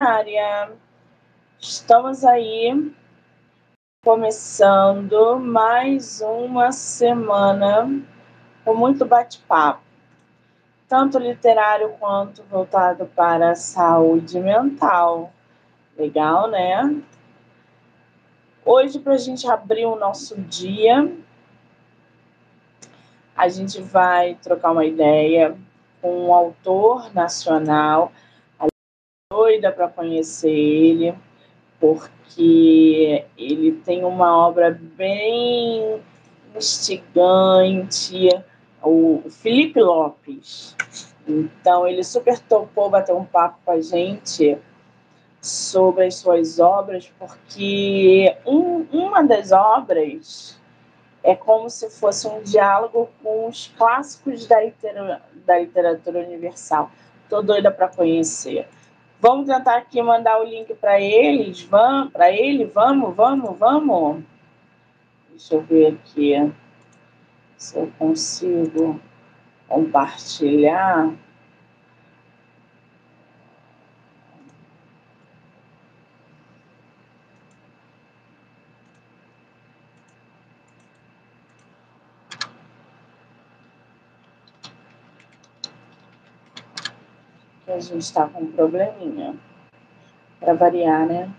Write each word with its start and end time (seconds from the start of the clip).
área. 0.00 0.70
Estamos 1.58 2.24
aí 2.24 2.94
começando 4.04 5.40
mais 5.40 6.20
uma 6.20 6.70
semana 6.70 8.00
com 8.64 8.74
muito 8.76 9.04
bate-papo, 9.04 9.82
tanto 10.86 11.18
literário 11.18 11.88
quanto 11.98 12.44
voltado 12.44 13.06
para 13.06 13.50
a 13.50 13.54
saúde 13.56 14.38
mental. 14.38 15.32
Legal, 15.98 16.48
né? 16.48 17.02
Hoje, 18.64 19.00
para 19.00 19.14
a 19.14 19.18
gente 19.18 19.50
abrir 19.50 19.86
o 19.86 19.96
nosso 19.96 20.40
dia, 20.42 21.12
a 23.36 23.48
gente 23.48 23.82
vai 23.82 24.36
trocar 24.36 24.70
uma 24.70 24.84
ideia 24.84 25.58
com 26.00 26.28
um 26.28 26.32
autor 26.32 27.12
nacional, 27.12 28.12
doida 29.58 29.72
para 29.72 29.88
conhecer 29.88 30.50
ele, 30.50 31.14
porque 31.80 33.24
ele 33.36 33.72
tem 33.84 34.04
uma 34.04 34.46
obra 34.46 34.78
bem 34.96 36.00
instigante, 36.56 38.28
o 38.82 39.22
Felipe 39.28 39.80
Lopes. 39.80 40.76
Então, 41.26 41.86
ele 41.86 42.02
super 42.02 42.38
topou 42.38 42.88
bater 42.88 43.14
um 43.14 43.24
papo 43.24 43.58
com 43.64 43.72
a 43.72 43.80
gente 43.80 44.56
sobre 45.40 46.06
as 46.06 46.16
suas 46.16 46.58
obras, 46.58 47.12
porque 47.18 48.34
um, 48.46 48.86
uma 48.92 49.22
das 49.22 49.52
obras 49.52 50.58
é 51.22 51.34
como 51.34 51.68
se 51.68 51.90
fosse 51.90 52.26
um 52.26 52.42
diálogo 52.42 53.08
com 53.22 53.48
os 53.48 53.68
clássicos 53.76 54.46
da, 54.46 54.62
literatura, 54.62 55.22
da 55.44 55.58
literatura 55.58 56.20
universal. 56.20 56.90
Estou 57.24 57.42
doida 57.42 57.70
para 57.70 57.88
conhecer. 57.88 58.66
Vamos 59.20 59.46
tentar 59.46 59.78
aqui 59.78 60.00
mandar 60.00 60.40
o 60.40 60.44
link 60.44 60.72
para 60.74 61.00
eles, 61.00 61.62
vamos, 61.64 62.12
para 62.12 62.30
ele, 62.30 62.64
vamos, 62.66 63.16
vamos, 63.16 63.58
vamos. 63.58 64.22
Deixa 65.30 65.56
eu 65.56 65.62
ver 65.62 65.94
aqui 65.94 66.52
se 67.56 67.76
eu 67.76 67.92
consigo 67.98 69.00
compartilhar. 69.66 71.12
A 87.78 87.80
gente 87.80 88.02
está 88.02 88.26
com 88.28 88.42
um 88.42 88.52
probleminha. 88.52 89.34
Para 90.40 90.54
variar, 90.54 91.06
né? 91.06 91.32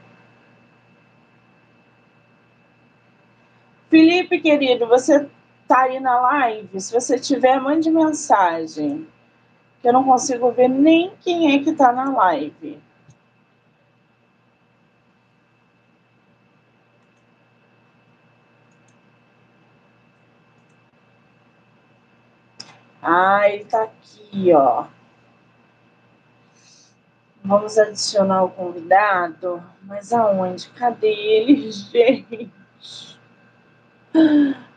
Felipe, 3.90 4.40
querido, 4.40 4.88
você 4.88 5.28
tá 5.68 5.82
aí 5.82 6.00
na 6.00 6.20
live? 6.20 6.80
Se 6.80 6.94
você 6.94 7.20
tiver, 7.20 7.60
mande 7.60 7.90
mensagem. 7.90 9.08
Que 9.82 9.88
eu 9.90 9.94
não 9.94 10.04
consigo 10.04 10.52
ver 10.52 10.68
nem 10.68 11.12
quem 11.22 11.56
é 11.56 11.64
que 11.64 11.74
tá 11.74 11.92
na 11.92 12.12
live. 12.12 12.80
Ah, 23.02 23.50
ele 23.50 23.66
tá 23.66 23.84
aqui, 23.84 24.54
ó. 24.54 24.86
Vamos 27.44 27.78
adicionar 27.78 28.44
o 28.44 28.50
convidado, 28.50 29.64
mas 29.84 30.12
aonde? 30.12 30.70
Cadê 30.72 31.08
ele, 31.08 31.72
gente? 31.72 32.52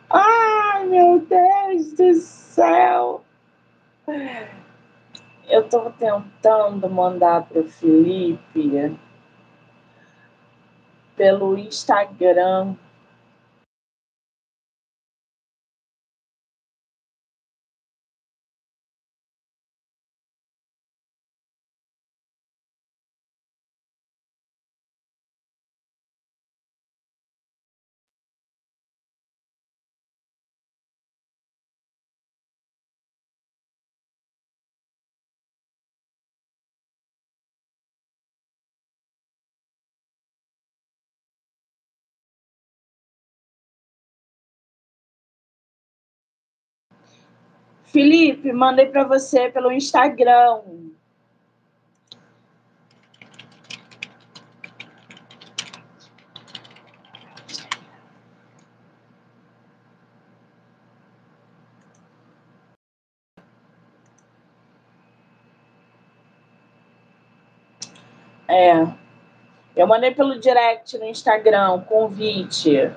Ai, 0.09 0.87
meu 0.87 1.19
Deus 1.21 1.93
do 1.95 2.15
céu! 2.15 3.25
Eu 5.49 5.63
estou 5.63 5.91
tentando 5.93 6.89
mandar 6.89 7.47
para 7.47 7.61
o 7.61 7.69
Felipe 7.69 8.97
pelo 11.17 11.59
Instagram 11.59 12.75
Felipe, 47.93 48.51
mandei 48.55 48.87
para 48.87 49.05
você 49.05 49.51
pelo 49.51 49.71
Instagram. 49.71 50.63
É. 68.49 68.73
Eu 69.77 69.87
mandei 69.87 70.13
pelo 70.13 70.39
direct 70.41 70.97
no 70.97 71.05
Instagram, 71.05 71.83
convite. 71.83 72.91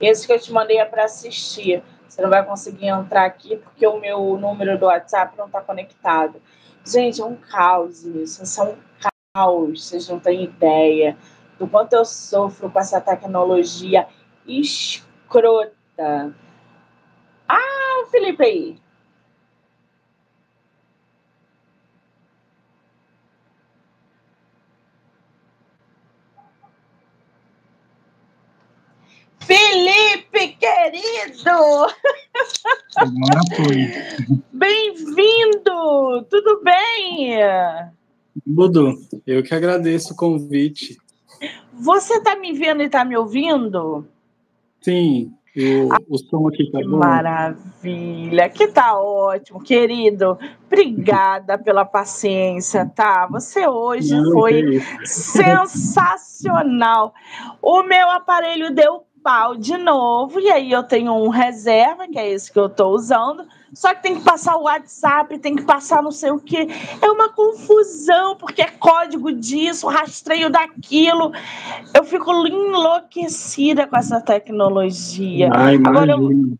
Esse 0.00 0.26
que 0.26 0.32
eu 0.32 0.40
te 0.40 0.52
mandei 0.52 0.78
é 0.78 0.84
para 0.84 1.04
assistir. 1.04 1.84
Você 2.14 2.22
não 2.22 2.30
vai 2.30 2.44
conseguir 2.46 2.86
entrar 2.86 3.24
aqui 3.24 3.56
porque 3.56 3.84
o 3.84 3.98
meu 3.98 4.38
número 4.38 4.78
do 4.78 4.86
WhatsApp 4.86 5.36
não 5.36 5.46
está 5.46 5.60
conectado. 5.60 6.40
Gente, 6.86 7.20
é 7.20 7.24
um 7.24 7.34
caos 7.34 8.04
isso. 8.04 8.40
Isso 8.40 8.62
é 8.62 8.64
um 8.66 8.76
caos. 9.34 9.84
Vocês 9.84 10.08
não 10.08 10.20
têm 10.20 10.44
ideia 10.44 11.18
do 11.58 11.66
quanto 11.66 11.92
eu 11.92 12.04
sofro 12.04 12.70
com 12.70 12.78
essa 12.78 13.00
tecnologia 13.00 14.06
escrota. 14.46 16.32
Ah, 17.48 18.06
Felipe 18.12 18.44
aí. 18.44 18.83
Felipe, 29.46 30.56
querido! 30.58 31.86
Bem-vindo! 34.52 36.24
Tudo 36.30 36.62
bem? 36.62 37.38
Tudo. 38.56 38.94
Eu 39.26 39.42
que 39.42 39.54
agradeço 39.54 40.14
o 40.14 40.16
convite. 40.16 40.96
Você 41.74 42.14
está 42.14 42.34
me 42.36 42.54
vendo 42.54 42.82
e 42.82 42.86
está 42.86 43.04
me 43.04 43.14
ouvindo? 43.16 44.06
Sim, 44.80 45.32
o, 45.56 45.92
ah, 45.92 45.98
o 46.08 46.18
som 46.18 46.48
aqui 46.48 46.68
tá 46.70 46.80
bom. 46.80 46.98
Maravilha, 46.98 48.48
que 48.48 48.66
tá 48.68 48.98
ótimo, 48.98 49.62
querido. 49.62 50.38
Obrigada 50.66 51.58
pela 51.58 51.84
paciência, 51.84 52.86
tá? 52.86 53.26
Você 53.30 53.68
hoje 53.68 54.16
Não, 54.16 54.32
foi 54.32 54.80
sensacional. 55.04 57.12
O 57.62 57.82
meu 57.82 58.10
aparelho 58.10 58.74
deu 58.74 59.04
pau 59.24 59.56
de 59.56 59.78
novo, 59.78 60.38
e 60.38 60.50
aí 60.50 60.70
eu 60.70 60.82
tenho 60.82 61.14
um 61.14 61.30
reserva, 61.30 62.06
que 62.06 62.18
é 62.18 62.30
esse 62.30 62.52
que 62.52 62.58
eu 62.58 62.66
estou 62.66 62.94
usando, 62.94 63.46
só 63.72 63.94
que 63.94 64.02
tem 64.02 64.16
que 64.16 64.20
passar 64.22 64.56
o 64.56 64.64
WhatsApp, 64.64 65.38
tem 65.38 65.56
que 65.56 65.62
passar 65.62 66.02
não 66.02 66.12
sei 66.12 66.30
o 66.30 66.38
que. 66.38 66.68
É 67.00 67.10
uma 67.10 67.30
confusão, 67.30 68.36
porque 68.36 68.60
é 68.60 68.68
código 68.68 69.32
disso, 69.32 69.88
rastreio 69.88 70.50
daquilo. 70.50 71.32
Eu 71.94 72.04
fico 72.04 72.30
enlouquecida 72.46 73.86
com 73.86 73.96
essa 73.96 74.20
tecnologia. 74.20 75.50
Ai, 75.52 75.76
Agora 75.76 76.12
eu, 76.12 76.56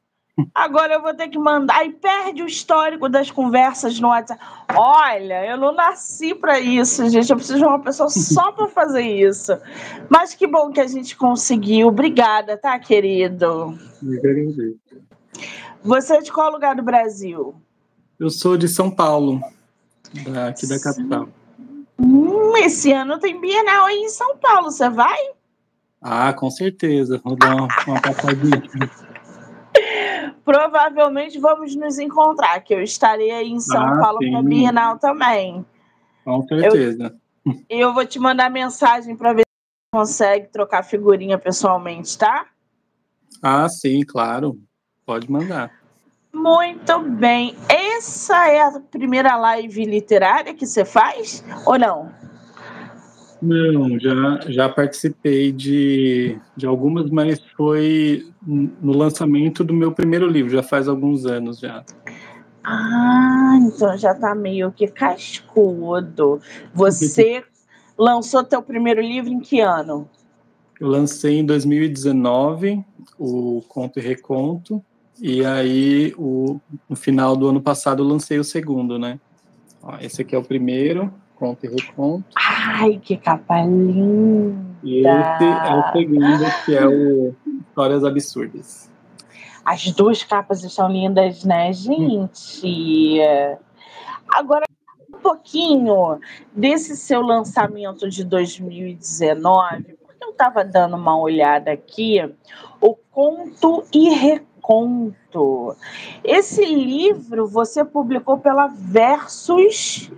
Agora 0.53 0.95
eu 0.95 1.03
vou 1.03 1.15
ter 1.15 1.29
que 1.29 1.39
mandar 1.39 1.87
e 1.87 1.93
perde 1.93 2.43
o 2.43 2.47
histórico 2.47 3.09
das 3.09 3.31
conversas 3.31 4.01
no 4.01 4.09
WhatsApp. 4.09 4.43
Olha, 4.75 5.47
eu 5.47 5.57
não 5.57 5.73
nasci 5.73 6.35
para 6.35 6.59
isso, 6.59 7.09
gente. 7.09 7.31
Eu 7.31 7.37
preciso 7.37 7.59
de 7.59 7.65
uma 7.65 7.79
pessoa 7.79 8.09
só 8.11 8.51
para 8.51 8.67
fazer 8.69 9.03
isso. 9.03 9.57
Mas 10.09 10.35
que 10.35 10.47
bom 10.47 10.73
que 10.73 10.81
a 10.81 10.89
gente 10.89 11.17
conseguiu. 11.17 11.87
Obrigada, 11.89 12.57
tá, 12.57 12.77
querido? 12.81 13.79
Você 15.85 16.17
é 16.17 16.21
de 16.21 16.33
qual 16.33 16.51
lugar 16.51 16.75
do 16.75 16.83
Brasil? 16.83 17.55
Eu 18.19 18.29
sou 18.29 18.57
de 18.57 18.67
São 18.67 18.91
Paulo, 18.91 19.41
aqui 20.49 20.67
da 20.67 20.81
capital. 20.81 21.29
Hum, 21.99 22.57
esse 22.57 22.93
ano 22.93 23.19
tem 23.21 23.41
Bienal 23.41 23.87
aí 23.87 23.99
em 23.99 24.09
São 24.09 24.37
Paulo, 24.39 24.73
você 24.73 24.89
vai? 24.89 25.19
Ah, 26.03 26.33
com 26.33 26.51
certeza. 26.51 27.21
Vou 27.23 27.37
dar 27.37 27.55
uma, 27.55 27.69
uma 27.87 28.03
passadinha. 28.03 28.63
Provavelmente 30.45 31.39
vamos 31.39 31.75
nos 31.75 31.99
encontrar, 31.99 32.61
que 32.61 32.75
eu 32.75 32.83
estarei 32.83 33.31
aí 33.31 33.49
em 33.49 33.61
São 33.61 33.83
ah, 33.83 33.99
Paulo 33.99 34.19
para 34.19 34.43
Bienal 34.43 34.99
também. 34.99 35.65
Com 36.25 36.43
certeza. 36.47 37.15
Eu, 37.69 37.79
eu 37.79 37.95
vou 37.95 38.05
te 38.05 38.19
mandar 38.19 38.51
mensagem 38.51 39.17
para 39.17 39.33
ver 39.33 39.43
se 39.43 39.91
consegue 39.93 40.49
trocar 40.49 40.83
figurinha 40.83 41.39
pessoalmente, 41.39 42.17
tá? 42.19 42.47
Ah, 43.43 43.69
sim, 43.69 44.03
claro. 44.03 44.59
Pode 45.07 45.31
mandar. 45.31 45.71
Muito 46.33 46.99
bem. 47.01 47.55
Essa 47.69 48.49
é 48.49 48.61
a 48.61 48.81
primeira 48.81 49.37
live 49.37 49.85
literária 49.85 50.55
que 50.55 50.67
você 50.67 50.85
faz 50.85 51.45
ou 51.65 51.79
não? 51.79 52.11
Não, 53.45 53.99
já, 54.01 54.41
já 54.49 54.69
participei 54.71 55.53
de, 55.53 56.39
de 56.57 56.67
algumas, 56.67 57.11
mas 57.11 57.39
foi 57.55 58.27
no 58.43 58.97
lançamento 58.97 59.63
do 59.63 59.75
meu 59.75 59.93
primeiro 59.93 60.27
livro, 60.27 60.51
já 60.51 60.63
faz 60.63 60.89
alguns 60.89 61.27
anos 61.27 61.59
já. 61.59 61.85
Ah, 62.63 63.59
então 63.61 63.99
já 63.99 64.15
tá 64.15 64.35
meio 64.35 64.73
que 64.73 64.87
cascudo. 64.87 66.41
Você 66.73 67.45
lançou 67.99 68.43
teu 68.43 68.63
primeiro 68.63 69.03
livro 69.03 69.31
em 69.31 69.41
que 69.41 69.61
ano? 69.61 70.09
Eu 70.81 70.89
lancei 70.89 71.39
em 71.39 71.45
2019 71.45 72.83
o 73.19 73.63
Conto 73.69 73.99
e 73.99 74.03
Reconto, 74.03 74.83
e 75.21 75.45
aí, 75.45 76.15
o, 76.17 76.59
no 76.89 76.97
final 76.97 77.37
do 77.37 77.49
ano 77.49 77.61
passado, 77.61 78.03
eu 78.03 78.07
lancei 78.07 78.39
o 78.39 78.45
segundo, 78.45 78.99
né? 78.99 79.21
Ó, 79.83 79.97
esse 80.01 80.23
aqui 80.23 80.35
é 80.35 80.39
o 80.39 80.43
primeiro, 80.43 81.13
Conto 81.45 81.67
e 81.67 81.69
Reconto. 81.69 82.25
Ai, 82.35 82.99
que 83.03 83.19
capa 83.19 83.61
linda! 83.61 84.65
E 84.83 85.01
esse 85.01 85.45
é 85.45 85.75
o 85.77 85.93
segundo, 85.93 86.65
que 86.65 86.75
é 86.75 86.87
o 86.87 87.35
Histórias 87.69 88.03
Absurdas. 88.03 88.91
As 89.63 89.85
duas 89.93 90.23
capas 90.23 90.65
estão 90.65 90.91
lindas, 90.91 91.45
né, 91.45 91.71
gente? 91.73 93.19
Agora, 94.29 94.65
um 95.13 95.19
pouquinho 95.19 96.19
desse 96.55 96.97
seu 96.97 97.21
lançamento 97.21 98.09
de 98.09 98.25
2019, 98.25 99.99
porque 100.03 100.25
eu 100.25 100.31
estava 100.31 100.65
dando 100.65 100.97
uma 100.97 101.19
olhada 101.19 101.73
aqui, 101.73 102.21
o 102.81 102.95
Conto 103.11 103.85
e 103.93 104.09
Reconto 104.09 104.54
conto. 104.65 105.77
Esse 106.25 106.65
livro 106.65 107.47
você 107.47 107.85
publicou 107.85 108.39
pela 108.39 108.67
Versus, 108.67 110.11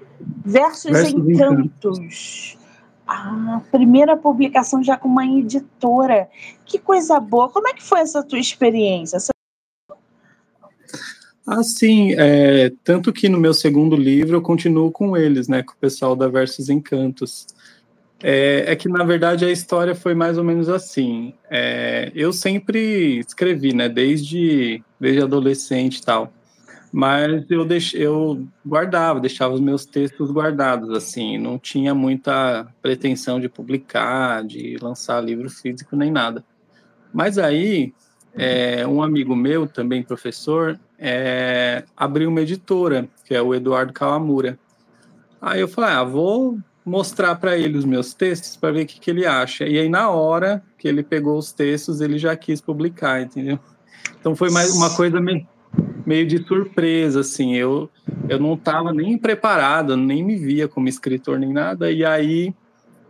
Versus, 0.44 0.93
Versus 0.93 1.12
Encantos. 1.12 1.98
Encantos. 1.98 2.58
A 3.04 3.60
primeira 3.72 4.16
publicação 4.16 4.84
já 4.84 4.96
com 4.96 5.08
uma 5.08 5.26
editora. 5.26 6.28
Que 6.64 6.78
coisa 6.78 7.19
boa. 7.19 7.48
Como 7.48 7.66
é 7.66 7.72
que 7.72 7.82
foi 7.82 7.98
essa 7.98 8.22
tua 8.22 8.38
experiência? 8.38 9.19
Assim, 11.44 12.14
é, 12.16 12.72
tanto 12.84 13.12
que 13.12 13.28
no 13.28 13.38
meu 13.38 13.52
segundo 13.52 13.96
livro 13.96 14.37
eu 14.37 14.43
continuo 14.43 14.93
com 14.93 15.16
eles, 15.16 15.48
né, 15.48 15.64
com 15.64 15.72
o 15.72 15.76
pessoal 15.76 16.14
da 16.14 16.28
Versus 16.28 16.69
Encantos. 16.69 17.48
É, 18.22 18.72
é, 18.72 18.76
que, 18.76 18.88
na 18.88 19.04
verdade, 19.04 19.44
a 19.44 19.50
história 19.50 19.94
foi 19.94 20.14
mais 20.14 20.38
ou 20.38 20.44
menos 20.44 20.68
assim. 20.68 21.34
É, 21.50 22.10
eu 22.14 22.32
sempre 22.32 23.18
escrevi, 23.18 23.74
né, 23.74 23.88
desde, 23.88 24.82
desde 24.98 25.22
adolescente 25.22 25.98
e 25.98 26.02
tal. 26.02 26.32
Mas 26.92 27.44
eu, 27.50 27.64
deix, 27.64 27.92
eu 27.94 28.46
guardava, 28.64 29.20
deixava 29.20 29.52
os 29.52 29.60
meus 29.60 29.84
textos 29.84 30.30
guardados, 30.30 30.90
assim. 30.96 31.36
Não 31.36 31.58
tinha 31.58 31.94
muita 31.94 32.66
pretensão 32.80 33.38
de 33.38 33.48
publicar, 33.48 34.42
de 34.44 34.78
lançar 34.80 35.20
livro 35.20 35.50
físico, 35.50 35.94
nem 35.94 36.10
nada. 36.10 36.42
Mas 37.12 37.36
aí, 37.36 37.92
é, 38.34 38.86
um 38.86 39.02
amigo 39.02 39.36
meu, 39.36 39.66
também 39.66 40.02
professor, 40.02 40.78
é, 40.98 41.84
abriu 41.94 42.30
uma 42.30 42.40
editora, 42.40 43.08
que 43.26 43.34
é 43.34 43.42
o 43.42 43.54
Eduardo 43.54 43.92
Kawamura. 43.92 44.58
Aí 45.40 45.60
eu 45.60 45.69
falei, 45.69 45.90
ah, 45.90 46.04
vou 46.04 46.58
mostrar 46.86 47.34
para 47.34 47.58
ele 47.58 47.76
os 47.76 47.84
meus 47.84 48.14
textos 48.14 48.56
para 48.56 48.70
ver 48.70 48.84
o 48.84 48.86
que, 48.86 49.00
que 49.00 49.10
ele 49.10 49.26
acha. 49.26 49.66
E 49.66 49.76
aí, 49.76 49.88
na 49.88 50.08
hora 50.08 50.62
que 50.78 50.86
ele 50.86 51.02
pegou 51.02 51.36
os 51.36 51.50
textos, 51.50 52.00
ele 52.00 52.16
já 52.16 52.36
quis 52.36 52.60
publicar, 52.60 53.20
entendeu? 53.20 53.58
Então 54.20 54.36
foi 54.36 54.50
mais 54.50 54.72
uma 54.72 54.94
coisa 54.94 55.20
meio, 55.20 55.44
meio 56.06 56.24
de 56.24 56.38
surpresa, 56.46 57.20
assim. 57.20 57.56
Eu, 57.56 57.90
eu 58.28 58.38
não 58.38 58.54
estava 58.54 58.92
nem 58.92 59.18
preparado, 59.18 59.96
nem 59.96 60.22
me 60.22 60.36
via 60.36 60.68
como 60.68 60.88
escritor 60.88 61.40
nem 61.40 61.52
nada. 61.52 61.90
E 61.90 62.04
aí, 62.04 62.54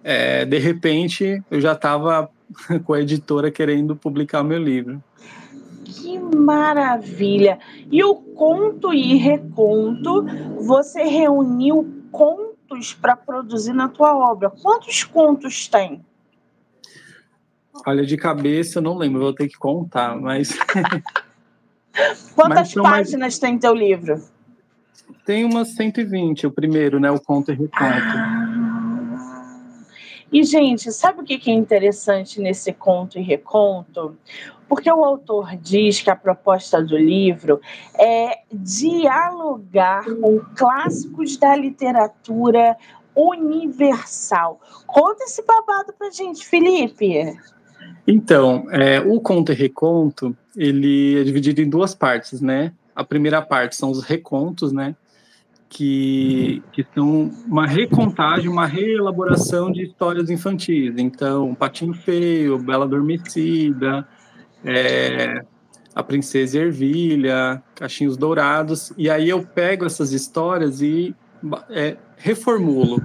é, 0.03 0.47
de 0.47 0.59
repente, 0.59 1.43
eu 1.51 1.61
já 1.61 1.73
estava 1.73 2.31
com 2.83 2.95
a 2.95 3.01
editora 3.03 3.51
querendo 3.51 3.95
publicar 3.95 4.43
meu 4.43 4.59
livro. 4.59 5.05
Que 5.85 6.19
maravilha! 6.19 7.59
E 7.93 8.03
o 8.03 8.15
conto 8.15 8.93
e 8.95 9.17
reconto, 9.17 10.25
você 10.63 11.05
reuniu 11.05 12.03
com 12.11 12.46
contos 12.67 12.93
para 12.93 13.17
produzir 13.17 13.73
na 13.73 13.89
tua 13.89 14.15
obra. 14.15 14.51
Quantos 14.51 15.05
contos 15.05 15.69
tem? 15.69 16.05
Olha, 17.87 18.05
de 18.05 18.17
cabeça 18.17 18.79
eu 18.79 18.83
não 18.83 18.97
lembro, 18.97 19.21
vou 19.21 19.33
ter 19.33 19.49
que 19.49 19.57
contar, 19.57 20.17
mas. 20.17 20.57
Quantas 22.35 22.75
mas 22.75 22.91
páginas 22.91 23.21
mais... 23.21 23.39
tem 23.39 23.59
teu 23.59 23.75
livro? 23.75 24.23
Tem 25.25 25.45
umas 25.45 25.75
120, 25.75 26.47
o 26.47 26.51
primeiro, 26.51 27.01
né? 27.01 27.11
O 27.11 27.21
conto 27.21 27.53
e 27.53 27.55
reconto. 27.55 27.79
Ah. 27.81 28.57
E, 30.33 30.43
gente, 30.43 30.91
sabe 30.93 31.21
o 31.21 31.25
que 31.25 31.51
é 31.51 31.55
interessante 31.55 32.41
nesse 32.41 32.73
conto 32.73 33.19
e 33.19 33.23
reconto? 33.23 34.17
Porque 34.69 34.91
o 34.91 35.05
autor 35.05 35.57
diz 35.57 36.03
que 36.03 36.11
a 36.11 36.17
proposta 36.17 36.83
do 36.83 36.97
livro 36.97 37.61
é 37.99 38.41
dialogar 38.53 40.05
com 40.05 40.41
clássicos 40.57 41.37
da 41.37 41.55
literatura 41.55 42.77
universal. 43.15 44.61
Conta 44.87 45.25
esse 45.25 45.45
babado 45.45 45.93
pra 45.97 46.11
gente, 46.11 46.45
Felipe. 46.45 47.39
Então, 48.07 48.67
é, 48.71 49.01
o 49.01 49.21
conto 49.21 49.53
e 49.53 49.55
reconto, 49.55 50.37
ele 50.57 51.21
é 51.21 51.25
dividido 51.25 51.61
em 51.61 51.69
duas 51.69 51.95
partes, 51.95 52.41
né? 52.41 52.73
A 52.95 53.05
primeira 53.05 53.43
parte 53.43 53.77
são 53.77 53.91
os 53.91 54.03
recontos, 54.03 54.73
né? 54.73 54.95
que, 55.69 56.63
que 56.73 56.87
são 56.95 57.31
uma 57.47 57.67
recontagem, 57.67 58.49
uma 58.49 58.67
reelaboração 58.67 59.71
de 59.71 59.83
histórias 59.85 60.31
infantis. 60.31 60.95
Então, 60.97 61.55
Patinho 61.55 61.93
Feio, 61.93 62.59
Bela 62.59 62.85
Adormecida, 62.85 64.07
é, 64.65 65.43
A 65.95 66.03
Princesa 66.03 66.59
Ervilha, 66.59 67.63
Cachinhos 67.75 68.17
Dourados. 68.17 68.93
E 68.97 69.11
aí 69.11 69.29
eu 69.29 69.45
pego 69.45 69.85
essas 69.85 70.13
histórias 70.13 70.81
e 70.81 71.15
é, 71.71 71.97
reformulo. 72.17 73.03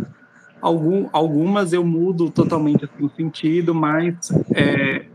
Algum, 0.61 1.09
algumas 1.11 1.73
eu 1.73 1.83
mudo 1.83 2.29
totalmente 2.29 2.85
assim, 2.85 3.03
o 3.03 3.09
sentido, 3.09 3.73
mas 3.73 4.15
é, 4.53 5.05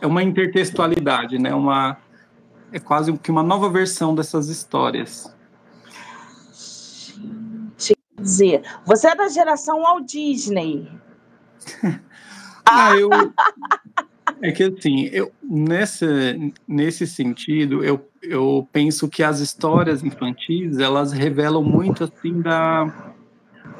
é 0.00 0.06
uma 0.06 0.22
intertextualidade, 0.22 1.38
né? 1.38 1.54
Uma, 1.54 1.98
é 2.72 2.78
quase 2.78 3.12
que 3.18 3.30
uma 3.30 3.42
nova 3.42 3.68
versão 3.68 4.14
dessas 4.14 4.48
histórias 4.48 5.34
dizer, 8.24 8.62
você 8.84 9.08
é 9.08 9.14
da 9.14 9.28
geração 9.28 9.82
Walt 9.82 10.06
Disney. 10.06 10.90
ah, 12.64 12.96
eu. 12.96 13.10
É 14.44 14.52
que 14.52 14.62
assim, 14.62 15.06
eu, 15.06 15.32
nesse, 15.42 16.52
nesse 16.68 17.06
sentido, 17.06 17.82
eu, 17.82 18.06
eu 18.22 18.68
penso 18.70 19.08
que 19.08 19.22
as 19.22 19.40
histórias 19.40 20.04
infantis, 20.04 20.78
elas 20.78 21.12
revelam 21.12 21.64
muito 21.64 22.04
assim 22.04 22.42
da, 22.42 23.14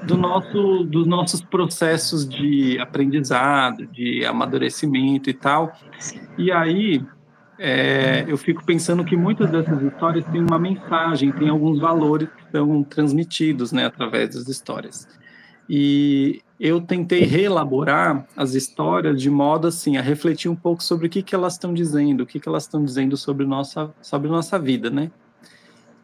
do 0.04 0.16
nosso, 0.16 0.84
dos 0.84 1.06
nossos 1.06 1.42
processos 1.42 2.26
de 2.26 2.78
aprendizado, 2.78 3.86
de 3.88 4.24
amadurecimento 4.24 5.28
e 5.28 5.34
tal. 5.34 5.70
E 6.38 6.50
aí, 6.50 7.04
é, 7.58 8.24
eu 8.26 8.38
fico 8.38 8.64
pensando 8.64 9.04
que 9.04 9.18
muitas 9.18 9.50
dessas 9.50 9.82
histórias 9.82 10.24
têm 10.32 10.40
uma 10.40 10.58
mensagem, 10.58 11.30
têm 11.30 11.50
alguns 11.50 11.78
valores 11.78 12.30
que 12.30 12.50
são 12.50 12.82
transmitidos 12.82 13.70
né, 13.70 13.84
através 13.84 14.34
das 14.34 14.48
histórias. 14.48 15.06
E 15.68 16.40
eu 16.58 16.80
tentei 16.80 17.24
reelaborar 17.24 18.26
as 18.36 18.54
histórias 18.54 19.20
de 19.20 19.28
modo 19.28 19.66
assim 19.66 19.96
a 19.96 20.02
refletir 20.02 20.48
um 20.48 20.56
pouco 20.56 20.82
sobre 20.82 21.06
o 21.06 21.10
que, 21.10 21.22
que 21.22 21.34
elas 21.34 21.54
estão 21.54 21.74
dizendo, 21.74 22.22
o 22.22 22.26
que, 22.26 22.38
que 22.38 22.48
elas 22.48 22.64
estão 22.64 22.84
dizendo 22.84 23.16
sobre 23.16 23.44
nossa 23.46 23.92
sobre 24.00 24.28
nossa 24.28 24.58
vida, 24.58 24.90
né? 24.90 25.10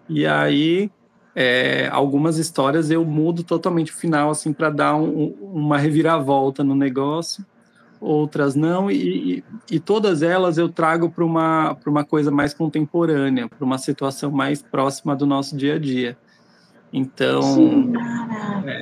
E 0.08 0.26
aí 0.26 0.90
é, 1.34 1.88
algumas 1.92 2.36
histórias 2.36 2.90
eu 2.90 3.04
mudo 3.04 3.44
totalmente 3.44 3.92
o 3.92 3.96
final 3.96 4.30
assim 4.30 4.52
para 4.52 4.70
dar 4.70 4.96
um, 4.96 5.34
uma 5.40 5.78
reviravolta 5.78 6.64
no 6.64 6.74
negócio 6.74 7.44
outras 8.00 8.54
não, 8.54 8.90
e, 8.90 9.36
e, 9.36 9.44
e 9.72 9.78
todas 9.78 10.22
elas 10.22 10.56
eu 10.56 10.68
trago 10.68 11.10
para 11.10 11.24
uma, 11.24 11.76
uma 11.86 12.04
coisa 12.04 12.30
mais 12.30 12.54
contemporânea, 12.54 13.48
para 13.48 13.64
uma 13.64 13.76
situação 13.76 14.30
mais 14.30 14.62
próxima 14.62 15.14
do 15.14 15.26
nosso 15.26 15.56
dia 15.56 15.74
a 15.74 15.78
dia. 15.78 16.16
Então. 16.92 17.40
Que 17.54 17.88
maravilha! 17.88 18.80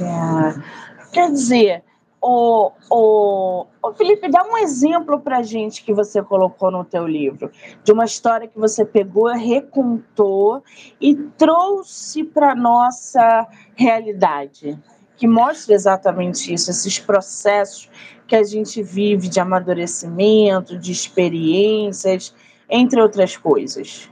É. 0.00 1.10
Quer 1.12 1.30
dizer, 1.32 1.82
o, 2.22 2.70
o, 2.90 3.66
o 3.82 3.92
Felipe, 3.94 4.28
dá 4.28 4.44
um 4.44 4.58
exemplo 4.58 5.18
para 5.20 5.42
gente 5.42 5.82
que 5.82 5.92
você 5.92 6.22
colocou 6.22 6.70
no 6.70 6.84
teu 6.84 7.06
livro, 7.06 7.50
de 7.82 7.92
uma 7.92 8.04
história 8.04 8.46
que 8.46 8.58
você 8.58 8.84
pegou, 8.84 9.28
recontou 9.28 10.62
e 11.00 11.14
trouxe 11.14 12.22
para 12.22 12.54
nossa 12.54 13.46
realidade, 13.74 14.78
que 15.16 15.26
mostra 15.26 15.74
exatamente 15.74 16.52
isso, 16.52 16.70
esses 16.70 16.98
processos 16.98 17.88
que 18.26 18.36
a 18.36 18.44
gente 18.44 18.82
vive 18.82 19.26
de 19.28 19.40
amadurecimento, 19.40 20.78
de 20.78 20.92
experiências, 20.92 22.34
entre 22.68 23.00
outras 23.00 23.36
coisas. 23.36 24.09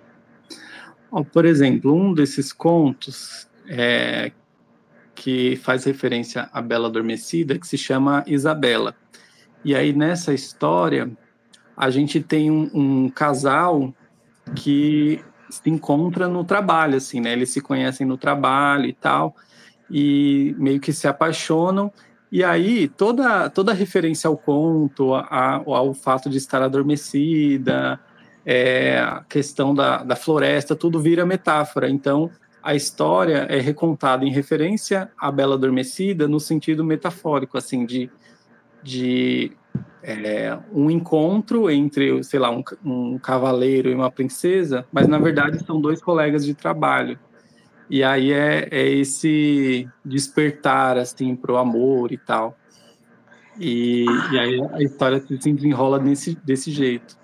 Por 1.32 1.44
exemplo, 1.44 1.94
um 1.94 2.12
desses 2.12 2.52
contos 2.52 3.48
é, 3.66 4.32
que 5.14 5.56
faz 5.56 5.84
referência 5.84 6.48
à 6.52 6.60
Bela 6.60 6.88
Adormecida, 6.88 7.58
que 7.58 7.66
se 7.66 7.78
chama 7.78 8.24
Isabela. 8.26 8.94
E 9.64 9.74
aí 9.74 9.92
nessa 9.92 10.32
história 10.32 11.10
a 11.76 11.90
gente 11.90 12.20
tem 12.20 12.50
um, 12.50 12.70
um 12.74 13.08
casal 13.08 13.94
que 14.54 15.22
se 15.50 15.70
encontra 15.70 16.28
no 16.28 16.44
trabalho, 16.44 16.96
assim, 16.96 17.20
né? 17.20 17.32
Eles 17.32 17.50
se 17.50 17.60
conhecem 17.60 18.06
no 18.06 18.16
trabalho 18.16 18.86
e 18.86 18.92
tal, 18.92 19.34
e 19.90 20.54
meio 20.58 20.80
que 20.80 20.92
se 20.92 21.06
apaixonam. 21.06 21.92
E 22.30 22.44
aí 22.44 22.88
toda 22.88 23.48
toda 23.48 23.72
referência 23.72 24.28
ao 24.28 24.36
conto, 24.36 25.14
a, 25.14 25.62
ao 25.64 25.94
fato 25.94 26.28
de 26.28 26.36
estar 26.36 26.62
adormecida, 26.62 27.98
é, 28.50 28.98
a 28.98 29.22
questão 29.28 29.74
da, 29.74 30.02
da 30.02 30.16
floresta, 30.16 30.74
tudo 30.74 30.98
vira 30.98 31.26
metáfora. 31.26 31.86
Então 31.86 32.30
a 32.62 32.74
história 32.74 33.46
é 33.50 33.60
recontada 33.60 34.24
em 34.24 34.30
referência 34.30 35.10
à 35.18 35.30
Bela 35.30 35.54
Adormecida 35.54 36.26
no 36.26 36.40
sentido 36.40 36.82
metafórico, 36.82 37.58
assim, 37.58 37.84
de, 37.84 38.10
de 38.82 39.52
é, 40.02 40.58
um 40.72 40.90
encontro 40.90 41.70
entre, 41.70 42.24
sei 42.24 42.40
lá, 42.40 42.50
um, 42.50 42.64
um 42.82 43.18
cavaleiro 43.18 43.90
e 43.90 43.94
uma 43.94 44.10
princesa, 44.10 44.86
mas 44.90 45.06
na 45.06 45.18
verdade 45.18 45.62
são 45.66 45.78
dois 45.78 46.00
colegas 46.00 46.42
de 46.42 46.54
trabalho. 46.54 47.18
E 47.90 48.02
aí 48.02 48.32
é, 48.32 48.66
é 48.70 48.88
esse 48.88 49.86
despertar, 50.02 50.96
assim, 50.96 51.36
para 51.36 51.52
o 51.52 51.58
amor 51.58 52.12
e 52.12 52.16
tal. 52.16 52.56
E, 53.58 54.06
e, 54.32 54.38
aí 54.38 54.58
a 54.72 54.82
história 54.82 55.20
se 55.20 55.52
desenrola 55.52 55.98
desse, 55.98 56.34
desse 56.42 56.70
jeito. 56.70 57.18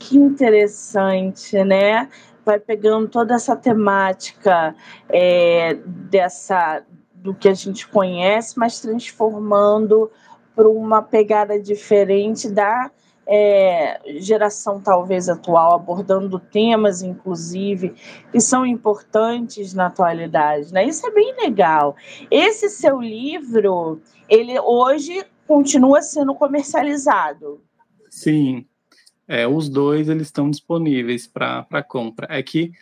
Que 0.00 0.16
interessante, 0.16 1.62
né? 1.62 2.08
vai 2.44 2.58
pegando 2.58 3.08
toda 3.08 3.34
essa 3.34 3.54
temática 3.54 4.74
é, 5.08 5.74
dessa 5.84 6.84
do 7.14 7.34
que 7.34 7.48
a 7.48 7.54
gente 7.54 7.86
conhece, 7.86 8.58
mas 8.58 8.80
transformando 8.80 10.10
para 10.56 10.68
uma 10.68 11.02
pegada 11.02 11.60
diferente 11.60 12.50
da 12.50 12.90
é, 13.26 14.00
geração 14.20 14.80
talvez 14.80 15.28
atual, 15.28 15.74
abordando 15.74 16.38
temas, 16.38 17.02
inclusive, 17.02 17.94
que 18.32 18.40
são 18.40 18.64
importantes 18.64 19.74
na 19.74 19.86
atualidade. 19.86 20.72
Né? 20.72 20.86
Isso 20.86 21.06
é 21.06 21.10
bem 21.10 21.34
legal. 21.42 21.94
Esse 22.30 22.70
seu 22.70 23.00
livro, 23.00 24.00
ele 24.28 24.58
hoje 24.58 25.24
continua 25.46 26.00
sendo 26.00 26.34
comercializado. 26.34 27.60
Sim, 28.08 28.66
é, 29.30 29.46
os 29.46 29.68
dois 29.68 30.08
eles 30.08 30.26
estão 30.26 30.50
disponíveis 30.50 31.24
para 31.24 31.84
compra. 31.86 32.26
É 32.28 32.42
que 32.42 32.72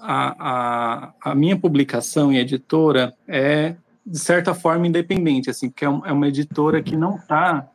a, 0.00 0.34
a, 0.50 1.12
a, 1.30 1.34
minha 1.36 1.56
publicação 1.56 2.32
e 2.32 2.38
editora 2.38 3.14
é 3.28 3.76
de 4.04 4.18
certa 4.18 4.54
forma 4.54 4.88
independente, 4.88 5.48
assim, 5.48 5.70
porque 5.70 5.84
é, 5.84 5.88
é 5.88 6.12
uma 6.12 6.26
editora 6.26 6.82
que 6.82 6.96
não 6.96 7.14
está 7.14 7.68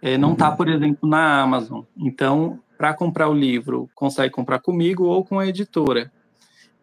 é, 0.00 0.16
não 0.16 0.34
tá, 0.34 0.52
por 0.52 0.68
exemplo, 0.68 1.06
na 1.06 1.42
Amazon. 1.42 1.82
Então, 1.98 2.60
para 2.78 2.94
comprar 2.94 3.28
o 3.28 3.34
livro, 3.34 3.90
consegue 3.94 4.32
comprar 4.32 4.60
comigo 4.60 5.04
ou 5.04 5.22
com 5.22 5.38
a 5.38 5.46
editora. 5.46 6.10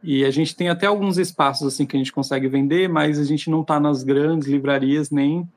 E 0.03 0.23
a 0.23 0.29
gente 0.29 0.55
tem 0.55 0.69
até 0.69 0.85
alguns 0.85 1.17
espaços 1.17 1.65
assim 1.65 1.87
que 1.87 1.95
a 1.95 1.99
gente 1.99 2.13
consegue 2.13 2.47
vender, 2.47 2.87
mas 2.87 3.17
a 3.17 3.23
gente 3.23 3.49
não 3.49 3.61
está 3.61 3.79
nas 3.79 4.03
grandes 4.03 4.47
livrarias 4.47 5.09
nem 5.09 5.47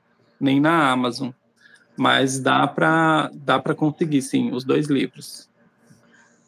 nem 0.41 0.61
na 0.61 0.91
Amazon 0.91 1.31
mas 1.97 2.41
dá 2.41 2.67
para 2.67 3.31
dá 3.33 3.59
para 3.59 3.75
conseguir 3.75 4.23
sim 4.23 4.53
os 4.53 4.65
dois 4.65 4.87
livros. 4.89 5.49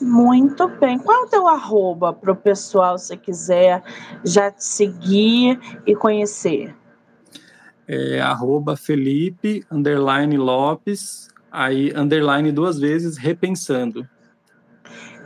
Muito 0.00 0.68
bem. 0.68 0.98
Qual 0.98 1.22
é 1.22 1.24
o 1.24 1.28
teu 1.28 1.48
arroba 1.48 2.12
para 2.12 2.32
o 2.32 2.36
pessoal, 2.36 2.98
se 2.98 3.16
quiser 3.16 3.82
já 4.24 4.50
te 4.50 4.62
seguir 4.64 5.58
e 5.86 5.94
conhecer? 5.94 6.74
É 7.88 8.20
arroba 8.20 8.76
Felipe, 8.76 9.64
underline 9.70 10.36
Lopes, 10.36 11.28
aí 11.50 11.92
underline 11.96 12.52
duas 12.52 12.78
vezes, 12.78 13.16
repensando. 13.16 14.06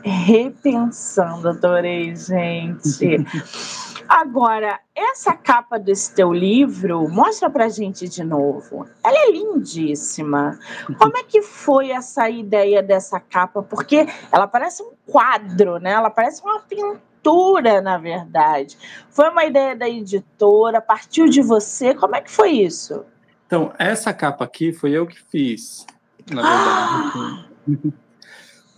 Repensando, 0.05 1.49
adorei, 1.49 2.15
gente. 2.15 3.27
Agora, 4.11 4.81
essa 4.93 5.37
capa 5.37 5.79
desse 5.79 6.13
teu 6.13 6.33
livro, 6.33 7.09
mostra 7.09 7.49
pra 7.49 7.69
gente 7.69 8.09
de 8.09 8.25
novo. 8.25 8.85
Ela 9.05 9.17
é 9.17 9.31
lindíssima. 9.31 10.59
Como 10.99 11.17
é 11.17 11.23
que 11.23 11.41
foi 11.43 11.93
essa 11.93 12.29
ideia 12.29 12.83
dessa 12.83 13.21
capa? 13.21 13.63
Porque 13.63 14.09
ela 14.33 14.49
parece 14.49 14.83
um 14.83 14.91
quadro, 15.07 15.79
né? 15.79 15.93
Ela 15.93 16.11
parece 16.11 16.43
uma 16.43 16.59
pintura, 16.59 17.81
na 17.81 17.99
verdade. 17.99 18.77
Foi 19.11 19.29
uma 19.29 19.45
ideia 19.45 19.77
da 19.77 19.89
editora, 19.89 20.81
partiu 20.81 21.29
de 21.29 21.41
você. 21.41 21.95
Como 21.95 22.17
é 22.17 22.21
que 22.21 22.33
foi 22.33 22.51
isso? 22.51 23.05
Então, 23.47 23.73
essa 23.79 24.13
capa 24.13 24.45
aqui 24.45 24.73
foi 24.73 24.91
eu 24.91 25.07
que 25.07 25.23
fiz, 25.23 25.87
na 26.29 26.43
verdade. 26.43 27.47
Ah! 27.87 27.91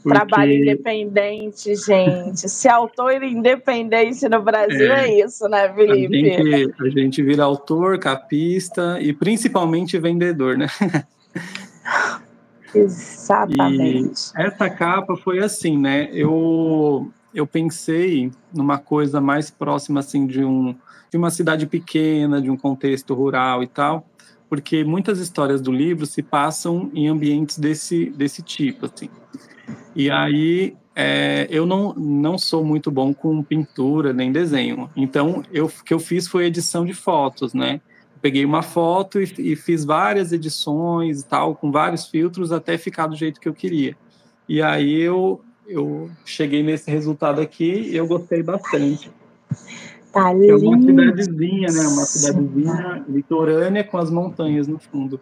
Porque... 0.02 0.18
Trabalho 0.18 0.52
independente, 0.52 1.74
gente. 1.76 2.48
Se 2.48 2.68
autor 2.68 3.22
independente 3.22 4.28
no 4.28 4.42
Brasil 4.42 4.92
é, 4.92 5.08
é 5.08 5.24
isso, 5.24 5.48
né, 5.48 5.72
Felipe? 5.72 6.30
A 6.30 6.42
gente, 6.42 6.74
a 6.82 6.88
gente 6.88 7.22
vira 7.22 7.44
autor, 7.44 7.98
capista 7.98 8.98
e 9.00 9.12
principalmente 9.12 9.98
vendedor, 9.98 10.58
né? 10.58 10.66
Exatamente. 12.74 14.32
E 14.36 14.42
essa 14.42 14.68
capa 14.68 15.16
foi 15.16 15.38
assim, 15.38 15.78
né? 15.78 16.08
Eu, 16.12 17.10
eu 17.34 17.46
pensei 17.46 18.32
numa 18.52 18.78
coisa 18.78 19.20
mais 19.20 19.50
próxima, 19.50 20.00
assim, 20.00 20.26
de, 20.26 20.44
um, 20.44 20.74
de 21.10 21.16
uma 21.16 21.30
cidade 21.30 21.66
pequena, 21.66 22.40
de 22.40 22.50
um 22.50 22.56
contexto 22.56 23.14
rural 23.14 23.62
e 23.62 23.66
tal, 23.66 24.06
porque 24.52 24.84
muitas 24.84 25.18
histórias 25.18 25.62
do 25.62 25.72
livro 25.72 26.04
se 26.04 26.22
passam 26.22 26.90
em 26.92 27.08
ambientes 27.08 27.58
desse, 27.58 28.10
desse 28.10 28.42
tipo, 28.42 28.84
assim. 28.84 29.08
E 29.96 30.10
aí 30.10 30.76
é, 30.94 31.46
eu 31.48 31.64
não, 31.64 31.94
não 31.94 32.36
sou 32.36 32.62
muito 32.62 32.90
bom 32.90 33.14
com 33.14 33.42
pintura 33.42 34.12
nem 34.12 34.30
desenho. 34.30 34.90
Então, 34.94 35.42
eu, 35.50 35.64
o 35.64 35.82
que 35.82 35.94
eu 35.94 35.98
fiz 35.98 36.28
foi 36.28 36.44
edição 36.44 36.84
de 36.84 36.92
fotos, 36.92 37.54
né? 37.54 37.80
Peguei 38.20 38.44
uma 38.44 38.60
foto 38.60 39.22
e, 39.22 39.34
e, 39.38 39.56
fiz 39.56 39.86
várias 39.86 40.32
edições 40.32 41.22
e 41.22 41.24
tal, 41.24 41.54
com 41.54 41.72
vários 41.72 42.08
filtros, 42.08 42.52
até 42.52 42.76
ficar 42.76 43.06
do 43.06 43.16
jeito 43.16 43.40
que 43.40 43.48
eu 43.48 43.54
queria. 43.54 43.96
E 44.46 44.60
aí 44.60 45.00
eu, 45.00 45.40
eu 45.66 46.10
cheguei 46.26 46.62
nesse 46.62 46.90
resultado 46.90 47.40
aqui 47.40 47.88
e 47.90 47.96
eu 47.96 48.06
gostei 48.06 48.42
bastante. 48.42 49.10
Tá 50.12 50.30
é 50.30 50.54
uma 50.54 50.80
cidadezinha, 50.80 51.68
né? 51.72 51.88
Uma 51.88 52.04
cidadezinha 52.04 53.04
litorânea 53.08 53.82
com 53.82 53.96
as 53.96 54.10
montanhas 54.10 54.68
no 54.68 54.78
fundo. 54.78 55.18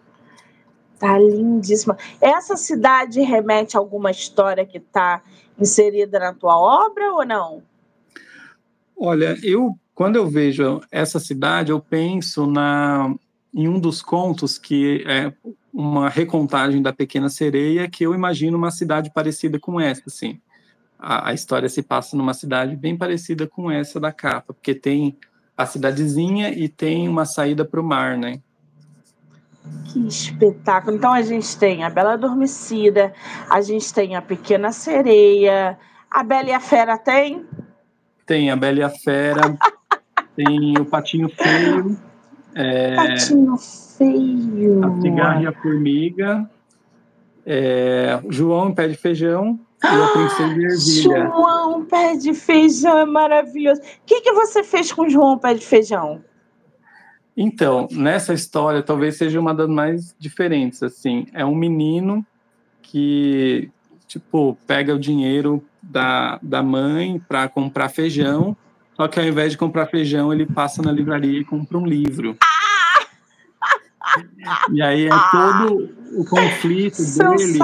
Tá 0.99 1.17
lindíssima. 1.17 1.97
Essa 2.19 2.57
cidade 2.57 3.21
remete 3.21 3.77
a 3.77 3.79
alguma 3.79 4.11
história 4.11 4.65
que 4.65 4.77
está 4.77 5.23
inserida 5.57 6.19
na 6.19 6.33
tua 6.33 6.57
obra 6.57 7.13
ou 7.13 7.25
não? 7.25 7.63
Olha, 8.97 9.37
eu 9.41 9.75
quando 9.95 10.15
eu 10.15 10.27
vejo 10.27 10.81
essa 10.91 11.19
cidade, 11.19 11.71
eu 11.71 11.79
penso 11.79 12.45
na 12.45 13.13
em 13.53 13.67
um 13.67 13.79
dos 13.79 14.01
contos 14.01 14.57
que 14.57 15.03
é 15.05 15.31
uma 15.73 16.09
recontagem 16.09 16.81
da 16.81 16.93
Pequena 16.93 17.29
Sereia, 17.29 17.89
que 17.89 18.05
eu 18.05 18.13
imagino 18.13 18.57
uma 18.57 18.71
cidade 18.71 19.11
parecida 19.13 19.59
com 19.59 19.79
essa, 19.79 20.03
assim. 20.07 20.39
A, 21.01 21.29
a 21.29 21.33
história 21.33 21.67
se 21.67 21.81
passa 21.81 22.15
numa 22.15 22.33
cidade 22.33 22.75
bem 22.75 22.95
parecida 22.95 23.47
com 23.47 23.71
essa 23.71 23.99
da 23.99 24.11
capa, 24.11 24.53
porque 24.53 24.75
tem 24.75 25.17
a 25.57 25.65
cidadezinha 25.65 26.49
e 26.51 26.69
tem 26.69 27.09
uma 27.09 27.25
saída 27.25 27.65
para 27.65 27.81
o 27.81 27.83
mar, 27.83 28.15
né? 28.15 28.39
Que 29.85 30.07
espetáculo! 30.07 30.95
Então 30.95 31.11
a 31.11 31.23
gente 31.23 31.57
tem 31.57 31.83
a 31.83 31.89
Bela 31.89 32.13
Adormecida, 32.13 33.13
a 33.49 33.61
gente 33.61 33.91
tem 33.91 34.15
a 34.15 34.21
Pequena 34.21 34.71
Sereia, 34.71 35.77
a 36.09 36.23
Bela 36.23 36.49
e 36.49 36.53
a 36.53 36.59
Fera 36.59 36.97
tem? 36.97 37.47
Tem 38.25 38.51
a 38.51 38.55
Bela 38.55 38.79
e 38.79 38.83
a 38.83 38.89
Fera, 38.89 39.57
tem 40.35 40.77
o 40.77 40.85
Patinho 40.85 41.29
Feio. 41.29 41.97
É, 42.53 42.95
Patinho 42.95 43.57
Feio. 43.57 44.85
A 44.85 45.01
Cigarra 45.01 45.41
e 45.41 45.47
a 45.47 45.51
Formiga. 45.51 46.49
É, 47.43 48.21
João 48.29 48.69
em 48.69 48.75
Pé 48.75 48.87
de 48.87 48.95
Feijão 48.95 49.59
e 49.83 49.87
a 49.87 50.07
princesa 50.07 50.53
de 50.53 50.65
ervilha. 50.65 51.25
João 51.27 51.85
Pé 51.85 52.15
de 52.15 52.33
Feijão 52.33 52.99
é 52.99 53.05
maravilhoso. 53.05 53.81
O 53.81 53.85
que, 54.05 54.21
que 54.21 54.31
você 54.31 54.63
fez 54.63 54.91
com 54.91 55.09
João 55.09 55.37
Pé 55.37 55.53
de 55.53 55.65
Feijão? 55.65 56.23
Então, 57.35 57.87
nessa 57.91 58.33
história, 58.33 58.83
talvez 58.83 59.17
seja 59.17 59.39
uma 59.39 59.53
das 59.53 59.67
mais 59.67 60.15
diferentes, 60.19 60.83
assim. 60.83 61.25
É 61.33 61.45
um 61.45 61.55
menino 61.55 62.25
que, 62.81 63.69
tipo, 64.05 64.57
pega 64.67 64.93
o 64.93 64.99
dinheiro 64.99 65.63
da, 65.81 66.39
da 66.41 66.61
mãe 66.61 67.19
para 67.27 67.47
comprar 67.47 67.89
feijão, 67.89 68.55
só 68.95 69.07
que 69.07 69.19
ao 69.19 69.25
invés 69.25 69.51
de 69.51 69.57
comprar 69.57 69.87
feijão, 69.87 70.31
ele 70.31 70.45
passa 70.45 70.81
na 70.81 70.91
livraria 70.91 71.39
e 71.39 71.45
compra 71.45 71.77
um 71.77 71.85
livro. 71.85 72.37
E 74.71 74.81
aí 74.81 75.07
é 75.07 75.09
todo 75.31 75.89
o 76.17 76.25
conflito 76.25 76.97
dele 76.97 77.59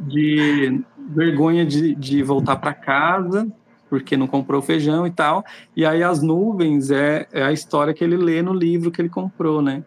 de, 0.00 0.70
de 0.70 0.84
vergonha 1.08 1.64
de, 1.64 1.94
de 1.94 2.22
voltar 2.22 2.56
para 2.56 2.74
casa 2.74 3.50
porque 3.88 4.16
não 4.16 4.26
comprou 4.26 4.60
feijão 4.60 5.06
e 5.06 5.10
tal. 5.10 5.44
E 5.74 5.84
aí 5.84 6.02
as 6.02 6.22
nuvens 6.22 6.90
é, 6.90 7.26
é 7.32 7.42
a 7.42 7.52
história 7.52 7.94
que 7.94 8.02
ele 8.02 8.16
lê 8.16 8.42
no 8.42 8.52
livro 8.52 8.90
que 8.90 9.00
ele 9.00 9.08
comprou, 9.08 9.62
né? 9.62 9.84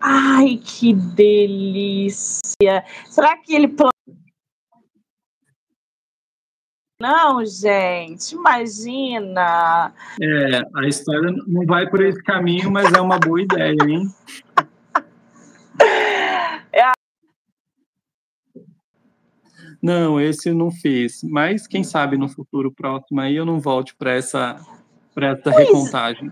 Ai, 0.00 0.58
que 0.62 0.94
delícia! 0.94 2.84
Será 3.06 3.36
que 3.36 3.54
ele 3.54 3.68
Não, 7.00 7.42
gente, 7.46 8.34
imagina. 8.34 9.90
É, 10.20 10.62
a 10.76 10.86
história 10.86 11.32
não 11.46 11.64
vai 11.64 11.88
por 11.88 12.04
esse 12.04 12.22
caminho, 12.22 12.70
mas 12.70 12.92
é 12.92 13.00
uma 13.00 13.18
boa 13.18 13.40
ideia, 13.40 13.74
hein? 13.88 14.06
É. 16.70 16.92
Não, 19.82 20.20
esse 20.20 20.50
eu 20.50 20.54
não 20.54 20.70
fiz. 20.70 21.22
Mas 21.24 21.66
quem 21.66 21.82
sabe 21.82 22.18
no 22.18 22.28
futuro 22.28 22.70
próximo 22.70 23.18
aí 23.18 23.34
eu 23.34 23.46
não 23.46 23.58
volte 23.58 23.94
para 23.96 24.12
essa, 24.12 24.60
pra 25.14 25.28
essa 25.28 25.50
recontagem. 25.50 26.30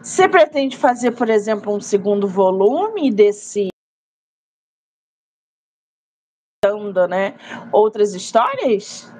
Você 0.00 0.28
pretende 0.28 0.76
fazer, 0.76 1.10
por 1.10 1.28
exemplo, 1.28 1.74
um 1.74 1.80
segundo 1.80 2.28
volume 2.28 3.10
desse 3.10 3.70
né? 7.08 7.34
Outras 7.72 8.14
histórias? 8.14 9.12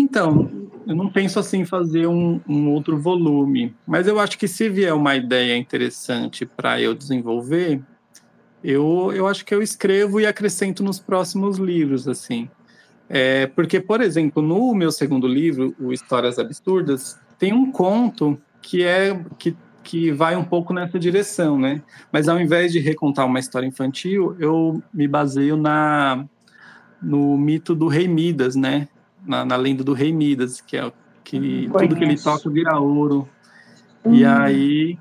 Então, 0.00 0.50
eu 0.86 0.96
não 0.96 1.10
penso 1.10 1.38
assim 1.38 1.62
fazer 1.66 2.06
um, 2.06 2.40
um, 2.48 2.70
outro 2.70 2.98
volume, 2.98 3.74
mas 3.86 4.06
eu 4.06 4.18
acho 4.18 4.38
que 4.38 4.48
se 4.48 4.66
vier 4.66 4.94
uma 4.94 5.14
ideia 5.14 5.54
interessante 5.54 6.46
para 6.46 6.80
eu 6.80 6.94
desenvolver, 6.94 7.82
eu, 8.64 9.12
eu 9.14 9.26
acho 9.26 9.44
que 9.44 9.54
eu 9.54 9.60
escrevo 9.60 10.18
e 10.18 10.26
acrescento 10.26 10.82
nos 10.82 10.98
próximos 10.98 11.58
livros, 11.58 12.08
assim. 12.08 12.48
É, 13.10 13.46
porque, 13.48 13.78
por 13.78 14.00
exemplo, 14.00 14.42
no 14.42 14.74
meu 14.74 14.90
segundo 14.90 15.28
livro, 15.28 15.74
o 15.78 15.92
Histórias 15.92 16.38
Absurdas, 16.38 17.20
tem 17.38 17.52
um 17.52 17.70
conto 17.70 18.40
que 18.62 18.82
é 18.82 19.22
que, 19.38 19.54
que 19.82 20.10
vai 20.10 20.34
um 20.34 20.44
pouco 20.44 20.72
nessa 20.72 20.98
direção, 20.98 21.58
né? 21.58 21.82
Mas 22.10 22.26
ao 22.26 22.40
invés 22.40 22.72
de 22.72 22.78
recontar 22.78 23.26
uma 23.26 23.38
história 23.38 23.66
infantil, 23.66 24.34
eu 24.38 24.82
me 24.94 25.06
baseio 25.06 25.58
na 25.58 26.24
no 27.02 27.36
mito 27.36 27.74
do 27.74 27.86
Rei 27.86 28.08
Midas, 28.08 28.56
né? 28.56 28.88
Na, 29.26 29.44
na 29.44 29.56
lenda 29.56 29.84
do 29.84 29.92
Rei 29.92 30.12
Midas, 30.12 30.60
que 30.60 30.76
é 30.76 30.92
que 31.24 31.70
tudo 31.72 31.96
que 31.96 32.04
ele 32.04 32.20
toca 32.20 32.50
vira 32.50 32.78
ouro. 32.78 33.28
E 34.04 34.24
aí 34.24 34.98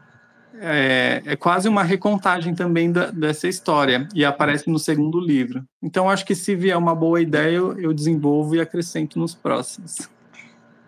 é, 0.62 1.22
é, 1.26 1.36
quase 1.36 1.70
uma 1.70 1.84
recontagem 1.84 2.54
também 2.54 2.92
da, 2.92 3.10
dessa 3.12 3.48
história 3.48 4.08
e 4.14 4.26
aparece 4.26 4.70
no 4.70 4.78
segundo 4.78 5.20
livro. 5.20 5.64
Então 5.82 6.10
acho 6.10 6.26
que 6.26 6.36
se 6.36 6.56
vier 6.56 6.78
uma 6.78 6.94
boa 6.94 7.22
ideia 7.22 7.56
eu, 7.56 7.80
eu 7.80 7.94
desenvolvo 7.94 8.56
e 8.56 8.62
acrescento 8.62 9.18
nos 9.18 9.34
próximos. 9.34 10.10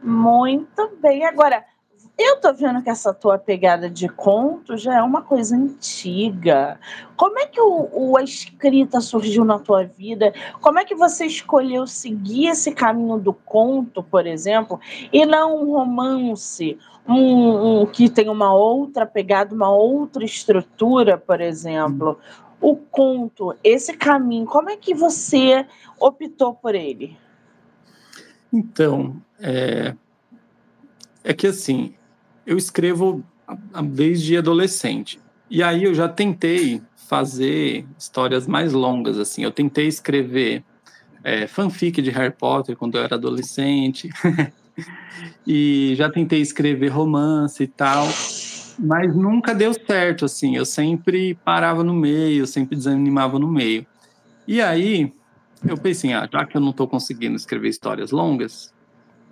Muito 0.03 0.97
bem. 1.01 1.25
Agora, 1.25 1.63
eu 2.21 2.37
tô 2.37 2.53
vendo 2.53 2.81
que 2.81 2.89
essa 2.89 3.13
tua 3.13 3.37
pegada 3.37 3.89
de 3.89 4.07
conto 4.09 4.75
já 4.75 4.97
é 4.97 5.01
uma 5.01 5.21
coisa 5.21 5.55
antiga. 5.55 6.79
Como 7.15 7.39
é 7.39 7.45
que 7.45 7.61
o, 7.61 7.89
o, 7.91 8.17
a 8.17 8.23
escrita 8.23 8.99
surgiu 8.99 9.45
na 9.45 9.59
tua 9.59 9.83
vida? 9.83 10.33
Como 10.59 10.79
é 10.79 10.85
que 10.85 10.95
você 10.95 11.25
escolheu 11.25 11.87
seguir 11.87 12.47
esse 12.47 12.71
caminho 12.71 13.17
do 13.17 13.33
conto, 13.33 14.03
por 14.03 14.27
exemplo, 14.27 14.79
e 15.11 15.25
não 15.25 15.63
um 15.63 15.71
romance, 15.71 16.77
um, 17.07 17.81
um 17.81 17.85
que 17.85 18.09
tem 18.09 18.29
uma 18.29 18.53
outra 18.53 19.05
pegada, 19.05 19.55
uma 19.55 19.69
outra 19.69 20.25
estrutura, 20.25 21.17
por 21.17 21.39
exemplo? 21.39 22.19
O 22.59 22.75
conto, 22.75 23.55
esse 23.63 23.93
caminho, 23.93 24.45
como 24.45 24.69
é 24.69 24.77
que 24.77 24.93
você 24.93 25.65
optou 25.99 26.53
por 26.53 26.75
ele? 26.75 27.17
Então, 28.51 29.15
é, 29.39 29.95
é 31.23 31.33
que 31.33 31.47
assim, 31.47 31.95
eu 32.51 32.57
escrevo 32.57 33.23
desde 33.95 34.35
adolescente. 34.35 35.21
E 35.49 35.63
aí 35.63 35.85
eu 35.85 35.93
já 35.93 36.09
tentei 36.09 36.81
fazer 37.07 37.85
histórias 37.97 38.45
mais 38.45 38.73
longas, 38.73 39.17
assim. 39.17 39.41
Eu 39.41 39.51
tentei 39.51 39.87
escrever 39.87 40.61
é, 41.23 41.47
fanfic 41.47 42.01
de 42.01 42.09
Harry 42.09 42.33
Potter 42.33 42.75
quando 42.75 42.97
eu 42.97 43.03
era 43.05 43.15
adolescente. 43.15 44.09
e 45.47 45.93
já 45.95 46.09
tentei 46.09 46.41
escrever 46.41 46.89
romance 46.89 47.63
e 47.63 47.67
tal. 47.67 48.05
Mas 48.77 49.15
nunca 49.15 49.55
deu 49.55 49.73
certo, 49.73 50.25
assim. 50.25 50.57
Eu 50.57 50.65
sempre 50.65 51.35
parava 51.45 51.85
no 51.85 51.93
meio, 51.93 52.45
sempre 52.45 52.75
desanimava 52.75 53.39
no 53.39 53.47
meio. 53.47 53.85
E 54.45 54.59
aí 54.61 55.13
eu 55.65 55.77
pensei, 55.77 56.11
ah, 56.11 56.27
já 56.29 56.45
que 56.45 56.57
eu 56.57 56.61
não 56.61 56.71
estou 56.71 56.87
conseguindo 56.87 57.37
escrever 57.37 57.69
histórias 57.69 58.11
longas, 58.11 58.73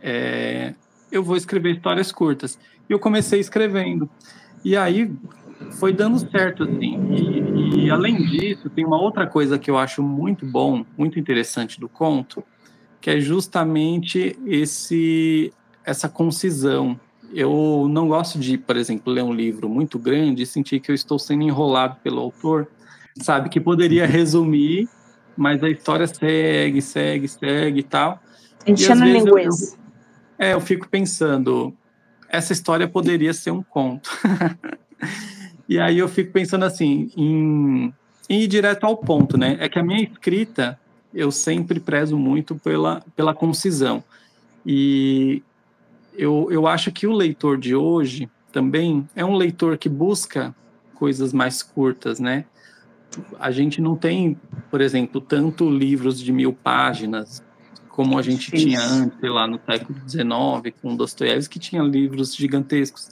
é, 0.01 0.73
eu 1.11 1.21
vou 1.21 1.35
escrever 1.35 1.75
histórias 1.75 2.13
curtas. 2.13 2.57
E 2.89 2.93
eu 2.93 2.99
comecei 2.99 3.39
escrevendo. 3.39 4.09
E 4.65 4.75
aí 4.75 5.11
foi 5.71 5.93
dando 5.93 6.19
certo, 6.31 6.63
assim. 6.63 6.97
E, 7.13 7.85
e, 7.85 7.91
além 7.91 8.17
disso, 8.25 8.69
tem 8.69 8.85
uma 8.85 8.99
outra 8.99 9.27
coisa 9.27 9.59
que 9.59 9.69
eu 9.69 9.77
acho 9.77 10.01
muito 10.01 10.45
bom, 10.45 10.83
muito 10.97 11.19
interessante 11.19 11.79
do 11.79 11.87
conto, 11.87 12.43
que 12.99 13.09
é 13.09 13.19
justamente 13.19 14.37
esse 14.45 15.53
essa 15.85 16.09
concisão. 16.09 16.99
Eu 17.33 17.87
não 17.89 18.07
gosto 18.07 18.39
de, 18.39 18.57
por 18.57 18.75
exemplo, 18.75 19.13
ler 19.13 19.23
um 19.23 19.33
livro 19.33 19.69
muito 19.69 19.97
grande 19.97 20.43
e 20.43 20.45
sentir 20.45 20.79
que 20.79 20.91
eu 20.91 20.95
estou 20.95 21.17
sendo 21.17 21.43
enrolado 21.43 21.97
pelo 22.03 22.19
autor, 22.19 22.67
sabe? 23.21 23.49
Que 23.49 23.59
poderia 23.59 24.05
resumir, 24.05 24.87
mas 25.37 25.63
a 25.63 25.69
história 25.69 26.07
segue, 26.07 26.81
segue, 26.81 27.27
segue 27.27 27.79
e 27.79 27.83
tal. 27.83 28.21
Enchendo 28.65 29.05
linguiça. 29.05 29.77
É, 30.37 30.53
eu 30.53 30.61
fico 30.61 30.87
pensando, 30.87 31.73
essa 32.29 32.53
história 32.53 32.87
poderia 32.87 33.33
ser 33.33 33.51
um 33.51 33.63
conto. 33.63 34.09
e 35.67 35.79
aí 35.79 35.97
eu 35.97 36.07
fico 36.07 36.31
pensando 36.31 36.63
assim, 36.63 37.11
em, 37.17 37.93
em 38.29 38.41
ir 38.41 38.47
direto 38.47 38.85
ao 38.85 38.95
ponto, 38.95 39.37
né? 39.37 39.57
É 39.59 39.67
que 39.67 39.79
a 39.79 39.83
minha 39.83 40.03
escrita, 40.03 40.79
eu 41.13 41.31
sempre 41.31 41.79
prezo 41.79 42.17
muito 42.17 42.55
pela, 42.55 43.03
pela 43.15 43.33
concisão. 43.33 44.03
E 44.65 45.41
eu, 46.15 46.47
eu 46.51 46.67
acho 46.67 46.91
que 46.91 47.07
o 47.07 47.13
leitor 47.13 47.57
de 47.57 47.75
hoje 47.75 48.29
também 48.51 49.07
é 49.15 49.25
um 49.25 49.35
leitor 49.35 49.77
que 49.77 49.89
busca 49.89 50.55
coisas 50.93 51.33
mais 51.33 51.63
curtas, 51.63 52.19
né? 52.19 52.45
A 53.39 53.49
gente 53.49 53.81
não 53.81 53.95
tem, 53.95 54.37
por 54.69 54.81
exemplo, 54.81 55.19
tanto 55.19 55.69
livros 55.69 56.19
de 56.19 56.31
mil 56.31 56.53
páginas, 56.53 57.43
como 57.99 58.17
a 58.17 58.21
gente 58.21 58.55
Isso. 58.55 58.65
tinha 58.65 58.81
antes, 58.81 59.19
sei 59.19 59.29
lá, 59.29 59.45
no 59.45 59.59
século 59.69 59.99
XIX, 60.07 60.73
com 60.81 60.95
Dostoiévski, 60.95 61.59
que 61.59 61.59
tinha 61.59 61.83
livros 61.83 62.33
gigantescos. 62.33 63.09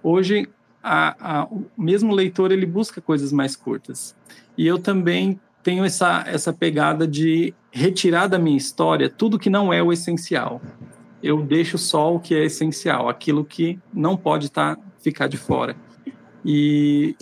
Hoje, 0.00 0.48
a, 0.80 1.40
a, 1.40 1.44
o 1.46 1.66
mesmo 1.76 2.14
leitor, 2.14 2.52
ele 2.52 2.64
busca 2.64 3.00
coisas 3.00 3.32
mais 3.32 3.56
curtas. 3.56 4.14
E 4.56 4.64
eu 4.64 4.78
também 4.78 5.40
tenho 5.60 5.84
essa, 5.84 6.22
essa 6.24 6.52
pegada 6.52 7.04
de 7.04 7.52
retirar 7.72 8.28
da 8.28 8.38
minha 8.38 8.56
história 8.56 9.10
tudo 9.10 9.40
que 9.40 9.50
não 9.50 9.72
é 9.72 9.82
o 9.82 9.92
essencial. 9.92 10.62
Eu 11.20 11.42
deixo 11.42 11.76
só 11.76 12.14
o 12.14 12.20
que 12.20 12.32
é 12.32 12.44
essencial, 12.44 13.08
aquilo 13.08 13.44
que 13.44 13.76
não 13.92 14.16
pode 14.16 14.52
tá, 14.52 14.78
ficar 15.00 15.26
de 15.26 15.36
fora. 15.36 15.74
E 16.44 17.16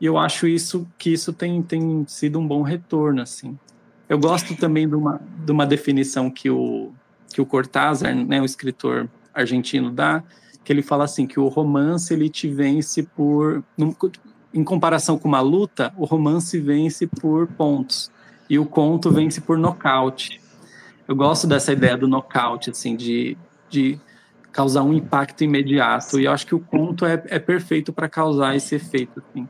eu 0.00 0.16
acho 0.16 0.46
isso 0.46 0.86
que 0.96 1.12
isso 1.12 1.32
tem, 1.32 1.60
tem 1.60 2.04
sido 2.06 2.38
um 2.38 2.46
bom 2.46 2.62
retorno, 2.62 3.20
assim. 3.20 3.58
Eu 4.12 4.18
gosto 4.18 4.54
também 4.54 4.86
de 4.86 4.94
uma, 4.94 5.22
de 5.38 5.50
uma 5.50 5.64
definição 5.64 6.30
que 6.30 6.50
o, 6.50 6.92
que 7.32 7.40
o 7.40 7.46
Cortázar, 7.46 8.14
né, 8.14 8.42
o 8.42 8.44
escritor 8.44 9.08
argentino, 9.32 9.90
dá, 9.90 10.22
que 10.62 10.70
ele 10.70 10.82
fala 10.82 11.04
assim, 11.04 11.26
que 11.26 11.40
o 11.40 11.48
romance 11.48 12.12
ele 12.12 12.28
te 12.28 12.46
vence 12.46 13.04
por... 13.04 13.64
Em 14.52 14.62
comparação 14.62 15.16
com 15.16 15.26
uma 15.26 15.40
luta, 15.40 15.94
o 15.96 16.04
romance 16.04 16.60
vence 16.60 17.06
por 17.06 17.46
pontos 17.46 18.12
e 18.50 18.58
o 18.58 18.66
conto 18.66 19.10
vence 19.10 19.40
por 19.40 19.56
nocaute. 19.56 20.42
Eu 21.08 21.16
gosto 21.16 21.46
dessa 21.46 21.72
ideia 21.72 21.96
do 21.96 22.06
nocaute, 22.06 22.68
assim, 22.68 22.94
de, 22.94 23.34
de 23.70 23.98
causar 24.52 24.82
um 24.82 24.92
impacto 24.92 25.42
imediato. 25.42 26.20
E 26.20 26.26
eu 26.26 26.32
acho 26.32 26.46
que 26.46 26.54
o 26.54 26.60
conto 26.60 27.06
é, 27.06 27.14
é 27.28 27.38
perfeito 27.38 27.94
para 27.94 28.10
causar 28.10 28.54
esse 28.54 28.74
efeito. 28.74 29.22
Assim. 29.26 29.48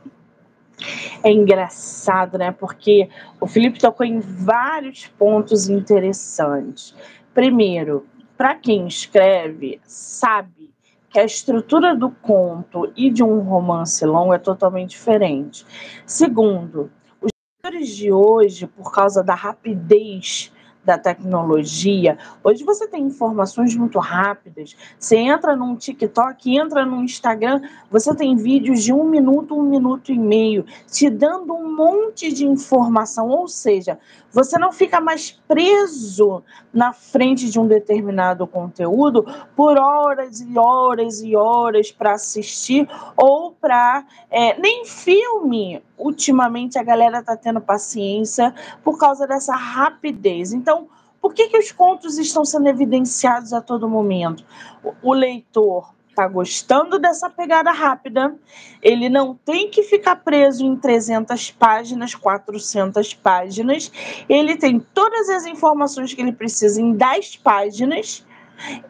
É 1.23 1.31
engraçado, 1.31 2.37
né? 2.37 2.51
Porque 2.51 3.09
o 3.39 3.47
Felipe 3.47 3.79
tocou 3.79 4.05
em 4.05 4.19
vários 4.19 5.07
pontos 5.07 5.69
interessantes. 5.69 6.95
Primeiro, 7.33 8.05
para 8.37 8.55
quem 8.55 8.87
escreve, 8.87 9.81
sabe 9.85 10.71
que 11.09 11.19
a 11.19 11.25
estrutura 11.25 11.95
do 11.95 12.09
conto 12.09 12.91
e 12.95 13.09
de 13.09 13.23
um 13.23 13.39
romance 13.39 14.05
longo 14.05 14.33
é 14.33 14.39
totalmente 14.39 14.91
diferente. 14.91 15.65
Segundo, 16.05 16.91
os 17.21 17.29
leitores 17.63 17.95
de 17.95 18.11
hoje, 18.11 18.67
por 18.67 18.91
causa 18.91 19.23
da 19.23 19.35
rapidez 19.35 20.52
da 20.83 20.97
tecnologia. 20.97 22.17
Hoje 22.43 22.63
você 22.63 22.87
tem 22.87 23.03
informações 23.03 23.75
muito 23.75 23.99
rápidas. 23.99 24.75
Você 24.99 25.17
entra 25.17 25.55
num 25.55 25.75
TikTok, 25.75 26.55
entra 26.55 26.85
no 26.85 27.03
Instagram, 27.03 27.61
você 27.89 28.13
tem 28.15 28.35
vídeos 28.35 28.83
de 28.83 28.91
um 28.93 29.03
minuto, 29.03 29.57
um 29.57 29.63
minuto 29.63 30.11
e 30.11 30.19
meio, 30.19 30.65
te 30.91 31.09
dando 31.09 31.53
um 31.53 31.75
monte 31.75 32.31
de 32.31 32.45
informação. 32.45 33.29
Ou 33.29 33.47
seja, 33.47 33.97
você 34.33 34.57
não 34.57 34.71
fica 34.71 34.99
mais 34.99 35.31
preso 35.47 36.43
na 36.73 36.91
frente 36.91 37.49
de 37.51 37.59
um 37.59 37.67
determinado 37.67 38.47
conteúdo 38.47 39.23
por 39.55 39.77
horas 39.77 40.41
e 40.41 40.57
horas 40.57 41.21
e 41.21 41.35
horas 41.35 41.91
para 41.91 42.13
assistir 42.13 42.89
ou 43.15 43.51
para. 43.51 44.03
É, 44.31 44.59
nem 44.59 44.85
filme, 44.85 45.83
ultimamente 45.97 46.79
a 46.79 46.83
galera 46.83 47.19
está 47.19 47.37
tendo 47.37 47.61
paciência 47.61 48.53
por 48.83 48.97
causa 48.97 49.27
dessa 49.27 49.55
rapidez. 49.55 50.51
Então, 50.51 50.89
por 51.21 51.33
que, 51.33 51.47
que 51.47 51.57
os 51.57 51.71
contos 51.71 52.17
estão 52.17 52.43
sendo 52.43 52.67
evidenciados 52.67 53.53
a 53.53 53.61
todo 53.61 53.87
momento? 53.87 54.43
O, 54.83 55.11
o 55.11 55.13
leitor 55.13 55.92
está 56.13 56.27
gostando 56.27 56.99
dessa 56.99 57.29
pegada 57.29 57.71
rápida, 57.71 58.35
ele 58.81 59.09
não 59.09 59.35
tem 59.35 59.69
que 59.69 59.83
ficar 59.83 60.17
preso 60.17 60.63
em 60.63 60.75
300 60.75 61.51
páginas, 61.51 62.15
400 62.15 63.13
páginas, 63.15 63.91
ele 64.29 64.55
tem 64.55 64.79
todas 64.79 65.27
as 65.29 65.45
informações 65.45 66.13
que 66.13 66.21
ele 66.21 66.31
precisa 66.31 66.79
em 66.79 66.93
10 66.93 67.37
páginas, 67.37 68.25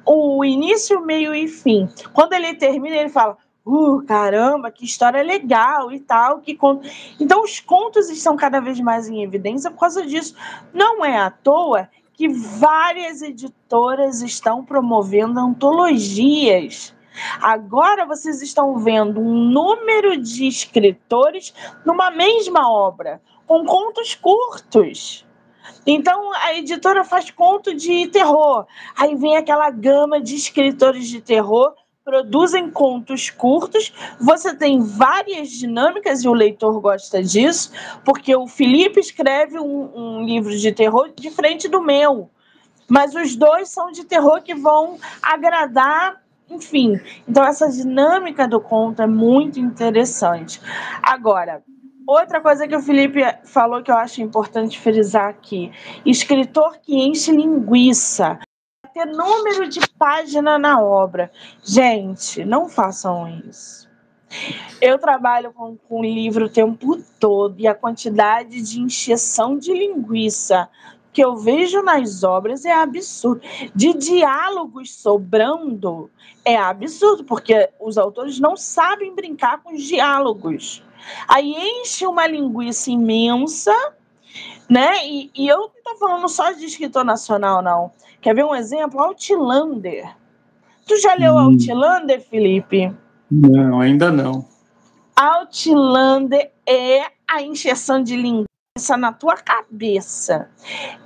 o 0.06 0.44
início, 0.44 1.04
meio 1.04 1.34
e 1.34 1.48
fim. 1.48 1.90
Quando 2.14 2.34
ele 2.34 2.54
termina, 2.54 2.98
ele 2.98 3.10
fala: 3.10 3.38
Uh, 3.66 4.04
caramba, 4.04 4.70
que 4.70 4.84
história 4.84 5.24
legal 5.24 5.92
e 5.92 6.00
tal. 6.00 6.42
Que 6.42 6.54
cont... 6.54 6.86
Então, 7.18 7.42
os 7.42 7.62
contos 7.62 8.10
estão 8.10 8.36
cada 8.36 8.60
vez 8.60 8.80
mais 8.82 9.08
em 9.08 9.24
evidência 9.24 9.72
por 9.72 9.80
causa 9.80 10.06
disso. 10.06 10.36
Não 10.74 11.04
é 11.04 11.18
à 11.18 11.32
toa 11.32 11.90
que 12.14 12.28
várias 12.28 13.22
editoras 13.22 14.22
estão 14.22 14.64
promovendo 14.64 15.40
antologias 15.40 16.94
Agora 17.42 18.06
vocês 18.06 18.42
estão 18.42 18.78
vendo 18.78 19.20
um 19.20 19.50
número 19.50 20.18
de 20.18 20.48
escritores 20.48 21.54
numa 21.86 22.12
mesma 22.12 22.72
obra, 22.72 23.22
com 23.46 23.66
contos 23.66 24.16
curtos. 24.16 25.26
Então 25.86 26.32
a 26.34 26.54
editora 26.56 27.04
faz 27.04 27.30
conto 27.30 27.74
de 27.74 28.08
terror. 28.08 28.66
Aí 28.98 29.16
vem 29.16 29.36
aquela 29.36 29.70
gama 29.70 30.22
de 30.22 30.36
escritores 30.36 31.08
de 31.08 31.22
terror 31.22 31.74
produzem 32.04 32.70
contos 32.70 33.30
curtos. 33.30 33.94
Você 34.20 34.56
tem 34.56 34.82
várias 34.82 35.50
dinâmicas 35.50 36.24
e 36.24 36.28
o 36.28 36.34
leitor 36.34 36.80
gosta 36.80 37.24
disso, 37.24 37.72
porque 38.04 38.36
o 38.36 38.48
Felipe 38.48 39.00
escreve 39.00 39.58
um, 39.60 39.92
um 39.96 40.24
livro 40.24 40.56
de 40.56 40.72
terror 40.72 41.12
diferente 41.16 41.68
do 41.68 41.82
meu. 41.82 42.30
Mas 42.90 43.16
os 43.16 43.36
dois 43.36 43.70
são 43.70 43.92
de 43.92 44.04
terror 44.04 44.42
que 44.42 44.54
vão 44.54 45.00
agradar 45.22 46.22
enfim, 46.50 47.00
então 47.28 47.44
essa 47.44 47.70
dinâmica 47.70 48.48
do 48.48 48.60
conto 48.60 49.02
é 49.02 49.08
muito 49.08 49.60
interessante. 49.60 50.62
Agora, 51.02 51.64
outra 52.08 52.42
coisa 52.42 52.68
que 52.68 52.76
o 52.76 52.82
Felipe 52.82 53.22
falou 53.46 53.82
que 53.82 53.92
eu 53.92 53.98
acho 53.98 54.22
importante 54.22 54.80
frisar 54.80 55.30
aqui: 55.30 55.72
escritor 56.06 56.78
que 56.80 56.96
enche 56.96 57.32
linguiça, 57.32 58.40
ter 58.94 59.06
número 59.06 59.68
de 59.68 59.80
página 59.98 60.58
na 60.58 60.80
obra. 60.80 61.32
Gente, 61.64 62.46
não 62.46 62.70
façam 62.70 63.28
isso. 63.50 63.92
Eu 64.82 64.98
trabalho 64.98 65.54
com, 65.54 65.78
com 65.78 66.04
livro 66.04 66.46
o 66.46 66.50
tempo 66.50 66.98
todo 67.20 67.60
e 67.60 67.68
a 67.68 67.76
quantidade 67.76 68.62
de 68.62 68.82
encheção 68.82 69.58
de 69.58 69.72
linguiça 69.72 70.70
que 71.14 71.24
eu 71.24 71.38
vejo 71.38 71.82
nas 71.84 72.24
obras 72.24 72.66
é 72.66 72.74
absurdo. 72.74 73.42
De 73.74 73.94
diálogos 73.94 74.94
sobrando 74.94 76.10
é 76.44 76.58
absurdo, 76.58 77.24
porque 77.24 77.70
os 77.80 77.98
autores 77.98 78.40
não 78.40 78.58
sabem 78.58 79.16
brincar 79.16 79.62
com 79.62 79.74
os 79.74 79.84
diálogos. 79.84 80.84
Aí 81.28 81.54
enche 81.54 82.06
uma 82.08 82.26
linguiça 82.26 82.90
imensa, 82.90 83.74
né? 84.70 85.06
E, 85.08 85.30
e 85.36 85.48
eu 85.48 85.60
não 85.60 85.72
estou 85.78 85.98
falando 85.98 86.28
só 86.28 86.52
de 86.52 86.66
escritor 86.66 87.06
nacional, 87.06 87.62
não. 87.62 87.92
Quer 88.22 88.34
ver 88.34 88.46
um 88.46 88.56
exemplo? 88.56 89.00
Outlander. 89.00 90.16
Tu 90.88 91.00
já 91.00 91.14
leu 91.14 91.34
hum. 91.34 91.52
Outlander, 91.52 92.22
Felipe? 92.22 92.92
Não, 93.30 93.82
ainda 93.82 94.12
não. 94.12 94.46
Outlander 95.16 96.52
é 96.66 97.06
a 97.28 97.42
encheção 97.42 98.02
de 98.02 98.16
linguiça 98.16 98.53
na 98.98 99.14
tua 99.14 99.38
cabeça. 99.38 100.50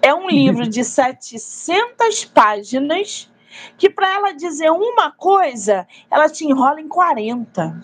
É 0.01 0.13
um 0.13 0.29
livro 0.29 0.69
de 0.69 0.83
700 0.87 2.23
páginas 2.23 3.29
que 3.77 3.89
para 3.89 4.09
ela 4.09 4.31
dizer 4.31 4.71
uma 4.71 5.11
coisa, 5.11 5.85
ela 6.09 6.29
te 6.29 6.45
enrola 6.45 6.79
em 6.79 6.87
40. 6.87 7.83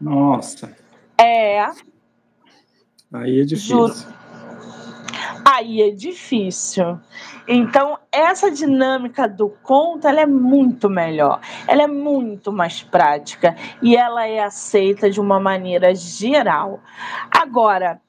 Nossa. 0.00 0.74
É. 1.18 1.66
Aí 3.12 3.40
é 3.40 3.44
difícil. 3.44 4.14
Aí 5.44 5.82
é 5.82 5.90
difícil. 5.90 6.98
Então, 7.46 7.98
essa 8.10 8.50
dinâmica 8.50 9.28
do 9.28 9.50
conto, 9.62 10.08
ela 10.08 10.22
é 10.22 10.26
muito 10.26 10.88
melhor. 10.88 11.40
Ela 11.68 11.82
é 11.82 11.86
muito 11.86 12.50
mais 12.50 12.82
prática 12.82 13.54
e 13.82 13.96
ela 13.96 14.26
é 14.26 14.42
aceita 14.42 15.10
de 15.10 15.20
uma 15.20 15.38
maneira 15.38 15.94
geral. 15.94 16.80
Agora, 17.30 18.00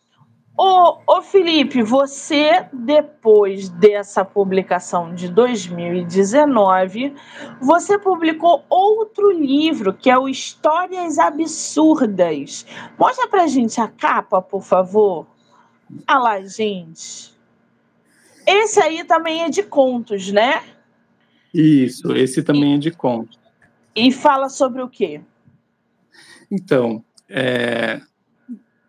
Ô, 0.58 1.00
ô 1.06 1.22
Felipe, 1.22 1.84
você, 1.84 2.66
depois 2.72 3.68
dessa 3.68 4.24
publicação 4.24 5.14
de 5.14 5.28
2019, 5.28 7.14
você 7.60 8.00
publicou 8.00 8.64
outro 8.70 9.32
livro, 9.32 9.94
que 9.94 10.10
é 10.10 10.18
o 10.18 10.30
Histórias 10.30 11.20
Absurdas. 11.20 12.66
Mostra 12.98 13.28
pra 13.28 13.48
gente 13.48 13.82
a 13.82 13.90
capa, 13.90 14.42
por 14.42 14.64
favor. 14.64 15.28
Ah 16.08 16.20
lá, 16.20 16.42
gente. 16.42 17.36
Esse 18.48 18.80
aí 18.80 19.04
também 19.04 19.44
é 19.44 19.50
de 19.50 19.64
contos, 19.64 20.32
né? 20.32 20.64
Isso, 21.54 22.16
esse 22.16 22.42
também 22.42 22.74
e, 22.74 22.76
é 22.76 22.80
de 22.80 22.92
contos. 22.92 23.38
E 23.94 24.10
fala 24.10 24.48
sobre 24.48 24.82
o 24.82 24.88
quê? 24.88 25.20
Então, 26.50 27.04
é, 27.28 28.00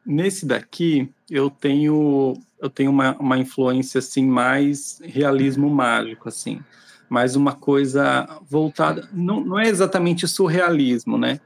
nesse 0.06 0.46
daqui, 0.46 1.10
eu 1.30 1.50
tenho 1.50 2.34
eu 2.58 2.70
tenho 2.70 2.90
uma, 2.90 3.14
uma 3.18 3.36
influência 3.36 3.98
assim 3.98 4.24
mais 4.24 5.00
realismo 5.02 5.68
mágico 5.68 6.28
assim. 6.28 6.60
Mais 7.08 7.36
uma 7.36 7.52
coisa 7.52 8.26
voltada 8.48 9.08
não, 9.12 9.40
não 9.40 9.58
é 9.58 9.68
exatamente 9.68 10.26
surrealismo 10.26 11.18
né? 11.18 11.40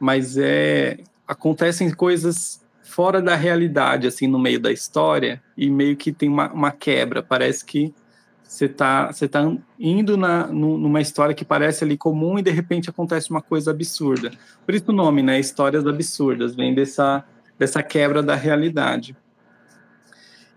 Mas 0.00 0.36
é 0.36 0.98
acontecem 1.26 1.90
coisas 1.90 2.60
fora 2.82 3.20
da 3.20 3.34
realidade 3.34 4.06
assim 4.06 4.26
no 4.26 4.38
meio 4.38 4.60
da 4.60 4.72
história 4.72 5.42
e 5.56 5.68
meio 5.68 5.96
que 5.96 6.12
tem 6.12 6.28
uma, 6.28 6.50
uma 6.52 6.70
quebra. 6.70 7.22
Parece 7.22 7.64
que 7.64 7.94
você 8.42 8.68
tá 8.68 9.12
você 9.12 9.28
tá 9.28 9.42
indo 9.78 10.16
na 10.16 10.46
numa 10.46 11.00
história 11.00 11.34
que 11.34 11.44
parece 11.44 11.84
ali 11.84 11.96
comum 11.96 12.38
e 12.38 12.42
de 12.42 12.50
repente 12.50 12.88
acontece 12.88 13.30
uma 13.30 13.42
coisa 13.42 13.70
absurda. 13.70 14.30
Por 14.64 14.74
isso 14.74 14.84
o 14.88 14.94
nome 14.94 15.22
né? 15.22 15.38
Histórias 15.38 15.86
absurdas. 15.86 16.54
Vem 16.54 16.74
dessa 16.74 17.24
dessa 17.58 17.82
quebra 17.82 18.22
da 18.22 18.34
realidade 18.34 19.16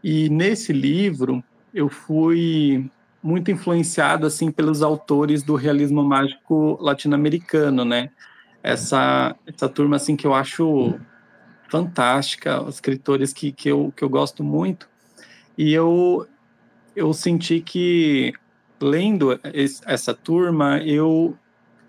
e 0.03 0.29
nesse 0.29 0.71
livro 0.71 1.43
eu 1.73 1.89
fui 1.89 2.89
muito 3.21 3.51
influenciado 3.51 4.25
assim 4.25 4.51
pelos 4.51 4.81
autores 4.81 5.43
do 5.43 5.55
realismo 5.55 6.03
mágico 6.03 6.77
latino-americano, 6.81 7.83
né? 7.83 8.09
Essa 8.63 9.35
essa 9.45 9.67
turma 9.67 9.97
assim 9.97 10.15
que 10.15 10.25
eu 10.25 10.33
acho 10.33 10.97
fantástica, 11.69 12.65
escritores 12.67 13.31
que, 13.31 13.51
que, 13.51 13.69
eu, 13.69 13.93
que 13.95 14.03
eu 14.03 14.09
gosto 14.09 14.43
muito. 14.43 14.89
E 15.57 15.73
eu 15.73 16.25
eu 16.95 17.13
senti 17.13 17.61
que 17.61 18.33
lendo 18.81 19.39
esse, 19.53 19.81
essa 19.85 20.13
turma, 20.13 20.79
eu 20.79 21.37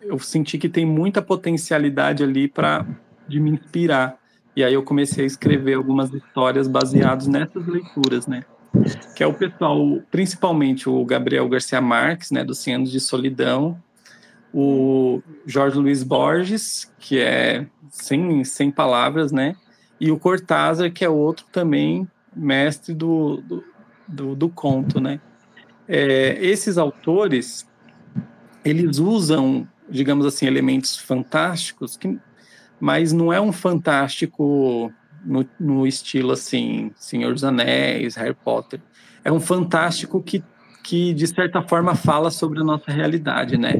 eu 0.02 0.18
senti 0.18 0.58
que 0.58 0.68
tem 0.68 0.84
muita 0.84 1.22
potencialidade 1.22 2.24
ali 2.24 2.48
para 2.48 2.86
de 3.28 3.38
me 3.38 3.50
inspirar. 3.50 4.18
E 4.54 4.64
aí 4.64 4.74
eu 4.74 4.82
comecei 4.82 5.24
a 5.24 5.26
escrever 5.26 5.74
algumas 5.74 6.12
histórias 6.12 6.66
baseadas 6.66 7.26
nessas 7.26 7.66
leituras, 7.66 8.26
né? 8.26 8.44
Que 9.14 9.22
é 9.22 9.26
o 9.26 9.34
pessoal, 9.34 10.00
principalmente 10.10 10.88
o 10.88 11.04
Gabriel 11.04 11.48
Garcia 11.48 11.80
Marques, 11.80 12.30
né, 12.30 12.44
dos 12.44 12.58
100 12.58 12.74
anos 12.74 12.92
de 12.92 13.00
solidão, 13.00 13.80
o 14.52 15.20
Jorge 15.46 15.78
Luiz 15.78 16.02
Borges, 16.02 16.92
que 16.98 17.18
é 17.18 17.66
sem, 17.90 18.44
sem 18.44 18.70
palavras, 18.70 19.32
né? 19.32 19.56
e 20.00 20.10
o 20.10 20.18
Cortázar, 20.18 20.90
que 20.90 21.04
é 21.04 21.08
outro 21.08 21.44
também 21.52 22.08
mestre 22.34 22.94
do, 22.94 23.36
do, 23.42 23.64
do, 24.08 24.34
do 24.34 24.48
conto, 24.48 24.98
né? 24.98 25.20
É, 25.86 26.38
esses 26.40 26.78
autores, 26.78 27.68
eles 28.64 28.98
usam, 28.98 29.68
digamos 29.88 30.24
assim, 30.24 30.46
elementos 30.46 30.96
fantásticos, 30.96 31.96
que, 31.96 32.18
mas 32.80 33.12
não 33.12 33.32
é 33.32 33.40
um 33.40 33.52
fantástico 33.52 34.92
no, 35.24 35.46
no 35.58 35.86
estilo 35.86 36.32
assim, 36.32 36.90
Senhor 36.96 37.32
dos 37.32 37.44
Anéis, 37.44 38.16
Harry 38.16 38.34
Potter. 38.34 38.80
É 39.24 39.30
um 39.30 39.40
fantástico 39.40 40.22
que, 40.22 40.42
que 40.82 41.12
de 41.12 41.26
certa 41.26 41.62
forma 41.62 41.94
fala 41.94 42.30
sobre 42.30 42.60
a 42.60 42.64
nossa 42.64 42.90
realidade, 42.90 43.58
né? 43.58 43.74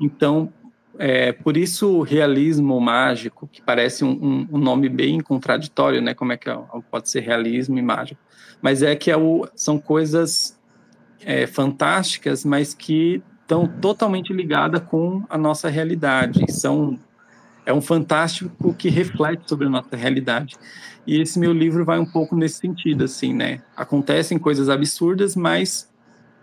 Então, 0.00 0.52
é, 0.98 1.32
por 1.32 1.56
isso 1.56 1.98
o 1.98 2.02
realismo 2.02 2.80
mágico, 2.80 3.48
que 3.50 3.62
parece 3.62 4.04
um, 4.04 4.10
um, 4.10 4.48
um, 4.52 4.58
nome 4.58 4.88
bem 4.88 5.20
contraditório, 5.20 6.02
né? 6.02 6.14
Como 6.14 6.32
é 6.32 6.36
que 6.36 6.50
é, 6.50 6.58
pode 6.90 7.08
ser 7.08 7.20
realismo 7.20 7.78
e 7.78 7.82
mágico? 7.82 8.20
Mas 8.60 8.82
é 8.82 8.94
que 8.96 9.10
é 9.10 9.16
o, 9.16 9.46
são 9.54 9.78
coisas 9.78 10.58
é, 11.24 11.46
fantásticas, 11.46 12.44
mas 12.44 12.74
que 12.74 13.22
estão 13.42 13.66
totalmente 13.66 14.32
ligadas 14.32 14.82
com 14.82 15.24
a 15.28 15.36
nossa 15.36 15.68
realidade. 15.68 16.50
São 16.50 16.98
é 17.66 17.72
um 17.72 17.80
fantástico 17.80 18.74
que 18.74 18.88
reflete 18.88 19.48
sobre 19.48 19.66
a 19.66 19.70
nossa 19.70 19.96
realidade. 19.96 20.56
E 21.06 21.20
esse 21.20 21.38
meu 21.38 21.52
livro 21.52 21.84
vai 21.84 21.98
um 21.98 22.06
pouco 22.06 22.36
nesse 22.36 22.58
sentido, 22.58 23.04
assim, 23.04 23.34
né? 23.34 23.62
Acontecem 23.76 24.38
coisas 24.38 24.68
absurdas, 24.68 25.36
mas 25.36 25.90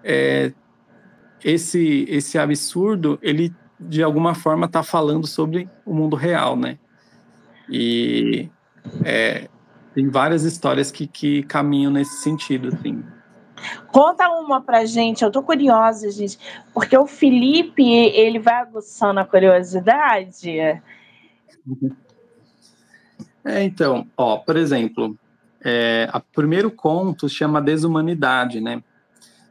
é, 0.03 0.51
esse 1.43 2.05
esse 2.07 2.37
absurdo 2.37 3.17
ele 3.21 3.53
de 3.79 4.03
alguma 4.03 4.35
forma 4.35 4.67
está 4.67 4.83
falando 4.83 5.25
sobre 5.25 5.67
o 5.85 5.93
mundo 5.93 6.15
real, 6.15 6.55
né? 6.55 6.77
E 7.67 8.49
é, 9.03 9.47
tem 9.93 10.09
várias 10.09 10.43
histórias 10.43 10.91
que, 10.91 11.07
que 11.07 11.43
caminham 11.43 11.91
nesse 11.91 12.21
sentido, 12.21 12.69
assim. 12.69 13.03
Conta 13.91 14.29
uma 14.29 14.61
pra 14.61 14.85
gente, 14.85 15.23
eu 15.23 15.31
tô 15.31 15.43
curiosa, 15.43 16.09
gente, 16.11 16.37
porque 16.73 16.97
o 16.97 17.05
Felipe, 17.05 17.83
ele 17.83 18.39
vai 18.39 18.55
aguçando 18.55 19.19
a 19.19 19.25
curiosidade. 19.25 20.81
É, 23.43 23.63
então, 23.63 24.07
ó, 24.15 24.37
por 24.37 24.55
exemplo, 24.55 25.17
é, 25.63 26.09
o 26.13 26.19
primeiro 26.33 26.71
conto 26.71 27.27
chama 27.27 27.61
Desumanidade, 27.61 28.61
né? 28.61 28.83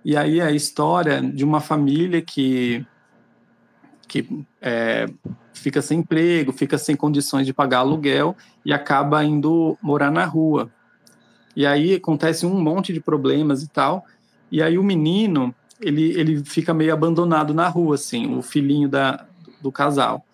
E 0.05 0.16
aí 0.16 0.40
a 0.40 0.51
história 0.51 1.20
de 1.20 1.44
uma 1.44 1.61
família 1.61 2.23
que 2.23 2.87
que 4.09 4.44
é, 4.61 5.07
fica 5.55 5.81
sem 5.81 6.01
emprego, 6.01 6.53
fica 6.53 6.77
sem 6.77 6.96
condições 6.96 7.46
de 7.46 7.53
pagar 7.53 7.79
aluguel 7.79 8.37
e 8.64 8.73
acaba 8.73 9.23
indo 9.23 9.79
morar 9.81 10.11
na 10.11 10.25
rua. 10.25 10.68
E 11.55 11.64
aí 11.64 11.94
acontece 11.94 12.44
um 12.44 12.61
monte 12.61 12.92
de 12.92 13.01
problemas 13.01 13.62
e 13.62 13.68
tal. 13.68 14.05
E 14.51 14.61
aí 14.61 14.77
o 14.77 14.83
menino, 14.83 15.55
ele, 15.81 16.18
ele 16.18 16.44
fica 16.44 16.75
meio 16.75 16.92
abandonado 16.92 17.55
na 17.55 17.68
rua, 17.68 17.94
assim, 17.94 18.37
o 18.37 18.42
filhinho 18.42 18.88
da, 18.88 19.27
do 19.62 19.70
casal. 19.70 20.25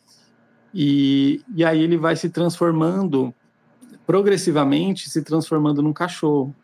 E, 0.79 1.41
e 1.55 1.65
aí 1.65 1.81
ele 1.81 1.97
vai 1.97 2.15
se 2.17 2.29
transformando, 2.29 3.33
progressivamente 4.07 5.09
se 5.09 5.23
transformando 5.23 5.81
num 5.81 5.93
cachorro. 5.93 6.55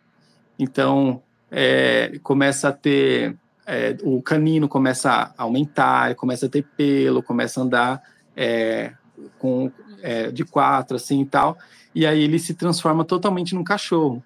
Então, 0.59 1.23
é, 1.51 2.19
começa 2.23 2.69
a 2.69 2.73
ter 2.73 3.35
é, 3.67 3.97
o 4.03 4.21
canino 4.21 4.69
começa 4.69 5.33
a 5.37 5.43
aumentar, 5.43 6.15
começa 6.15 6.45
a 6.45 6.49
ter 6.49 6.63
pelo, 6.77 7.23
começa 7.23 7.59
a 7.59 7.63
andar 7.63 8.03
é, 8.37 8.93
com, 9.39 9.73
é, 10.03 10.31
de 10.31 10.45
quatro, 10.45 10.97
assim 10.97 11.23
e 11.23 11.27
tal, 11.27 11.57
e 11.95 12.07
aí 12.07 12.23
ele 12.23 12.39
se 12.39 12.53
transforma 12.53 13.07
totalmente 13.07 13.55
num 13.55 13.65
cachorro. 13.65 14.23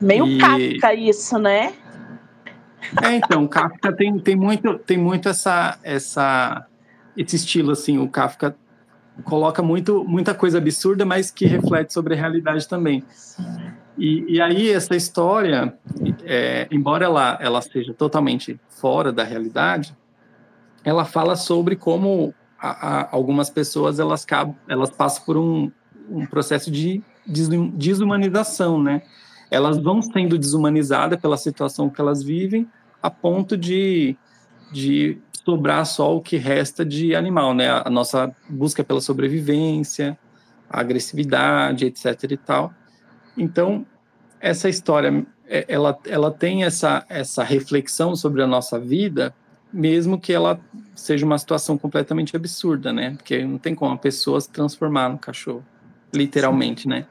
Meio 0.00 0.26
e... 0.26 0.38
Kafka 0.38 0.92
isso, 0.92 1.38
né? 1.38 1.72
É, 3.00 3.14
então, 3.14 3.44
o 3.44 3.48
Kafka 3.48 3.92
tem, 3.92 4.18
tem 4.18 4.34
muito, 4.34 4.76
tem 4.78 4.98
muito 4.98 5.28
essa, 5.28 5.78
essa, 5.84 6.66
esse 7.16 7.36
estilo, 7.36 7.70
assim, 7.70 7.98
o 7.98 8.08
Kafka 8.08 8.56
coloca 9.22 9.62
muito, 9.62 10.04
muita 10.04 10.34
coisa 10.34 10.58
absurda, 10.58 11.04
mas 11.04 11.30
que 11.30 11.46
reflete 11.46 11.92
sobre 11.92 12.14
a 12.14 12.16
realidade 12.16 12.66
também. 12.66 13.04
E, 13.96 14.34
e 14.34 14.40
aí 14.40 14.70
essa 14.70 14.96
história, 14.96 15.78
é, 16.24 16.66
embora 16.70 17.04
ela, 17.04 17.38
ela 17.40 17.62
seja 17.62 17.94
totalmente 17.94 18.58
fora 18.68 19.12
da 19.12 19.22
realidade, 19.22 19.96
ela 20.82 21.04
fala 21.04 21.36
sobre 21.36 21.76
como 21.76 22.34
a, 22.58 22.68
a, 22.68 23.08
algumas 23.12 23.48
pessoas 23.48 23.98
elas, 24.00 24.26
elas 24.68 24.90
passam 24.90 25.24
por 25.24 25.36
um, 25.36 25.70
um 26.10 26.26
processo 26.26 26.70
de 26.70 27.02
desumanização, 27.26 28.82
né? 28.82 29.02
Elas 29.50 29.78
vão 29.78 30.02
sendo 30.02 30.36
desumanizadas 30.36 31.20
pela 31.20 31.36
situação 31.36 31.88
que 31.88 32.00
elas 32.00 32.22
vivem, 32.22 32.68
a 33.02 33.10
ponto 33.10 33.56
de, 33.56 34.16
de 34.72 35.18
sobrar 35.44 35.84
só 35.84 36.16
o 36.16 36.20
que 36.20 36.36
resta 36.36 36.84
de 36.84 37.14
animal, 37.14 37.54
né? 37.54 37.68
A 37.70 37.90
nossa 37.90 38.34
busca 38.48 38.82
pela 38.82 39.00
sobrevivência, 39.00 40.18
a 40.68 40.80
agressividade, 40.80 41.86
etc. 41.86 42.30
e 42.30 42.36
tal. 42.36 42.72
Então, 43.36 43.86
essa 44.40 44.68
história, 44.68 45.26
é, 45.46 45.64
ela, 45.68 45.98
ela 46.06 46.30
tem 46.30 46.64
essa, 46.64 47.04
essa 47.08 47.42
reflexão 47.44 48.16
sobre 48.16 48.42
a 48.42 48.46
nossa 48.46 48.78
vida, 48.78 49.34
mesmo 49.72 50.18
que 50.18 50.32
ela 50.32 50.60
seja 50.94 51.26
uma 51.26 51.38
situação 51.38 51.76
completamente 51.76 52.36
absurda, 52.36 52.92
né? 52.92 53.14
Porque 53.16 53.44
não 53.44 53.58
tem 53.58 53.74
como 53.74 53.92
a 53.92 53.98
pessoa 53.98 54.40
se 54.40 54.48
transformar 54.48 55.08
no 55.08 55.18
cachorro, 55.18 55.64
literalmente, 56.12 56.82
Sim. 56.82 56.88
né? 56.88 57.06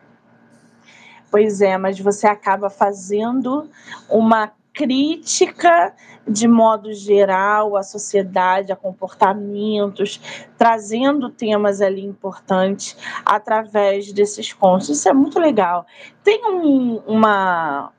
Pois 1.29 1.61
é, 1.61 1.77
mas 1.77 1.99
você 1.99 2.27
acaba 2.27 2.69
fazendo 2.69 3.67
uma 4.07 4.51
crítica 4.73 5.93
de 6.27 6.47
modo 6.47 6.93
geral 6.93 7.75
à 7.75 7.83
sociedade, 7.83 8.71
a 8.71 8.75
comportamentos, 8.75 10.19
trazendo 10.57 11.29
temas 11.29 11.81
ali 11.81 12.03
importantes 12.03 12.97
através 13.25 14.11
desses 14.11 14.53
contos. 14.53 14.89
Isso 14.89 15.07
é 15.07 15.13
muito 15.13 15.39
legal. 15.39 15.85
Tem 16.23 16.41
um, 16.45 17.01
uma. 17.05 17.91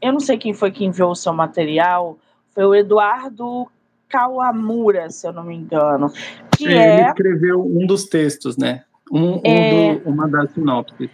Eu 0.00 0.12
não 0.12 0.20
sei 0.20 0.38
quem 0.38 0.54
foi 0.54 0.70
que 0.70 0.84
enviou 0.84 1.10
o 1.10 1.16
seu 1.16 1.32
material, 1.32 2.18
foi 2.54 2.64
o 2.64 2.74
Eduardo 2.74 3.66
Kawamura, 4.08 5.10
se 5.10 5.26
eu 5.26 5.32
não 5.32 5.44
me 5.44 5.54
engano. 5.54 6.12
Que 6.56 6.64
Ele 6.64 6.74
é... 6.74 7.08
escreveu 7.08 7.60
um 7.60 7.86
dos 7.86 8.04
textos, 8.04 8.56
né? 8.56 8.84
Um, 9.10 9.34
um 9.34 9.40
é... 9.44 9.94
do, 9.96 10.08
uma 10.08 10.28
das 10.28 10.52
sinopses. 10.52 11.10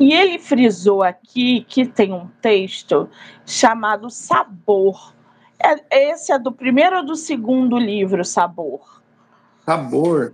E 0.00 0.14
ele 0.14 0.38
frisou 0.38 1.02
aqui 1.02 1.64
que 1.68 1.86
tem 1.86 2.10
um 2.10 2.26
texto 2.40 3.06
chamado 3.44 4.08
Sabor. 4.08 5.14
É, 5.62 6.10
esse 6.10 6.32
é 6.32 6.38
do 6.38 6.50
primeiro 6.50 6.96
ou 6.96 7.04
do 7.04 7.14
segundo 7.14 7.78
livro, 7.78 8.24
Sabor? 8.24 9.02
Sabor? 9.66 10.32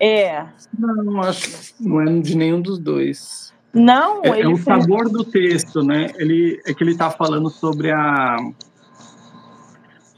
É. 0.00 0.44
Não, 0.76 1.22
acho 1.22 1.72
não 1.78 2.00
é 2.02 2.20
de 2.20 2.36
nenhum 2.36 2.60
dos 2.60 2.80
dois. 2.80 3.54
Não, 3.72 4.24
é, 4.24 4.40
é 4.40 4.48
o 4.48 4.56
sabor 4.56 5.08
do 5.08 5.22
texto, 5.22 5.82
né? 5.82 6.10
Ele 6.16 6.60
é 6.66 6.74
que 6.74 6.82
ele 6.82 6.92
está 6.92 7.10
falando 7.10 7.48
sobre 7.48 7.92
a 7.92 8.36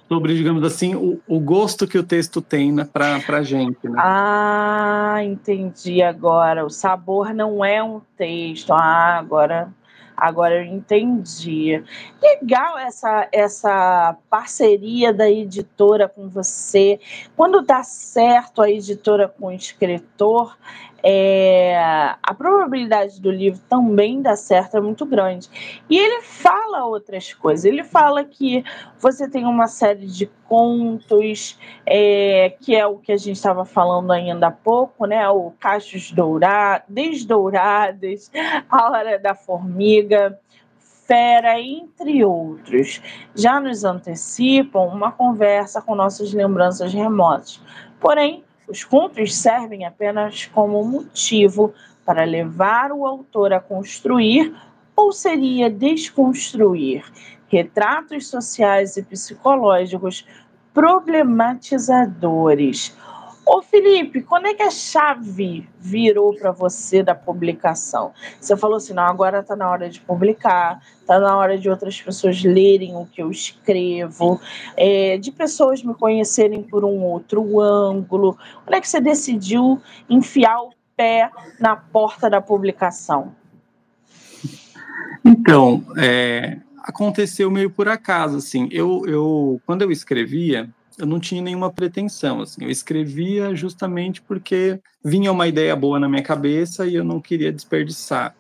sobre, 0.09 0.35
digamos 0.35 0.65
assim, 0.65 0.95
o, 0.95 1.21
o 1.29 1.39
gosto 1.39 1.87
que 1.87 1.99
o 1.99 2.03
texto 2.03 2.41
tem 2.41 2.73
né, 2.73 2.89
para 2.91 3.21
a 3.29 3.43
gente. 3.43 3.89
Né? 3.89 3.99
Ah, 3.99 5.19
entendi 5.23 6.03
agora. 6.03 6.65
O 6.65 6.71
sabor 6.71 7.35
não 7.35 7.65
é 7.65 7.83
um 7.83 8.01
texto. 8.17 8.73
Ah, 8.73 9.19
agora, 9.19 9.73
agora 10.17 10.57
eu 10.57 10.65
entendi. 10.65 11.83
Legal 12.23 12.79
essa, 12.79 13.29
essa 13.31 14.17
parceria 14.31 15.13
da 15.13 15.31
editora 15.31 16.09
com 16.09 16.29
você. 16.29 16.99
Quando 17.37 17.63
dá 17.63 17.83
certo 17.83 18.63
a 18.63 18.71
editora 18.71 19.29
com 19.29 19.49
o 19.49 19.53
escritor, 19.53 20.57
é, 21.03 21.77
a 22.23 22.35
probabilidade 22.35 23.21
do 23.21 23.31
livro 23.31 23.61
também 23.69 24.21
dar 24.21 24.37
certo 24.37 24.77
é 24.77 24.81
muito 24.81 25.07
grande. 25.07 25.49
E 25.89 25.97
ele 25.97 26.23
fala 26.23 26.85
outras 26.85 27.33
coisas. 27.33 27.65
Ele 27.65 27.85
fala 27.85 28.25
que 28.25 28.65
você 28.99 29.29
tem 29.29 29.45
uma 29.45 29.69
série 29.69 30.07
de 30.07 30.27
contos, 30.49 31.59
é, 31.87 32.57
que 32.61 32.75
é 32.75 32.87
o 32.87 32.99
que 32.99 33.13
a 33.13 33.17
gente 33.17 33.37
estava 33.37 33.65
falando 33.65 34.11
ainda 34.13 34.49
há 34.49 34.51
pouco, 34.51 35.07
né? 35.07 35.29
O 35.29 35.53
Cachos 35.61 36.11
Dourados, 36.11 36.87
Desdouradas, 36.89 38.31
A 38.69 38.91
Hora 38.91 39.19
da 39.19 39.35
Formiga. 39.35 40.39
Fera, 41.07 41.59
entre 41.59 42.23
outros, 42.23 43.01
já 43.35 43.59
nos 43.59 43.83
antecipam 43.83 44.83
uma 44.83 45.11
conversa 45.11 45.81
com 45.81 45.95
nossas 45.95 46.35
lembranças 46.35 46.93
remotas. 46.93 47.63
Porém, 47.99 48.45
os 48.69 48.85
contos 48.85 49.35
servem 49.35 49.87
apenas 49.87 50.45
como 50.47 50.85
motivo 50.85 51.73
para 52.05 52.25
levar 52.25 52.93
o 52.93 53.07
autor 53.07 53.53
a 53.53 53.61
construir 53.61 54.55
ou 54.95 55.13
seria 55.13 55.69
desconstruir 55.71 57.05
retratos 57.49 58.29
sociais 58.29 58.97
e 58.97 59.03
psicológicos 59.03 60.25
problematizadores. 60.75 62.97
Ô 63.49 63.63
Felipe, 63.63 64.21
quando 64.21 64.45
é 64.45 64.53
que 64.53 64.63
a 64.63 64.71
chave 64.71 65.67
virou 65.81 66.35
para 66.35 66.53
você 66.53 67.03
da 67.03 67.15
publicação? 67.15 68.13
Você 68.39 68.55
falou 68.55 68.77
assim, 68.77 68.93
não, 68.93 69.05
agora 69.05 69.41
está 69.41 69.57
na 69.57 69.71
hora 69.71 69.89
de 69.89 70.03
publicar, 70.03 70.83
está 71.01 71.19
na 71.19 71.35
hora 71.35 71.57
de 71.57 71.71
outras 71.71 71.99
pessoas 71.99 72.45
lerem 72.45 72.95
o 72.95 73.07
que 73.07 73.23
eu 73.23 73.31
escrevo, 73.31 74.39
é, 74.77 75.17
de 75.17 75.33
pessoas 75.33 75.83
me 75.83 75.95
conhecerem 75.95 76.63
por 76.63 76.85
um 76.85 77.03
outro 77.03 77.59
ângulo. 77.59 78.37
Quando 78.65 78.75
é 78.75 78.83
que 78.83 78.89
você 78.89 79.01
decidiu 79.01 79.81
enfiar 80.11 80.61
o 80.61 80.75
pé 80.95 81.31
na 81.59 81.75
porta 81.75 82.29
da 82.29 82.43
publicação? 82.43 83.35
Então, 85.25 85.83
é, 85.97 86.59
aconteceu 86.83 87.51
meio 87.51 87.71
por 87.71 87.89
acaso, 87.89 88.37
assim. 88.37 88.69
Eu, 88.71 89.05
eu, 89.07 89.59
quando 89.65 89.81
eu 89.81 89.91
escrevia, 89.91 90.69
eu 90.99 91.07
não 91.07 91.21
tinha 91.21 91.41
nenhuma 91.41 91.73
pretensão, 91.73 92.43
assim. 92.43 92.65
Eu 92.65 92.71
escrevia 92.71 93.55
justamente 93.55 94.21
porque 94.21 94.81
vinha 95.05 95.31
uma 95.31 95.47
ideia 95.47 95.75
boa 95.77 96.01
na 96.01 96.09
minha 96.09 96.23
cabeça 96.23 96.87
e 96.87 96.95
eu 96.95 97.05
não 97.05 97.21
queria 97.21 97.53
desperdiçar. 97.53 98.35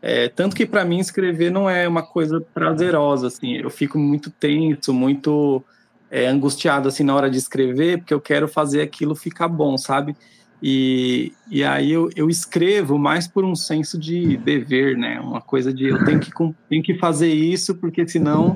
É, 0.00 0.28
tanto 0.28 0.56
que 0.56 0.66
para 0.66 0.84
mim 0.84 0.98
escrever 0.98 1.50
não 1.50 1.70
é 1.70 1.86
uma 1.86 2.02
coisa 2.02 2.40
prazerosa, 2.40 3.28
assim. 3.28 3.52
Eu 3.52 3.70
fico 3.70 3.98
muito 3.98 4.30
tenso, 4.30 4.92
muito 4.92 5.64
é, 6.10 6.26
angustiado 6.26 6.88
assim 6.88 7.04
na 7.04 7.14
hora 7.14 7.30
de 7.30 7.38
escrever, 7.38 7.98
porque 7.98 8.12
eu 8.12 8.20
quero 8.20 8.48
fazer 8.48 8.82
aquilo 8.82 9.14
ficar 9.14 9.46
bom, 9.46 9.78
sabe? 9.78 10.16
E, 10.60 11.32
e 11.50 11.64
aí 11.64 11.90
eu, 11.90 12.10
eu 12.14 12.28
escrevo 12.28 12.98
mais 12.98 13.26
por 13.26 13.44
um 13.44 13.54
senso 13.54 13.98
de 13.98 14.36
dever, 14.36 14.96
né? 14.96 15.20
Uma 15.20 15.40
coisa 15.40 15.72
de 15.72 15.86
eu 15.88 16.04
tenho 16.04 16.20
que, 16.20 16.30
tenho 16.68 16.82
que 16.82 16.98
fazer 16.98 17.32
isso, 17.32 17.74
porque 17.76 18.06
senão 18.06 18.54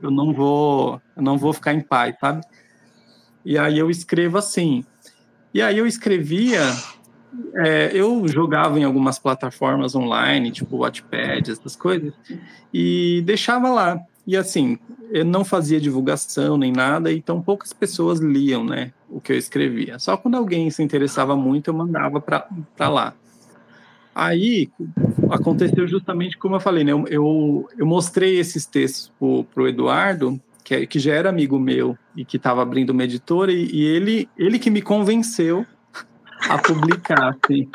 eu 0.00 0.10
não 0.10 0.32
vou 0.32 1.00
eu 1.16 1.22
não 1.22 1.36
vou 1.36 1.52
ficar 1.52 1.74
em 1.74 1.80
paz, 1.80 2.16
sabe? 2.20 2.40
E 3.44 3.58
aí 3.58 3.78
eu 3.78 3.90
escrevo 3.90 4.38
assim. 4.38 4.84
E 5.52 5.62
aí 5.62 5.78
eu 5.78 5.86
escrevia, 5.86 6.62
é, 7.56 7.90
eu 7.94 8.26
jogava 8.26 8.78
em 8.78 8.84
algumas 8.84 9.18
plataformas 9.18 9.94
online, 9.94 10.50
tipo 10.50 10.78
Wattpad, 10.78 11.50
essas 11.50 11.76
coisas, 11.76 12.12
e 12.72 13.22
deixava 13.24 13.68
lá. 13.68 14.00
E 14.26 14.36
assim, 14.36 14.78
eu 15.10 15.24
não 15.24 15.44
fazia 15.44 15.80
divulgação 15.80 16.56
nem 16.56 16.72
nada, 16.72 17.12
então 17.12 17.40
poucas 17.40 17.72
pessoas 17.72 18.18
liam, 18.18 18.64
né, 18.64 18.92
o 19.08 19.20
que 19.20 19.32
eu 19.32 19.36
escrevia. 19.36 19.98
Só 19.98 20.16
quando 20.16 20.36
alguém 20.36 20.70
se 20.70 20.82
interessava 20.82 21.36
muito, 21.36 21.68
eu 21.68 21.74
mandava 21.74 22.20
para 22.20 22.88
lá. 22.88 23.14
Aí 24.14 24.70
aconteceu 25.30 25.86
justamente 25.86 26.38
como 26.38 26.56
eu 26.56 26.60
falei, 26.60 26.84
né? 26.84 26.92
Eu, 26.92 27.04
eu, 27.08 27.68
eu 27.76 27.84
mostrei 27.84 28.38
esses 28.38 28.64
textos 28.64 29.12
para 29.18 29.62
o 29.62 29.68
Eduardo, 29.68 30.40
que, 30.64 30.74
é, 30.74 30.86
que 30.86 30.98
já 30.98 31.14
era 31.14 31.28
amigo 31.28 31.58
meu 31.58 31.96
e 32.16 32.24
que 32.24 32.38
estava 32.38 32.62
abrindo 32.62 32.90
uma 32.90 33.04
editora, 33.04 33.52
e, 33.52 33.70
e, 33.70 33.84
ele, 33.84 34.28
ele 34.36 34.58
que 34.58 34.70
me 34.70 34.82
convenceu 34.82 35.64
a 36.48 36.58
publicar, 36.58 37.36
assim 37.44 37.68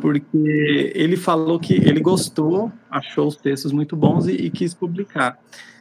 porque 0.00 0.92
ele 0.94 1.16
falou 1.16 1.58
que 1.58 1.74
ele 1.74 2.00
gostou, 2.00 2.70
achou 2.90 3.26
os 3.26 3.36
textos 3.36 3.72
muito 3.72 3.96
bons 3.96 4.26
e, 4.26 4.32
e, 4.32 4.50
quis 4.50 4.74
publicar. 4.74 5.38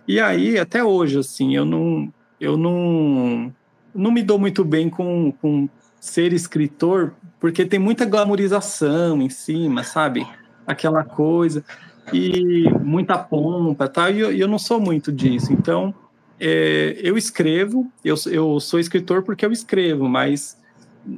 E 0.08 0.20
aí, 0.20 0.58
até 0.58 0.84
hoje, 0.84 1.20
assim, 1.20 1.56
eu 1.56 1.66
não, 1.66 2.12
eu 2.40 2.58
não, 2.58 3.54
não 3.94 4.12
me 4.12 4.24
dou 4.24 4.40
muito 4.40 4.64
bem 4.64 4.90
com, 4.90 5.32
com 5.42 5.70
ser 6.00 6.34
escritor, 6.34 7.14
porque 7.40 7.66
tem 7.66 7.80
muita 7.80 8.06
glamorização 8.06 9.22
em 9.22 9.30
cima, 9.30 9.84
sabe? 9.84 10.26
Aquela 10.66 11.04
coisa, 11.04 11.64
e 12.14 12.70
muita 12.84 13.18
pompa, 13.18 13.88
tá? 13.88 14.10
E 14.10 14.20
eu, 14.20 14.32
eu 14.32 14.48
não 14.48 14.60
sou 14.60 14.80
muito 14.80 15.12
disso. 15.12 15.52
Então, 15.52 15.94
é, 16.40 17.00
eu 17.02 17.18
escrevo, 17.18 17.92
eu, 18.04 18.16
eu 18.28 18.60
sou 18.60 18.80
escritor 18.80 19.24
porque 19.24 19.46
eu 19.46 19.52
escrevo, 19.52 20.08
mas 20.08 20.58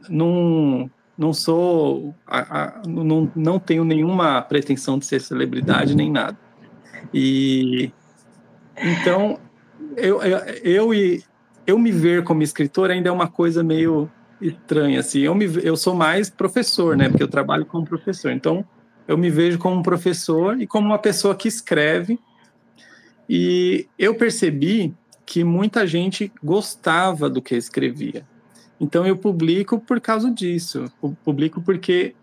não 0.09 0.89
não 1.17 1.33
sou, 1.33 2.13
a, 2.27 2.61
a, 2.61 2.81
não, 2.87 3.31
não 3.35 3.57
tenho 3.57 3.83
nenhuma 3.83 4.39
pretensão 4.39 4.99
de 4.99 5.05
ser 5.05 5.19
celebridade 5.19 5.95
nem 5.95 6.11
nada. 6.11 6.37
E 7.11 7.91
então 8.77 9.39
eu, 9.95 10.21
eu, 10.21 10.37
eu, 10.63 11.21
eu 11.65 11.79
me 11.79 11.91
ver 11.91 12.23
como 12.23 12.43
escritor 12.43 12.91
ainda 12.91 13.09
é 13.09 13.11
uma 13.11 13.27
coisa 13.27 13.63
meio 13.63 14.11
estranha 14.39 14.99
assim. 14.99 15.21
Eu 15.21 15.33
me 15.33 15.49
eu 15.63 15.75
sou 15.75 15.95
mais 15.95 16.29
professor, 16.29 16.95
né? 16.95 17.09
Porque 17.09 17.23
eu 17.23 17.27
trabalho 17.27 17.65
como 17.65 17.83
professor. 17.83 18.31
Então 18.31 18.63
eu 19.07 19.17
me 19.17 19.29
vejo 19.29 19.57
como 19.57 19.77
um 19.77 19.83
professor 19.83 20.59
e 20.59 20.67
como 20.67 20.87
uma 20.87 20.99
pessoa 20.99 21.35
que 21.35 21.47
escreve. 21.47 22.19
E 23.29 23.87
eu 23.97 24.15
percebi 24.15 24.93
que 25.25 25.43
muita 25.43 25.85
gente 25.85 26.31
gostava 26.43 27.29
do 27.29 27.41
que 27.41 27.53
eu 27.53 27.57
escrevia. 27.57 28.25
Então 28.79 29.05
eu 29.05 29.17
publico 29.17 29.79
por 29.79 29.99
causa 29.99 30.31
disso. 30.31 30.85
Eu 31.01 31.17
publico 31.23 31.61
porque 31.61 32.15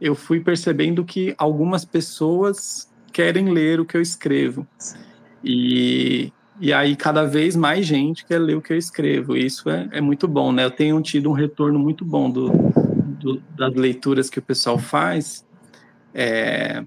eu 0.00 0.14
fui 0.14 0.40
percebendo 0.40 1.04
que 1.04 1.34
algumas 1.38 1.84
pessoas 1.84 2.90
querem 3.12 3.50
ler 3.50 3.80
o 3.80 3.84
que 3.84 3.96
eu 3.96 4.02
escrevo. 4.02 4.66
E, 5.44 6.32
e 6.60 6.72
aí 6.72 6.96
cada 6.96 7.24
vez 7.24 7.54
mais 7.54 7.86
gente 7.86 8.24
quer 8.24 8.38
ler 8.38 8.56
o 8.56 8.62
que 8.62 8.72
eu 8.72 8.78
escrevo. 8.78 9.36
Isso 9.36 9.68
é, 9.70 9.88
é 9.92 10.00
muito 10.00 10.26
bom, 10.26 10.52
né? 10.52 10.64
Eu 10.64 10.70
tenho 10.70 11.00
tido 11.00 11.30
um 11.30 11.34
retorno 11.34 11.78
muito 11.78 12.04
bom 12.04 12.30
do, 12.30 12.50
do 12.50 13.42
das 13.56 13.74
leituras 13.74 14.28
que 14.28 14.38
o 14.38 14.42
pessoal 14.42 14.78
faz. 14.78 15.46
É, 16.14 16.84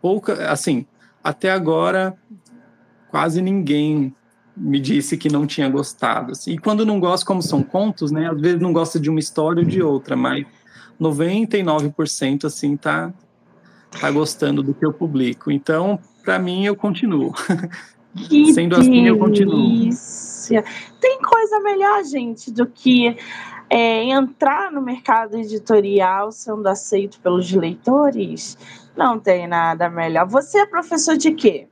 pouca, 0.00 0.50
assim, 0.50 0.86
até 1.22 1.50
agora 1.50 2.16
quase 3.10 3.40
ninguém 3.40 4.14
me 4.56 4.80
disse 4.80 5.16
que 5.16 5.28
não 5.28 5.46
tinha 5.46 5.68
gostado. 5.68 6.32
Assim. 6.32 6.52
E 6.52 6.58
quando 6.58 6.86
não 6.86 6.98
gosta, 6.98 7.26
como 7.26 7.42
são 7.42 7.62
contos, 7.62 8.10
né? 8.10 8.30
Às 8.30 8.40
vezes 8.40 8.60
não 8.60 8.72
gosta 8.72 8.98
de 8.98 9.10
uma 9.10 9.20
história 9.20 9.60
ou 9.62 9.68
de 9.68 9.82
outra, 9.82 10.16
mas 10.16 10.46
99% 11.00 12.44
assim 12.44 12.76
tá 12.76 13.12
tá 14.00 14.10
gostando 14.10 14.62
do 14.62 14.74
que 14.74 14.84
eu 14.84 14.92
publico. 14.92 15.50
Então, 15.50 15.98
para 16.24 16.38
mim 16.38 16.64
eu 16.64 16.76
continuo. 16.76 17.32
Que 18.28 18.52
Sendo 18.54 18.76
delícia. 18.76 18.78
assim, 18.78 19.06
eu 19.06 19.18
continuo. 19.18 19.90
Tem 21.00 21.20
coisa 21.20 21.60
melhor, 21.60 22.02
gente, 22.04 22.50
do 22.50 22.66
que 22.66 23.14
é, 23.68 24.04
entrar 24.04 24.70
no 24.70 24.80
mercado 24.80 25.36
editorial 25.36 26.30
sendo 26.32 26.66
aceito 26.66 27.18
pelos 27.20 27.50
leitores? 27.52 28.56
Não 28.96 29.18
tem 29.18 29.46
nada 29.46 29.90
melhor. 29.90 30.26
Você 30.28 30.58
é 30.58 30.66
professor 30.66 31.16
de 31.16 31.32
quê? 31.32 31.68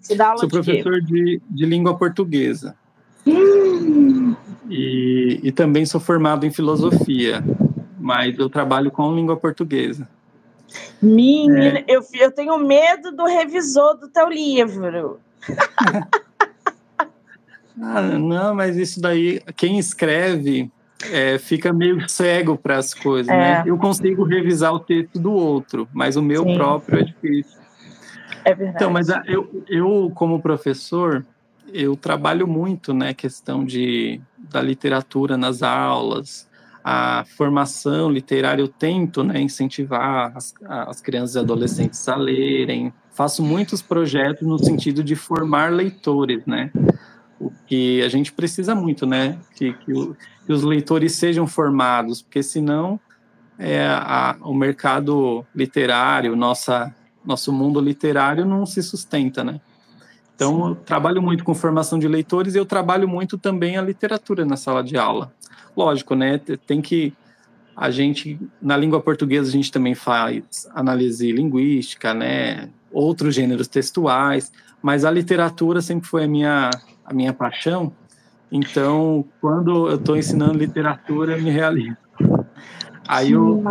Você 0.00 0.14
dá 0.14 0.28
aula 0.28 0.38
Sou 0.38 0.48
de 0.48 0.52
professor 0.52 1.00
de, 1.00 1.40
de 1.48 1.66
língua 1.66 1.96
portuguesa. 1.96 2.76
Hum. 3.26 4.34
E, 4.68 5.40
e 5.42 5.52
também 5.52 5.84
sou 5.86 6.00
formado 6.00 6.46
em 6.46 6.50
filosofia, 6.50 7.42
mas 7.98 8.38
eu 8.38 8.48
trabalho 8.48 8.90
com 8.90 9.14
língua 9.14 9.36
portuguesa. 9.36 10.08
Menina, 11.00 11.78
é. 11.80 11.84
eu, 11.88 12.02
eu 12.14 12.30
tenho 12.30 12.58
medo 12.58 13.12
do 13.12 13.24
revisor 13.26 13.96
do 13.98 14.08
teu 14.08 14.28
livro. 14.28 15.20
ah, 17.80 18.02
não, 18.02 18.54
mas 18.54 18.76
isso 18.76 19.00
daí, 19.00 19.40
quem 19.56 19.78
escreve 19.78 20.70
é, 21.10 21.38
fica 21.38 21.72
meio 21.72 22.08
cego 22.08 22.56
para 22.56 22.78
as 22.78 22.94
coisas, 22.94 23.26
né? 23.26 23.34
é. 23.34 23.54
né? 23.58 23.62
Eu 23.66 23.76
consigo 23.76 24.24
revisar 24.24 24.72
o 24.72 24.80
texto 24.80 25.18
do 25.18 25.32
outro, 25.32 25.88
mas 25.92 26.16
o 26.16 26.22
meu 26.22 26.44
Sim. 26.44 26.54
próprio 26.54 27.00
é 27.00 27.02
difícil. 27.02 27.60
É 28.44 28.54
verdade. 28.54 28.76
Então, 28.76 28.90
mas 28.90 29.08
eu, 29.26 29.64
eu 29.68 30.12
como 30.14 30.40
professor, 30.40 31.24
eu 31.72 31.96
trabalho 31.96 32.46
muito, 32.46 32.92
né, 32.92 33.14
questão 33.14 33.64
de, 33.64 34.20
da 34.38 34.60
literatura 34.60 35.36
nas 35.36 35.62
aulas, 35.62 36.48
a 36.82 37.24
formação 37.36 38.10
literária, 38.10 38.60
eu 38.60 38.68
tento, 38.68 39.24
né, 39.24 39.40
incentivar 39.40 40.32
as, 40.36 40.52
as 40.68 41.00
crianças 41.00 41.36
e 41.36 41.38
adolescentes 41.38 42.06
a 42.08 42.14
lerem, 42.14 42.92
faço 43.10 43.42
muitos 43.42 43.80
projetos 43.80 44.46
no 44.46 44.58
sentido 44.58 45.02
de 45.02 45.16
formar 45.16 45.72
leitores, 45.72 46.44
né, 46.44 46.70
o 47.40 47.50
que 47.66 48.02
a 48.02 48.08
gente 48.08 48.32
precisa 48.32 48.74
muito, 48.74 49.06
né, 49.06 49.38
que, 49.54 49.72
que, 49.72 49.92
o, 49.92 50.16
que 50.46 50.52
os 50.52 50.62
leitores 50.62 51.12
sejam 51.12 51.46
formados, 51.46 52.22
porque 52.22 52.42
senão 52.42 52.98
é, 53.58 53.86
a, 53.86 54.36
o 54.40 54.54
mercado 54.54 55.44
literário, 55.54 56.34
nossa 56.36 56.94
nosso 57.24 57.52
mundo 57.52 57.80
literário 57.80 58.44
não 58.44 58.66
se 58.66 58.82
sustenta, 58.82 59.42
né? 59.42 59.60
Então, 60.34 60.68
eu 60.68 60.74
trabalho 60.74 61.22
muito 61.22 61.44
com 61.44 61.54
formação 61.54 61.98
de 61.98 62.08
leitores 62.08 62.54
e 62.54 62.58
eu 62.58 62.66
trabalho 62.66 63.08
muito 63.08 63.38
também 63.38 63.76
a 63.76 63.82
literatura 63.82 64.44
na 64.44 64.56
sala 64.56 64.82
de 64.82 64.96
aula. 64.96 65.32
Lógico, 65.76 66.14
né? 66.14 66.38
Tem 66.66 66.82
que 66.82 67.14
a 67.76 67.90
gente 67.90 68.38
na 68.60 68.76
língua 68.76 69.00
portuguesa 69.00 69.48
a 69.48 69.52
gente 69.52 69.72
também 69.72 69.94
faz 69.94 70.68
análise 70.74 71.30
linguística, 71.32 72.12
né? 72.12 72.68
Outros 72.92 73.34
gêneros 73.34 73.68
textuais, 73.68 74.52
mas 74.82 75.04
a 75.04 75.10
literatura 75.10 75.80
sempre 75.80 76.08
foi 76.08 76.24
a 76.24 76.28
minha 76.28 76.70
a 77.04 77.12
minha 77.12 77.32
paixão. 77.32 77.92
Então, 78.50 79.24
quando 79.40 79.88
eu 79.88 79.96
estou 79.96 80.16
ensinando 80.16 80.58
literatura, 80.58 81.36
eu 81.36 81.42
me 81.42 81.50
realizo. 81.50 81.96
Aí 83.06 83.32
eu, 83.32 83.62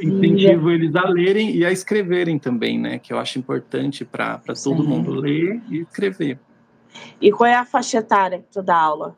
incentivo 0.00 0.70
eles 0.70 0.94
a 0.94 1.08
lerem 1.08 1.56
e 1.56 1.64
a 1.64 1.72
escreverem 1.72 2.38
também, 2.38 2.78
né? 2.78 2.98
Que 2.98 3.12
eu 3.12 3.18
acho 3.18 3.38
importante 3.38 4.04
para 4.04 4.40
todo 4.62 4.84
mundo 4.84 5.12
ler 5.12 5.60
e 5.68 5.78
escrever. 5.78 6.38
E 7.20 7.32
qual 7.32 7.48
é 7.48 7.54
a 7.54 7.64
faixa 7.64 7.98
etária 7.98 8.38
que 8.38 8.52
tu 8.52 8.62
dá 8.62 8.76
aula? 8.76 9.16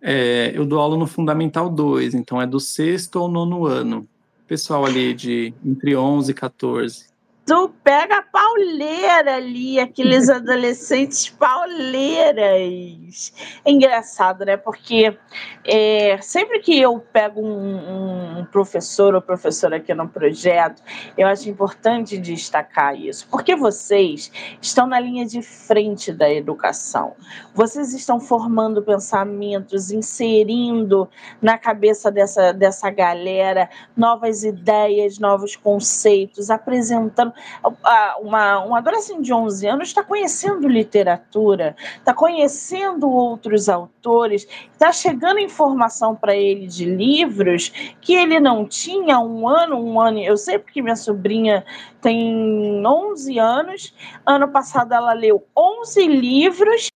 É, 0.00 0.52
eu 0.54 0.64
dou 0.64 0.80
aula 0.80 0.96
no 0.96 1.06
Fundamental 1.06 1.68
2, 1.68 2.14
então 2.14 2.40
é 2.40 2.46
do 2.46 2.60
sexto 2.60 3.18
ao 3.18 3.28
nono 3.28 3.66
ano. 3.66 4.08
Pessoal 4.46 4.84
ali 4.84 5.14
de 5.14 5.54
entre 5.64 5.94
11 5.94 6.30
e 6.30 6.34
14 6.34 7.09
tu 7.50 7.68
pega 7.82 8.18
a 8.18 8.22
pauleira 8.22 9.34
ali, 9.34 9.80
aqueles 9.80 10.28
adolescentes 10.30 11.28
pauleiras. 11.28 12.40
É 13.64 13.70
engraçado, 13.72 14.44
né? 14.44 14.56
Porque 14.56 15.18
é, 15.64 16.16
sempre 16.22 16.60
que 16.60 16.80
eu 16.80 17.00
pego 17.12 17.40
um, 17.40 18.38
um, 18.38 18.44
professor 18.44 19.16
ou 19.16 19.20
professora 19.20 19.78
aqui 19.78 19.92
no 19.92 20.08
projeto, 20.08 20.80
eu 21.18 21.26
acho 21.26 21.48
importante 21.48 22.16
destacar 22.18 22.94
isso, 22.94 23.26
porque 23.28 23.56
vocês 23.56 24.30
estão 24.62 24.86
na 24.86 25.00
linha 25.00 25.26
de 25.26 25.42
frente 25.42 26.12
da 26.12 26.32
educação. 26.32 27.16
Vocês 27.52 27.92
estão 27.92 28.20
formando 28.20 28.80
pensamentos, 28.80 29.90
inserindo 29.90 31.08
na 31.42 31.58
cabeça 31.58 32.12
dessa, 32.12 32.52
dessa 32.52 32.90
galera 32.90 33.68
novas 33.96 34.44
ideias, 34.44 35.18
novos 35.18 35.56
conceitos, 35.56 36.48
apresentando 36.48 37.34
uma, 38.20 38.64
um 38.64 38.74
adolescente 38.74 39.22
de 39.22 39.32
11 39.32 39.66
anos 39.66 39.88
está 39.88 40.02
conhecendo 40.02 40.68
literatura, 40.68 41.76
está 41.96 42.14
conhecendo 42.14 43.10
outros 43.10 43.68
autores, 43.68 44.46
está 44.72 44.92
chegando 44.92 45.38
informação 45.38 46.14
para 46.14 46.34
ele 46.34 46.66
de 46.66 46.84
livros 46.84 47.70
que 48.00 48.14
ele 48.14 48.40
não 48.40 48.66
tinha 48.66 49.18
um 49.18 49.48
ano, 49.48 49.76
um 49.76 50.00
ano. 50.00 50.18
Eu 50.18 50.36
sei 50.36 50.58
porque 50.58 50.82
minha 50.82 50.96
sobrinha 50.96 51.64
tem 52.00 52.84
11 52.86 53.38
anos, 53.38 53.94
ano 54.26 54.48
passado 54.48 54.92
ela 54.92 55.12
leu 55.12 55.46
11 55.56 56.06
livros 56.06 56.88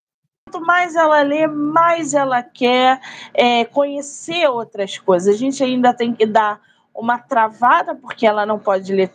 quanto 0.54 0.64
mais 0.64 0.94
ela 0.94 1.22
lê, 1.22 1.46
mais 1.46 2.14
ela 2.14 2.42
quer 2.42 3.00
é, 3.32 3.64
conhecer 3.64 4.48
outras 4.48 4.98
coisas. 4.98 5.34
A 5.34 5.38
gente 5.38 5.62
ainda 5.62 5.92
tem 5.92 6.14
que 6.14 6.26
dar 6.26 6.60
uma 6.94 7.18
travada, 7.18 7.94
porque 7.94 8.26
ela 8.26 8.46
não 8.46 8.58
pode 8.58 8.92
ler 8.92 9.12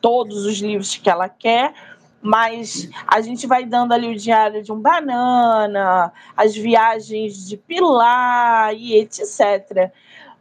todos 0.00 0.44
os 0.44 0.58
livros 0.58 0.96
que 0.96 1.08
ela 1.08 1.28
quer, 1.28 1.72
mas 2.20 2.88
a 3.06 3.20
gente 3.20 3.46
vai 3.46 3.64
dando 3.64 3.92
ali 3.92 4.08
o 4.08 4.16
diário 4.16 4.62
de 4.62 4.70
um 4.70 4.78
banana, 4.78 6.12
as 6.36 6.54
viagens 6.54 7.48
de 7.48 7.56
Pilar 7.56 8.74
e 8.74 8.96
etc. 8.98 9.90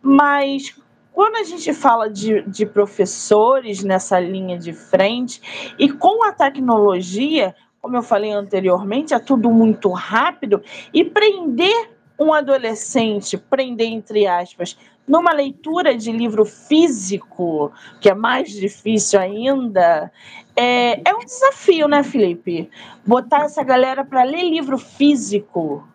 Mas 0.02 0.76
quando 1.14 1.38
a 1.38 1.44
gente 1.44 1.74
fala 1.74 2.10
de, 2.10 2.42
de 2.44 2.66
professores 2.66 3.84
nessa 3.84 4.20
linha 4.20 4.58
de 4.58 4.74
frente, 4.74 5.74
e 5.78 5.89
com 5.89 6.24
a 6.24 6.32
tecnologia, 6.32 7.56
como 7.82 7.98
eu 7.98 8.04
falei 8.04 8.32
anteriormente, 8.32 9.14
é 9.14 9.20
tudo 9.20 9.50
muito 9.50 9.89
rápido, 9.92 10.62
e 10.94 11.04
prender 11.04 11.89
um 12.20 12.32
adolescente, 12.32 13.38
prender 13.38 13.88
entre 13.88 14.28
aspas, 14.28 14.78
numa 15.08 15.34
leitura 15.34 15.95
de 15.95 16.12
livro 16.12 16.45
físico, 16.45 17.72
que 17.99 18.10
é 18.10 18.16
mais 18.16 18.52
difícil 18.52 19.20
ainda, 19.20 20.12
é, 20.56 21.10
é 21.10 21.16
um 21.16 21.26
desafio, 21.26 21.88
né, 21.88 22.04
Felipe? 22.04 22.70
Botar 23.06 23.43
essa 23.43 23.64
galera 23.64 24.06
para 24.06 24.24
ler 24.24 24.43
livro 24.49 24.78
físico. 24.78 25.88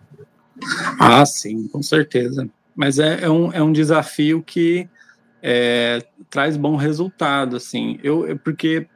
Ah, 0.99 1.25
sim, 1.25 1.69
com 1.69 1.83
certeza. 1.83 2.49
Mas 2.75 2.99
é, 2.99 3.25
é, 3.25 3.31
um, 3.31 3.53
é 3.53 3.63
um 3.63 3.73
desafio 3.73 4.43
que 4.43 4.89
é, 5.43 6.05
traz 6.29 6.57
bom 6.57 6.77
resultado, 6.77 7.57
assim. 7.57 7.99
Eu, 8.03 8.39
porque 8.43 8.87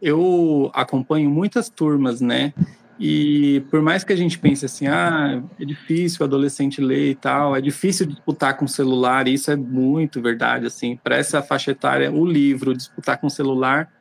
eu 0.00 0.70
acompanho 0.74 1.30
muitas 1.30 1.68
turmas, 1.68 2.20
né? 2.20 2.52
E 2.98 3.60
por 3.70 3.82
mais 3.82 4.04
que 4.04 4.12
a 4.12 4.16
gente 4.16 4.38
pense 4.38 4.64
assim, 4.64 4.86
ah, 4.86 5.42
é 5.60 5.64
difícil 5.64 6.18
o 6.22 6.24
adolescente 6.24 6.80
ler 6.80 7.10
e 7.10 7.14
tal, 7.14 7.54
é 7.54 7.60
difícil 7.60 8.06
disputar 8.06 8.56
com 8.56 8.66
celular, 8.66 9.28
e 9.28 9.34
isso 9.34 9.50
é 9.50 9.56
muito 9.56 10.22
verdade, 10.22 10.66
assim, 10.66 10.96
para 10.96 11.16
essa 11.16 11.42
faixa 11.42 11.72
etária, 11.72 12.10
o 12.10 12.24
livro, 12.24 12.74
disputar 12.74 13.18
com 13.18 13.28
celular 13.28 13.92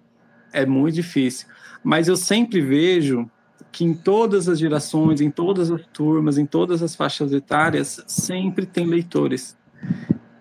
é 0.54 0.66
muito 0.66 0.96
difícil. 0.96 1.48
Mas 1.84 2.08
eu 2.08 2.16
sempre 2.16 2.62
vejo 2.62 3.30
que 3.72 3.84
em 3.84 3.93
todas 3.93 4.48
as 4.48 4.58
gerações, 4.58 5.20
em 5.20 5.30
todas 5.30 5.70
as 5.70 5.86
turmas, 5.88 6.38
em 6.38 6.46
todas 6.46 6.82
as 6.82 6.96
faixas 6.96 7.34
etárias, 7.34 8.02
sempre 8.08 8.66
tem 8.66 8.86
leitores. 8.86 9.58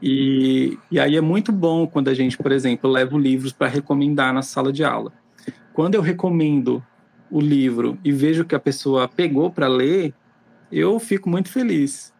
E, 0.00 0.78
e 0.90 1.00
aí 1.00 1.16
é 1.16 1.20
muito 1.20 1.50
bom 1.50 1.86
quando 1.86 2.08
a 2.08 2.14
gente, 2.14 2.36
por 2.36 2.52
exemplo, 2.52 2.88
leva 2.88 3.18
livros 3.18 3.52
para 3.52 3.66
recomendar 3.66 4.32
na 4.32 4.42
sala 4.42 4.72
de 4.72 4.84
aula. 4.84 5.12
Quando 5.72 5.96
eu 5.96 6.00
recomendo 6.00 6.80
o 7.30 7.40
livro 7.40 7.98
e 8.04 8.12
vejo 8.12 8.44
que 8.44 8.54
a 8.54 8.60
pessoa 8.60 9.08
pegou 9.08 9.50
para 9.50 9.68
ler, 9.68 10.14
eu 10.70 10.98
fico 10.98 11.28
muito 11.28 11.48
feliz. 11.48 12.12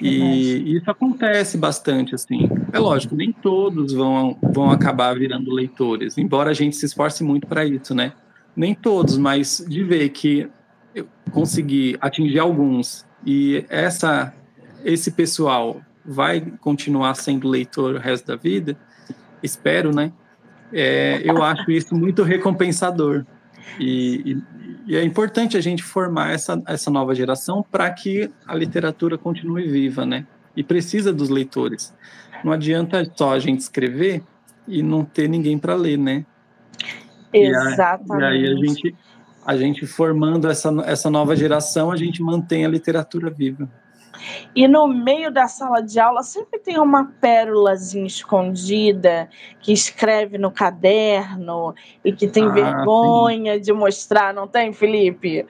E 0.00 0.76
isso 0.76 0.90
acontece 0.90 1.56
bastante, 1.56 2.14
assim. 2.14 2.48
É 2.72 2.78
lógico, 2.78 3.14
nem 3.14 3.32
todos 3.32 3.94
vão, 3.94 4.36
vão 4.42 4.70
acabar 4.70 5.18
virando 5.18 5.50
leitores, 5.50 6.18
embora 6.18 6.50
a 6.50 6.54
gente 6.54 6.76
se 6.76 6.84
esforce 6.84 7.24
muito 7.24 7.46
para 7.46 7.64
isso, 7.64 7.94
né? 7.94 8.12
Nem 8.54 8.74
todos, 8.74 9.16
mas 9.16 9.64
de 9.66 9.82
ver 9.82 10.10
que 10.10 10.48
eu 10.94 11.06
consegui 11.30 11.96
atingir 12.00 12.38
alguns 12.38 13.06
e 13.24 13.64
essa, 13.68 14.34
esse 14.84 15.10
pessoal 15.10 15.80
vai 16.04 16.40
continuar 16.60 17.14
sendo 17.14 17.48
leitor 17.48 17.94
o 17.94 17.98
resto 17.98 18.26
da 18.26 18.36
vida, 18.36 18.76
espero, 19.42 19.94
né? 19.94 20.12
É, 20.72 21.22
eu 21.24 21.42
acho 21.42 21.70
isso 21.70 21.94
muito 21.94 22.22
recompensador. 22.22 23.24
E, 23.78 24.32
e, 24.86 24.92
e, 24.92 24.96
é 24.96 25.02
importante 25.02 25.56
a 25.56 25.60
gente 25.60 25.82
formar 25.82 26.32
essa, 26.32 26.62
essa 26.66 26.90
nova 26.90 27.14
geração 27.14 27.64
para 27.70 27.90
que 27.90 28.30
a 28.46 28.54
literatura 28.54 29.18
continue 29.18 29.68
viva, 29.68 30.06
né? 30.06 30.26
E 30.56 30.62
precisa 30.62 31.12
dos 31.12 31.28
leitores. 31.28 31.94
Não 32.44 32.52
adianta 32.52 33.04
só 33.14 33.32
a 33.32 33.38
gente 33.38 33.60
escrever 33.60 34.22
e 34.66 34.82
não 34.82 35.04
ter 35.04 35.28
ninguém 35.28 35.58
para 35.58 35.74
ler, 35.74 35.98
né? 35.98 36.24
Exatamente. 37.32 38.22
E, 38.22 38.24
a, 38.24 38.30
e 38.30 38.46
aí 38.46 38.52
a 38.52 38.66
gente, 38.66 38.96
a 39.44 39.56
gente 39.56 39.86
formando 39.86 40.48
essa, 40.48 40.70
essa 40.86 41.10
nova 41.10 41.36
geração, 41.36 41.90
a 41.90 41.96
gente 41.96 42.22
mantém 42.22 42.64
a 42.64 42.68
literatura 42.68 43.30
viva. 43.30 43.68
E 44.54 44.66
no 44.66 44.88
meio 44.88 45.30
da 45.30 45.48
sala 45.48 45.80
de 45.80 45.98
aula 45.98 46.22
sempre 46.22 46.58
tem 46.58 46.78
uma 46.78 47.04
pérolazinha 47.20 48.06
escondida 48.06 49.28
que 49.60 49.72
escreve 49.72 50.38
no 50.38 50.50
caderno 50.50 51.74
e 52.04 52.12
que 52.12 52.26
tem 52.26 52.44
ah, 52.44 52.50
vergonha 52.50 53.54
sim. 53.54 53.60
de 53.60 53.72
mostrar, 53.72 54.34
não 54.34 54.46
tem, 54.46 54.72
Felipe? 54.72 55.46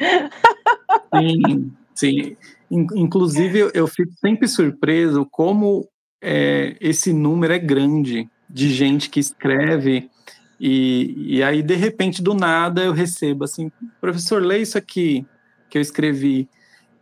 Sim, 1.14 1.72
sim. 1.95 2.37
Inclusive, 2.70 3.70
eu 3.74 3.87
fico 3.87 4.12
sempre 4.20 4.49
surpreso 4.49 5.27
como 5.31 5.89
é, 6.20 6.77
esse 6.81 7.12
número 7.12 7.53
é 7.53 7.59
grande 7.59 8.29
de 8.49 8.72
gente 8.72 9.09
que 9.09 9.20
escreve 9.20 10.11
e, 10.59 11.37
e 11.37 11.43
aí, 11.43 11.62
de 11.62 11.74
repente, 11.74 12.22
do 12.22 12.35
nada, 12.35 12.83
eu 12.83 12.93
recebo 12.93 13.45
assim, 13.45 13.70
professor, 14.01 14.43
lê 14.43 14.59
isso 14.59 14.79
aqui 14.79 15.27
que 15.68 15.79
eu 15.79 15.83
escrevi. 15.83 16.49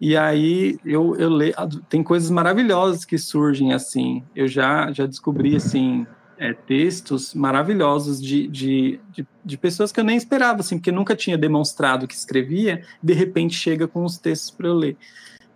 E 0.01 0.17
aí 0.17 0.79
eu, 0.85 1.17
eu 1.17 1.31
leio, 1.31 1.55
tem 1.89 2.03
coisas 2.03 2.31
maravilhosas 2.31 3.05
que 3.05 3.17
surgem 3.17 3.73
assim. 3.73 4.23
Eu 4.35 4.49
já, 4.49 4.91
já 4.93 5.07
descobri 5.07 5.57
assim 5.57 6.07
é, 6.39 6.53
textos 6.53 7.35
maravilhosos 7.35 8.21
de, 8.21 8.47
de, 8.49 9.01
de, 9.11 9.27
de, 9.45 9.59
pessoas 9.59 9.93
que 9.93 10.01
eu 10.01 10.05
nem 10.05 10.17
esperava, 10.17 10.61
assim, 10.61 10.79
porque 10.79 10.93
nunca 10.93 11.15
tinha 11.15 11.39
demonstrado 11.39 12.07
que 12.09 12.15
escrevia, 12.15 12.83
de 13.03 13.13
repente 13.13 13.55
chega 13.55 13.87
com 13.87 14.05
os 14.05 14.19
textos 14.19 14.51
para 14.51 14.69
eu 14.69 14.75
ler. 14.75 14.97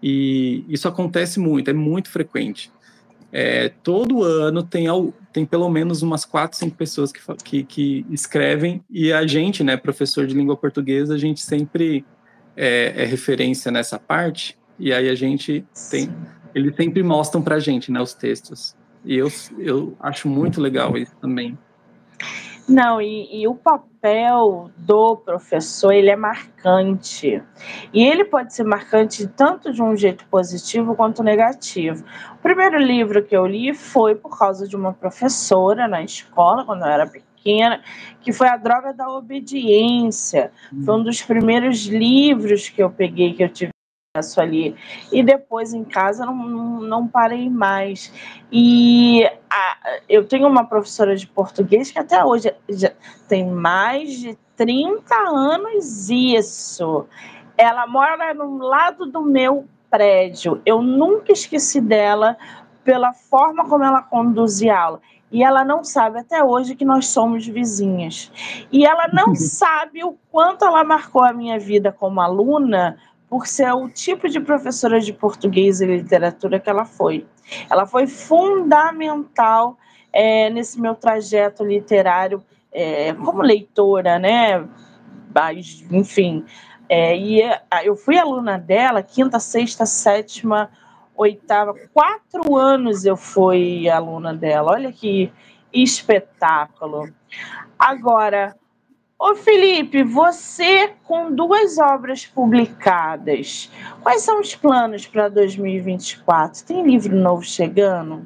E 0.02 0.64
isso 0.68 0.86
acontece 0.86 1.40
muito, 1.40 1.68
é 1.68 1.72
muito 1.72 2.08
frequente. 2.08 2.70
É, 3.30 3.68
todo 3.82 4.22
ano 4.22 4.62
tem, 4.62 4.86
tem 5.32 5.44
pelo 5.44 5.68
menos 5.68 6.00
umas 6.00 6.24
quatro, 6.24 6.56
cinco 6.56 6.76
pessoas 6.76 7.12
que, 7.12 7.20
que, 7.44 7.62
que 7.64 8.06
escrevem, 8.10 8.82
e 8.88 9.12
a 9.12 9.26
gente, 9.26 9.62
né, 9.62 9.76
professor 9.76 10.26
de 10.26 10.34
língua 10.34 10.56
portuguesa, 10.56 11.14
a 11.14 11.18
gente 11.18 11.40
sempre 11.40 12.04
é, 12.58 12.92
é 12.96 13.04
referência 13.04 13.70
nessa 13.70 14.00
parte, 14.00 14.58
e 14.78 14.92
aí 14.92 15.08
a 15.08 15.14
gente 15.14 15.64
tem. 15.90 16.10
Eles 16.52 16.74
sempre 16.74 17.02
mostram 17.04 17.40
para 17.40 17.54
a 17.54 17.60
gente 17.60 17.92
né, 17.92 18.00
os 18.00 18.14
textos. 18.14 18.76
E 19.04 19.16
eu, 19.16 19.28
eu 19.58 19.96
acho 20.00 20.28
muito 20.28 20.60
legal 20.60 20.96
isso 20.98 21.14
também. 21.20 21.56
Não, 22.68 23.00
e, 23.00 23.40
e, 23.40 23.48
o 23.48 23.54
papel 23.54 24.70
do 24.76 25.16
professor, 25.16 25.92
ele 25.92 26.10
é 26.10 26.16
marcante. 26.16 27.42
E 27.94 28.04
ele 28.04 28.24
pode 28.24 28.52
ser 28.52 28.64
marcante 28.64 29.26
tanto 29.26 29.72
de 29.72 29.82
um 29.82 29.96
jeito 29.96 30.26
positivo 30.26 30.94
quanto 30.94 31.22
negativo. 31.22 32.04
O 32.34 32.42
primeiro 32.42 32.76
livro 32.76 33.24
que 33.24 33.34
eu 33.34 33.46
li 33.46 33.72
foi 33.72 34.14
por 34.14 34.36
causa 34.36 34.68
de 34.68 34.76
uma 34.76 34.92
professora 34.92 35.88
na 35.88 36.02
escola, 36.02 36.64
quando 36.64 36.82
eu 36.82 36.88
era 36.88 37.06
pequena 37.06 37.27
pequena, 37.48 37.80
que 38.20 38.32
foi 38.32 38.48
A 38.48 38.56
Droga 38.56 38.92
da 38.92 39.08
Obediência. 39.08 40.52
Foi 40.84 40.94
um 40.96 41.02
dos 41.02 41.22
primeiros 41.22 41.86
livros 41.86 42.68
que 42.68 42.82
eu 42.82 42.90
peguei, 42.90 43.32
que 43.32 43.42
eu 43.42 43.48
tive 43.48 43.70
acesso 44.14 44.40
ali. 44.40 44.76
E 45.10 45.22
depois 45.22 45.72
em 45.72 45.84
casa 45.84 46.26
não, 46.26 46.34
não, 46.34 46.80
não 46.80 47.08
parei 47.08 47.48
mais. 47.48 48.12
E 48.52 49.24
a, 49.50 49.76
eu 50.08 50.26
tenho 50.26 50.46
uma 50.46 50.64
professora 50.64 51.16
de 51.16 51.26
português 51.26 51.90
que 51.90 51.98
até 51.98 52.22
hoje 52.22 52.54
já 52.68 52.92
tem 53.28 53.46
mais 53.46 54.12
de 54.20 54.38
30 54.56 55.14
anos 55.14 56.10
isso. 56.10 57.06
Ela 57.56 57.86
mora 57.86 58.34
no 58.34 58.58
lado 58.58 59.06
do 59.06 59.22
meu 59.22 59.66
prédio. 59.90 60.60
Eu 60.66 60.82
nunca 60.82 61.32
esqueci 61.32 61.80
dela 61.80 62.36
pela 62.84 63.12
forma 63.12 63.68
como 63.68 63.84
ela 63.84 64.02
conduzia 64.02 64.74
a 64.74 64.80
aula. 64.80 65.00
E 65.30 65.42
ela 65.42 65.64
não 65.64 65.84
sabe 65.84 66.20
até 66.20 66.42
hoje 66.42 66.74
que 66.74 66.84
nós 66.84 67.06
somos 67.06 67.46
vizinhas. 67.46 68.32
E 68.72 68.86
ela 68.86 69.08
não 69.12 69.34
sabe 69.36 70.02
o 70.04 70.16
quanto 70.30 70.64
ela 70.64 70.82
marcou 70.84 71.22
a 71.22 71.32
minha 71.32 71.58
vida 71.58 71.92
como 71.92 72.20
aluna 72.20 72.98
por 73.28 73.46
ser 73.46 73.72
o 73.72 73.88
tipo 73.88 74.28
de 74.28 74.40
professora 74.40 75.00
de 75.00 75.12
português 75.12 75.80
e 75.80 75.86
literatura 75.86 76.58
que 76.58 76.70
ela 76.70 76.84
foi. 76.84 77.26
Ela 77.70 77.86
foi 77.86 78.06
fundamental 78.06 79.76
é, 80.12 80.48
nesse 80.48 80.80
meu 80.80 80.94
trajeto 80.94 81.62
literário 81.62 82.42
é, 82.72 83.12
como 83.12 83.42
leitora, 83.42 84.18
né? 84.18 84.66
Mas, 85.34 85.84
enfim, 85.90 86.44
é, 86.88 87.16
e 87.16 87.42
eu 87.84 87.94
fui 87.94 88.18
aluna 88.18 88.58
dela 88.58 89.02
quinta, 89.02 89.38
sexta, 89.38 89.84
sétima, 89.84 90.70
oitava, 91.18 91.74
quatro 91.92 92.56
anos 92.56 93.04
eu 93.04 93.16
fui 93.16 93.88
aluna 93.88 94.32
dela. 94.32 94.72
Olha 94.72 94.92
que 94.92 95.30
espetáculo. 95.72 97.12
Agora, 97.78 98.56
Ô 99.20 99.34
Felipe, 99.34 100.04
você 100.04 100.92
com 101.02 101.34
duas 101.34 101.76
obras 101.76 102.24
publicadas, 102.24 103.68
quais 104.00 104.22
são 104.22 104.40
os 104.40 104.54
planos 104.54 105.08
para 105.08 105.28
2024? 105.28 106.64
Tem 106.64 106.86
livro 106.86 107.16
novo 107.16 107.42
chegando? 107.42 108.24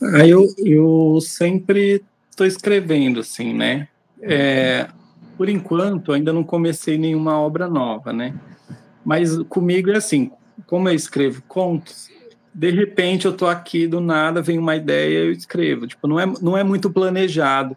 Ah, 0.00 0.24
eu, 0.24 0.46
eu 0.58 1.18
sempre 1.20 2.04
estou 2.30 2.46
escrevendo, 2.46 3.18
assim, 3.18 3.52
né? 3.52 3.88
É, 4.22 4.86
por 5.36 5.48
enquanto, 5.48 6.12
ainda 6.12 6.32
não 6.32 6.44
comecei 6.44 6.96
nenhuma 6.96 7.36
obra 7.40 7.66
nova, 7.66 8.12
né? 8.12 8.32
Mas 9.04 9.36
comigo 9.44 9.90
é 9.90 9.96
assim, 9.96 10.30
como 10.66 10.88
eu 10.88 10.94
escrevo 10.94 11.42
contos, 11.48 12.08
de 12.52 12.70
repente 12.70 13.26
eu 13.26 13.32
tô 13.36 13.46
aqui 13.46 13.86
do 13.86 14.00
nada, 14.00 14.42
vem 14.42 14.58
uma 14.58 14.76
ideia, 14.76 15.24
eu 15.24 15.32
escrevo. 15.32 15.86
Tipo, 15.86 16.06
não 16.06 16.18
é, 16.18 16.26
não 16.40 16.56
é 16.56 16.64
muito 16.64 16.90
planejado 16.90 17.76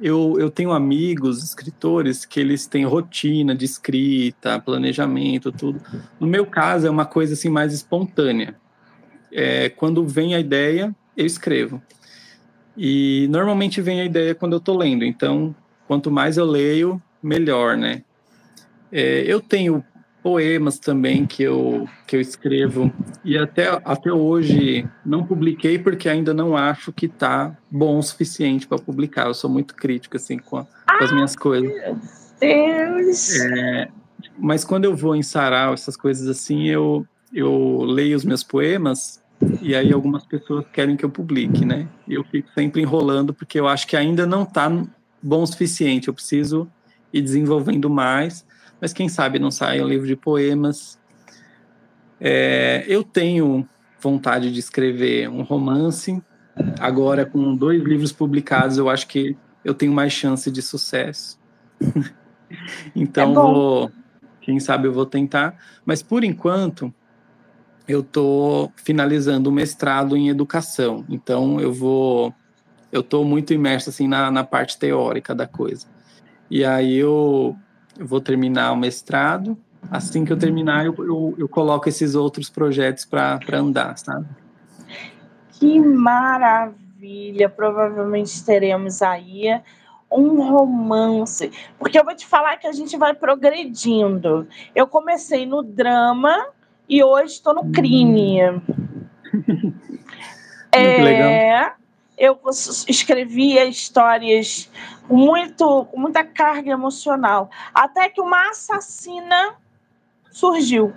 eu, 0.00 0.36
eu 0.38 0.50
tenho 0.50 0.72
amigos, 0.72 1.42
escritores, 1.42 2.24
que 2.24 2.38
eles 2.38 2.66
têm 2.66 2.84
rotina 2.84 3.54
de 3.54 3.64
escrita, 3.64 4.60
planejamento, 4.60 5.50
tudo. 5.50 5.80
No 6.20 6.26
meu 6.26 6.46
caso, 6.46 6.86
é 6.86 6.90
uma 6.90 7.04
coisa 7.04 7.34
assim 7.34 7.48
mais 7.48 7.72
espontânea. 7.72 8.54
É, 9.32 9.68
quando 9.68 10.06
vem 10.06 10.34
a 10.34 10.40
ideia, 10.40 10.94
eu 11.16 11.26
escrevo. 11.26 11.82
E 12.76 13.26
normalmente 13.28 13.80
vem 13.80 14.00
a 14.00 14.04
ideia 14.04 14.34
quando 14.34 14.52
eu 14.52 14.58
estou 14.58 14.76
lendo. 14.76 15.04
Então, 15.04 15.54
quanto 15.86 16.10
mais 16.10 16.36
eu 16.36 16.44
leio, 16.44 17.02
melhor, 17.20 17.76
né? 17.76 18.02
É, 18.92 19.24
eu 19.26 19.40
tenho 19.40 19.84
poemas 20.28 20.78
também 20.78 21.24
que 21.24 21.42
eu, 21.42 21.88
que 22.06 22.14
eu 22.14 22.20
escrevo 22.20 22.92
e 23.24 23.38
até, 23.38 23.68
até 23.82 24.12
hoje 24.12 24.86
não 25.02 25.24
publiquei 25.24 25.78
porque 25.78 26.06
ainda 26.06 26.34
não 26.34 26.54
acho 26.54 26.92
que 26.92 27.06
está 27.06 27.56
bom 27.70 27.98
o 27.98 28.02
suficiente 28.02 28.68
para 28.68 28.76
publicar. 28.76 29.26
Eu 29.26 29.32
sou 29.32 29.48
muito 29.48 29.74
crítico 29.74 30.18
assim 30.18 30.38
com, 30.38 30.58
a, 30.58 30.64
com 30.64 31.04
as 31.04 31.12
minhas 31.12 31.34
coisas. 31.34 31.72
Deus! 32.38 33.40
É, 33.40 33.88
mas 34.38 34.66
quando 34.66 34.84
eu 34.84 34.94
vou 34.94 35.16
em 35.16 35.22
sarau, 35.22 35.72
essas 35.72 35.96
coisas 35.96 36.28
assim, 36.28 36.66
eu, 36.66 37.06
eu 37.32 37.80
leio 37.84 38.14
os 38.14 38.24
meus 38.24 38.44
poemas 38.44 39.22
e 39.62 39.74
aí 39.74 39.90
algumas 39.94 40.26
pessoas 40.26 40.66
querem 40.70 40.94
que 40.94 41.06
eu 41.06 41.10
publique, 41.10 41.64
né? 41.64 41.88
E 42.06 42.12
eu 42.12 42.24
fico 42.24 42.50
sempre 42.54 42.82
enrolando 42.82 43.32
porque 43.32 43.58
eu 43.58 43.66
acho 43.66 43.86
que 43.86 43.96
ainda 43.96 44.26
não 44.26 44.42
está 44.42 44.70
bom 45.22 45.42
o 45.42 45.46
suficiente. 45.46 46.08
Eu 46.08 46.14
preciso 46.14 46.68
ir 47.14 47.22
desenvolvendo 47.22 47.88
mais 47.88 48.46
mas 48.80 48.92
quem 48.92 49.08
sabe 49.08 49.38
não 49.38 49.50
sai 49.50 49.80
um 49.80 49.88
livro 49.88 50.06
de 50.06 50.16
poemas. 50.16 50.98
É, 52.20 52.84
eu 52.88 53.02
tenho 53.02 53.68
vontade 54.00 54.52
de 54.52 54.58
escrever 54.58 55.28
um 55.28 55.42
romance. 55.42 56.22
Agora, 56.78 57.24
com 57.24 57.54
dois 57.54 57.82
livros 57.82 58.12
publicados, 58.12 58.78
eu 58.78 58.88
acho 58.88 59.06
que 59.06 59.36
eu 59.64 59.74
tenho 59.74 59.92
mais 59.92 60.12
chance 60.12 60.50
de 60.50 60.62
sucesso. 60.62 61.38
então, 62.94 63.30
é 63.30 63.34
vou, 63.34 63.92
quem 64.40 64.58
sabe 64.60 64.88
eu 64.88 64.92
vou 64.92 65.06
tentar. 65.06 65.56
Mas, 65.84 66.02
por 66.02 66.24
enquanto, 66.24 66.92
eu 67.86 68.00
estou 68.00 68.72
finalizando 68.76 69.50
o 69.50 69.52
mestrado 69.52 70.16
em 70.16 70.28
educação. 70.28 71.04
Então, 71.08 71.60
eu 71.60 71.72
vou. 71.72 72.34
Eu 72.90 73.00
estou 73.00 73.24
muito 73.24 73.52
imerso 73.52 73.90
assim, 73.90 74.08
na, 74.08 74.30
na 74.30 74.42
parte 74.42 74.78
teórica 74.78 75.34
da 75.34 75.46
coisa. 75.46 75.86
E 76.50 76.64
aí 76.64 76.96
eu 76.96 77.54
eu 77.98 78.06
vou 78.06 78.20
terminar 78.20 78.72
o 78.72 78.76
mestrado. 78.76 79.56
Assim 79.90 80.24
que 80.24 80.32
eu 80.32 80.36
terminar, 80.36 80.86
eu, 80.86 80.94
eu, 80.98 81.34
eu 81.38 81.48
coloco 81.48 81.88
esses 81.88 82.14
outros 82.14 82.50
projetos 82.50 83.04
para 83.04 83.40
andar, 83.52 83.96
sabe? 83.98 84.26
Que 85.52 85.80
maravilha! 85.80 87.48
Provavelmente 87.48 88.44
teremos 88.44 89.02
aí 89.02 89.60
um 90.10 90.50
romance. 90.50 91.50
Porque 91.78 91.98
eu 91.98 92.04
vou 92.04 92.14
te 92.14 92.26
falar 92.26 92.56
que 92.56 92.66
a 92.66 92.72
gente 92.72 92.96
vai 92.96 93.14
progredindo. 93.14 94.46
Eu 94.74 94.86
comecei 94.86 95.46
no 95.46 95.62
drama 95.62 96.48
e 96.88 97.02
hoje 97.02 97.34
estou 97.34 97.54
no 97.54 97.70
crime. 97.70 98.38
é, 100.72 101.02
legal. 101.02 101.72
Eu 102.18 102.38
escrevia 102.88 103.64
histórias 103.64 104.68
muito, 105.08 105.84
com 105.86 106.00
muita 106.00 106.24
carga 106.24 106.72
emocional. 106.72 107.48
Até 107.72 108.08
que 108.08 108.20
uma 108.20 108.50
assassina 108.50 109.54
surgiu. 110.30 110.92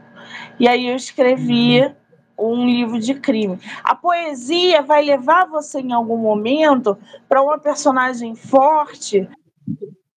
E 0.59 0.67
aí 0.67 0.87
eu 0.87 0.95
escrevi 0.95 1.93
um 2.37 2.65
livro 2.65 2.99
de 2.99 3.13
crime. 3.13 3.59
A 3.83 3.93
poesia 3.93 4.81
vai 4.81 5.03
levar 5.03 5.45
você 5.45 5.79
em 5.79 5.93
algum 5.93 6.17
momento 6.17 6.97
para 7.29 7.41
uma 7.41 7.59
personagem 7.59 8.35
forte, 8.35 9.29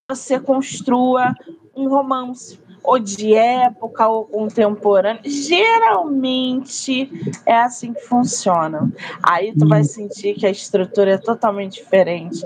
você 0.09 0.41
construa 0.41 1.35
um 1.77 1.89
romance 1.89 2.59
ou 2.85 2.99
de 2.99 3.35
época 3.35 4.07
ou 4.07 4.27
contemporânea. 4.27 5.23
Geralmente 5.25 7.11
é 7.47 7.57
assim 7.57 7.95
que 7.95 8.03
funciona. 8.03 8.93
Aí 9.23 9.55
tu 9.57 9.67
vai 9.67 9.81
hum. 9.81 9.85
sentir 9.85 10.35
que 10.35 10.47
a 10.47 10.51
estrutura 10.51 11.13
é 11.13 11.19
totalmente 11.19 11.83
diferente. 11.83 12.45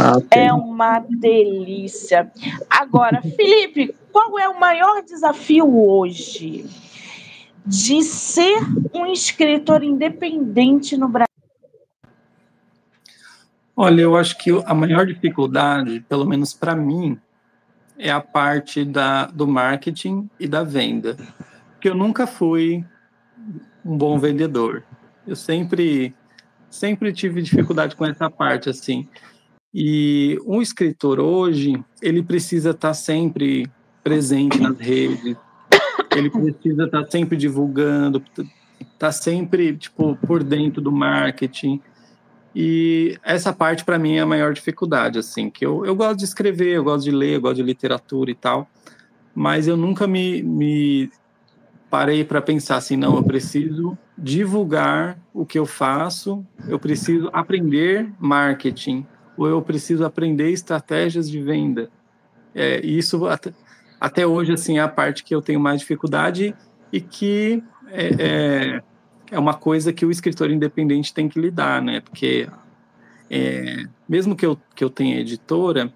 Ah, 0.00 0.20
é 0.30 0.52
uma 0.52 1.00
delícia. 1.00 2.32
Agora, 2.70 3.20
Felipe, 3.20 3.94
qual 4.10 4.38
é 4.38 4.48
o 4.48 4.58
maior 4.58 5.02
desafio 5.02 5.78
hoje 5.78 6.64
de 7.66 8.02
ser 8.02 8.58
um 8.94 9.06
escritor 9.06 9.82
independente 9.82 10.96
no 10.96 11.08
Brasil? 11.08 11.28
Olha, 13.76 14.02
eu 14.02 14.16
acho 14.16 14.38
que 14.38 14.50
a 14.64 14.72
maior 14.72 15.04
dificuldade, 15.04 16.00
pelo 16.08 16.24
menos 16.24 16.54
para 16.54 16.76
mim, 16.76 17.18
é 17.98 18.10
a 18.10 18.20
parte 18.20 18.84
da, 18.84 19.26
do 19.26 19.46
marketing 19.46 20.28
e 20.38 20.46
da 20.46 20.62
venda. 20.62 21.16
Porque 21.72 21.88
eu 21.88 21.94
nunca 21.94 22.26
fui 22.26 22.84
um 23.84 23.96
bom 23.96 24.18
vendedor. 24.18 24.82
Eu 25.26 25.36
sempre, 25.36 26.14
sempre 26.70 27.12
tive 27.12 27.42
dificuldade 27.42 27.96
com 27.96 28.04
essa 28.04 28.30
parte, 28.30 28.68
assim. 28.68 29.08
E 29.72 30.38
um 30.46 30.62
escritor 30.62 31.18
hoje, 31.18 31.82
ele 32.00 32.22
precisa 32.22 32.70
estar 32.70 32.94
sempre 32.94 33.70
presente 34.02 34.60
nas 34.60 34.78
redes, 34.78 35.36
ele 36.14 36.30
precisa 36.30 36.84
estar 36.84 37.10
sempre 37.10 37.36
divulgando, 37.36 38.22
estar 38.30 38.44
tá 38.98 39.10
sempre, 39.10 39.76
tipo, 39.76 40.16
por 40.26 40.44
dentro 40.44 40.80
do 40.80 40.92
marketing, 40.92 41.80
e 42.54 43.18
essa 43.24 43.52
parte, 43.52 43.84
para 43.84 43.98
mim, 43.98 44.14
é 44.16 44.20
a 44.20 44.26
maior 44.26 44.54
dificuldade, 44.54 45.18
assim, 45.18 45.50
que 45.50 45.66
eu, 45.66 45.84
eu 45.84 45.96
gosto 45.96 46.18
de 46.18 46.24
escrever, 46.24 46.74
eu 46.74 46.84
gosto 46.84 47.04
de 47.04 47.10
ler, 47.10 47.34
eu 47.34 47.40
gosto 47.40 47.56
de 47.56 47.62
literatura 47.62 48.30
e 48.30 48.34
tal, 48.34 48.68
mas 49.34 49.66
eu 49.66 49.76
nunca 49.76 50.06
me, 50.06 50.40
me 50.42 51.10
parei 51.90 52.24
para 52.24 52.40
pensar 52.40 52.76
assim, 52.76 52.96
não, 52.96 53.16
eu 53.16 53.24
preciso 53.24 53.98
divulgar 54.16 55.18
o 55.32 55.44
que 55.44 55.58
eu 55.58 55.66
faço, 55.66 56.46
eu 56.68 56.78
preciso 56.78 57.28
aprender 57.32 58.08
marketing, 58.20 59.04
ou 59.36 59.48
eu 59.48 59.60
preciso 59.60 60.04
aprender 60.04 60.50
estratégias 60.50 61.28
de 61.28 61.42
venda. 61.42 61.90
É, 62.54 62.80
isso 62.86 63.26
até, 63.26 63.52
até 64.00 64.24
hoje, 64.24 64.52
assim, 64.52 64.78
é 64.78 64.80
a 64.80 64.88
parte 64.88 65.24
que 65.24 65.34
eu 65.34 65.42
tenho 65.42 65.58
mais 65.58 65.80
dificuldade 65.80 66.54
e 66.92 67.00
que 67.00 67.64
é, 67.88 68.76
é 68.76 68.82
é 69.34 69.38
uma 69.38 69.54
coisa 69.54 69.92
que 69.92 70.06
o 70.06 70.12
escritor 70.12 70.48
independente 70.48 71.12
tem 71.12 71.28
que 71.28 71.40
lidar, 71.40 71.82
né? 71.82 72.00
Porque 72.00 72.48
é, 73.28 73.84
mesmo 74.08 74.36
que 74.36 74.46
eu, 74.46 74.56
que 74.76 74.84
eu 74.84 74.88
tenha 74.88 75.18
editora, 75.18 75.92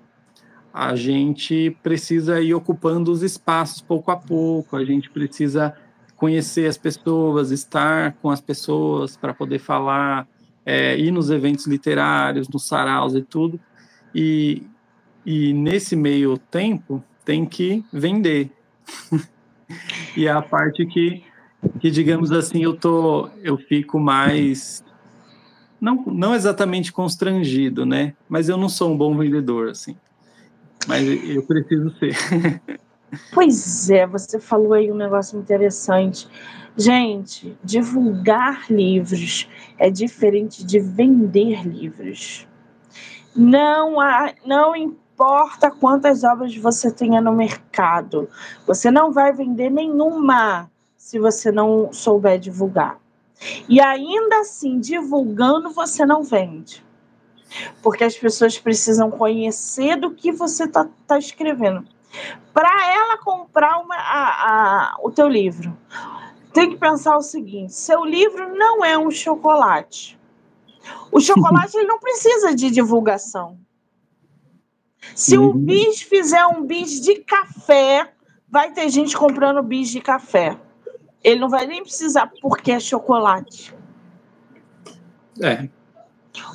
a 0.75 0.97
gente 0.97 1.77
precisa 1.81 2.41
ir 2.41 2.53
ocupando 2.53 3.13
os 3.13 3.23
espaços 3.23 3.81
pouco 3.81 4.11
a 4.11 4.17
pouco, 4.17 4.77
a 4.77 4.85
gente 4.85 5.09
precisa 5.09 5.73
conhecer 6.17 6.69
as 6.69 6.77
pessoas, 6.77 7.53
estar 7.53 8.15
com 8.15 8.29
as 8.29 8.41
pessoas 8.41 9.17
para 9.17 9.33
poder 9.33 9.61
falar, 9.61 10.27
é, 10.67 10.99
ir 10.99 11.13
nos 11.13 11.31
eventos 11.31 11.65
literários, 11.69 12.49
nos 12.49 12.67
saraus 12.67 13.15
e 13.15 13.23
tudo. 13.23 13.61
E, 14.13 14.67
e 15.25 15.53
nesse 15.53 15.95
meio 15.95 16.37
tempo 16.37 17.05
tem 17.25 17.47
que 17.47 17.85
vender. 17.93 18.51
e 20.17 20.27
é 20.27 20.31
a 20.33 20.43
parte 20.43 20.85
que 20.87 21.23
que 21.81 21.91
digamos 21.91 22.33
assim, 22.33 22.63
eu 22.63 22.77
tô, 22.77 23.29
eu 23.43 23.57
fico 23.57 23.99
mais 23.99 24.85
não, 25.81 26.05
não 26.07 26.35
exatamente 26.35 26.93
constrangido, 26.93 27.87
né? 27.87 28.15
Mas 28.29 28.49
eu 28.49 28.57
não 28.57 28.69
sou 28.69 28.93
um 28.93 28.97
bom 28.97 29.17
vendedor, 29.17 29.71
assim. 29.71 29.97
Mas 30.87 31.07
eu 31.07 31.43
preciso 31.43 31.95
ser. 31.99 32.17
Pois 33.33 33.89
é, 33.89 34.07
você 34.07 34.39
falou 34.39 34.75
aí 34.75 34.93
um 34.93 34.95
negócio 34.95 35.39
interessante. 35.39 36.29
Gente, 36.77 37.57
divulgar 37.65 38.71
livros 38.71 39.49
é 39.79 39.89
diferente 39.89 40.63
de 40.63 40.79
vender 40.79 41.67
livros. 41.67 42.47
Não, 43.35 43.99
há, 43.99 44.35
não 44.45 44.77
importa 44.77 45.71
quantas 45.71 46.23
obras 46.23 46.55
você 46.57 46.93
tenha 46.93 47.19
no 47.19 47.33
mercado, 47.33 48.29
você 48.67 48.91
não 48.91 49.11
vai 49.11 49.33
vender 49.33 49.71
nenhuma 49.71 50.71
se 51.09 51.19
você 51.19 51.51
não 51.51 51.91
souber 51.91 52.39
divulgar. 52.39 53.01
E 53.67 53.81
ainda 53.81 54.41
assim, 54.41 54.79
divulgando, 54.79 55.71
você 55.71 56.05
não 56.05 56.23
vende. 56.23 56.85
Porque 57.83 58.05
as 58.05 58.15
pessoas 58.15 58.59
precisam 58.59 59.11
conhecer 59.11 59.97
do 59.97 60.11
que 60.11 60.31
você 60.31 60.65
está 60.65 60.87
tá 61.07 61.19
escrevendo. 61.19 61.83
Para 62.53 62.93
ela 62.93 63.17
comprar 63.17 63.79
uma, 63.79 63.95
a, 63.95 64.27
a, 64.93 64.97
o 65.03 65.11
teu 65.11 65.27
livro, 65.27 65.75
tem 66.53 66.69
que 66.69 66.77
pensar 66.77 67.17
o 67.17 67.23
seguinte: 67.23 67.73
seu 67.73 68.05
livro 68.05 68.55
não 68.55 68.85
é 68.85 68.99
um 68.99 69.11
chocolate. 69.11 70.21
O 71.11 71.21
chocolate 71.21 71.75
ele 71.75 71.87
não 71.87 71.99
precisa 71.99 72.55
de 72.55 72.71
divulgação. 72.71 73.59
Se 75.15 75.39
uhum. 75.39 75.47
o 75.49 75.55
bis 75.55 76.03
fizer 76.03 76.45
um 76.49 76.67
bis 76.67 77.01
de 77.01 77.15
café, 77.25 78.13
vai 78.47 78.71
ter 78.73 78.91
gente 78.91 79.17
comprando 79.17 79.63
bis 79.63 79.89
de 79.89 80.03
café. 80.03 80.68
Ele 81.23 81.41
não 81.41 81.49
vai 81.49 81.67
nem 81.67 81.83
precisar 81.83 82.33
porque 82.41 82.73
é 82.73 82.81
chocolate. 82.81 83.75
É. 85.41 85.69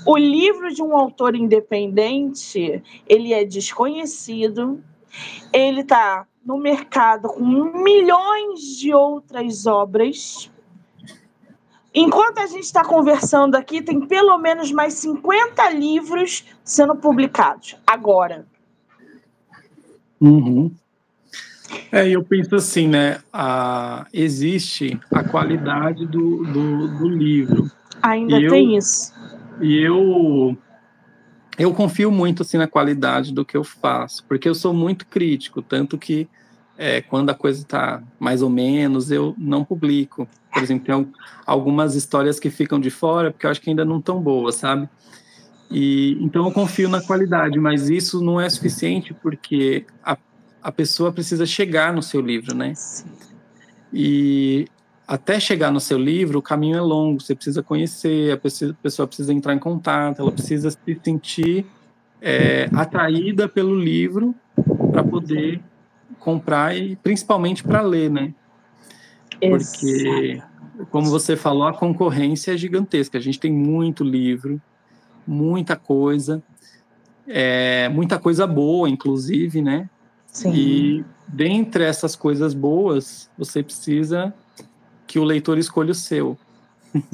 O 0.06 0.18
livro 0.18 0.74
de 0.74 0.82
um 0.82 0.96
autor 0.96 1.36
independente, 1.36 2.82
ele 3.08 3.34
é 3.34 3.44
desconhecido, 3.44 4.84
ele 5.52 5.82
está 5.82 6.26
no 6.46 6.58
mercado 6.58 7.30
com 7.30 7.44
milhões 7.44 8.78
de 8.78 8.94
outras 8.94 9.66
obras. 9.66 10.52
Enquanto 11.94 12.40
a 12.40 12.48
gente 12.48 12.64
está 12.64 12.84
conversando 12.84 13.56
aqui, 13.56 13.82
tem 13.82 14.02
pelo 14.02 14.38
menos 14.38 14.72
mais 14.72 14.96
50 14.96 15.70
livros 15.70 16.44
sendo 16.64 16.96
publicados 16.96 17.78
agora. 17.86 18.48
Uhum. 20.20 20.74
É, 21.92 22.10
eu 22.10 22.24
penso 22.24 22.56
assim, 22.56 22.88
né? 22.88 23.20
A, 23.32 24.08
existe 24.14 25.00
a 25.12 25.24
qualidade 25.24 26.06
do, 26.06 26.44
do, 26.44 26.88
do 27.00 27.10
livro. 27.10 27.72
Ainda 28.02 28.40
e 28.40 28.50
tem 28.50 28.74
eu, 28.74 28.78
isso. 28.78 29.14
E 29.62 29.80
eu 29.80 30.58
eu 31.58 31.72
confio 31.74 32.12
muito 32.12 32.42
assim 32.42 32.58
na 32.58 32.68
qualidade 32.68 33.32
do 33.32 33.46
que 33.46 33.56
eu 33.56 33.64
faço, 33.64 34.26
porque 34.28 34.50
eu 34.50 34.56
sou 34.56 34.74
muito 34.74 35.06
crítico, 35.06 35.62
tanto 35.62 35.98
que 35.98 36.28
é, 36.78 37.02
quando 37.02 37.30
a 37.30 37.36
coisa 37.36 37.62
está 37.62 38.02
mais 38.20 38.42
ou 38.42 38.50
menos, 38.50 39.12
eu 39.12 39.36
não 39.38 39.64
publico. 39.64 40.28
Por 40.52 40.64
exemplo, 40.64 40.86
tem 40.86 41.14
algumas 41.46 41.96
histórias 41.96 42.40
que 42.40 42.50
ficam 42.50 42.80
de 42.80 42.90
fora, 42.90 43.32
porque 43.32 43.46
eu 43.46 43.52
acho 43.52 43.62
que 43.62 43.70
ainda 43.70 43.86
não 43.86 44.02
tão 44.02 44.20
boas, 44.20 44.56
sabe? 44.56 44.90
E 45.70 46.18
então 46.22 46.46
eu 46.46 46.52
confio 46.52 46.90
na 46.90 47.02
qualidade, 47.02 47.60
mas 47.60 47.90
isso 47.90 48.22
não 48.22 48.42
é 48.42 48.50
suficiente 48.50 49.14
porque 49.14 49.86
a 50.04 50.18
a 50.64 50.72
pessoa 50.72 51.12
precisa 51.12 51.46
chegar 51.46 51.94
no 51.94 52.02
seu 52.02 52.22
livro, 52.22 52.56
né? 52.56 52.74
Sim. 52.74 53.06
E 53.92 54.66
até 55.06 55.40
chegar 55.40 55.72
no 55.72 55.80
seu 55.80 55.98
livro, 55.98 56.40
o 56.40 56.42
caminho 56.42 56.78
é 56.78 56.82
longo, 56.82 57.22
você 57.22 57.36
precisa 57.36 57.62
conhecer, 57.62 58.32
a 58.32 58.38
pessoa 58.38 59.06
precisa 59.06 59.34
entrar 59.34 59.54
em 59.54 59.60
contato, 59.60 60.22
ela 60.22 60.32
precisa 60.32 60.72
se 60.72 61.00
sentir 61.04 61.66
é, 62.22 62.70
atraída 62.74 63.50
pelo 63.50 63.78
livro 63.78 64.34
para 64.90 65.04
poder 65.04 65.62
comprar 66.18 66.76
e 66.76 66.96
principalmente 66.96 67.62
para 67.62 67.82
ler, 67.82 68.10
né? 68.10 68.34
Porque, 69.42 70.42
como 70.90 71.08
você 71.10 71.36
falou, 71.36 71.68
a 71.68 71.74
concorrência 71.74 72.54
é 72.54 72.58
gigantesca. 72.58 73.18
A 73.18 73.22
gente 73.22 73.40
tem 73.40 73.52
muito 73.52 74.06
livro, 74.06 74.62
muita 75.28 75.76
coisa, 75.76 76.42
é, 77.28 77.90
muita 77.90 78.18
coisa 78.18 78.48
boa, 78.48 78.90
inclusive, 78.90 79.62
né? 79.62 79.90
Sim. 80.34 80.54
E 80.54 81.06
dentre 81.28 81.84
essas 81.84 82.16
coisas 82.16 82.54
boas, 82.54 83.30
você 83.38 83.64
precisa 83.64 84.34
que 85.08 85.20
o 85.20 85.24
leitor 85.24 85.58
escolha 85.58 85.92
o 85.92 85.96
seu. 85.96 86.38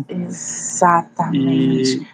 Exatamente. 0.07 2.07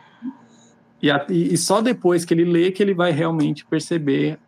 E, 1.01 1.09
e, 1.09 1.53
e, 1.53 1.57
só 1.57 1.81
depois 1.81 2.25
que 2.25 2.33
ele 2.33 2.45
lê 2.45 2.71
que 2.71 2.81
ele 2.81 2.93
vai 2.93 3.11
realmente 3.11 3.65
perceber 3.65 4.39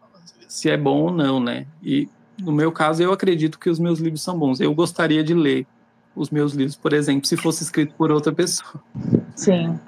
se 0.47 0.69
é 0.69 0.77
bom 0.77 1.03
ou 1.03 1.11
não, 1.11 1.39
né? 1.39 1.67
E 1.83 2.09
no 2.39 2.51
meu 2.51 2.71
caso, 2.71 3.01
eu 3.01 3.11
acredito 3.11 3.59
que 3.59 3.69
os 3.69 3.79
meus 3.79 3.99
livros 3.99 4.21
são 4.21 4.37
bons. 4.37 4.59
Eu 4.59 4.73
gostaria 4.73 5.23
de 5.23 5.33
ler 5.33 5.67
os 6.15 6.31
meus 6.31 6.53
livros, 6.53 6.75
por 6.75 6.93
exemplo, 6.93 7.27
se 7.27 7.37
fosse 7.37 7.63
escrito 7.63 7.93
por 7.95 8.11
outra 8.11 8.31
pessoa. 8.31 8.81
Sim. 9.35 9.79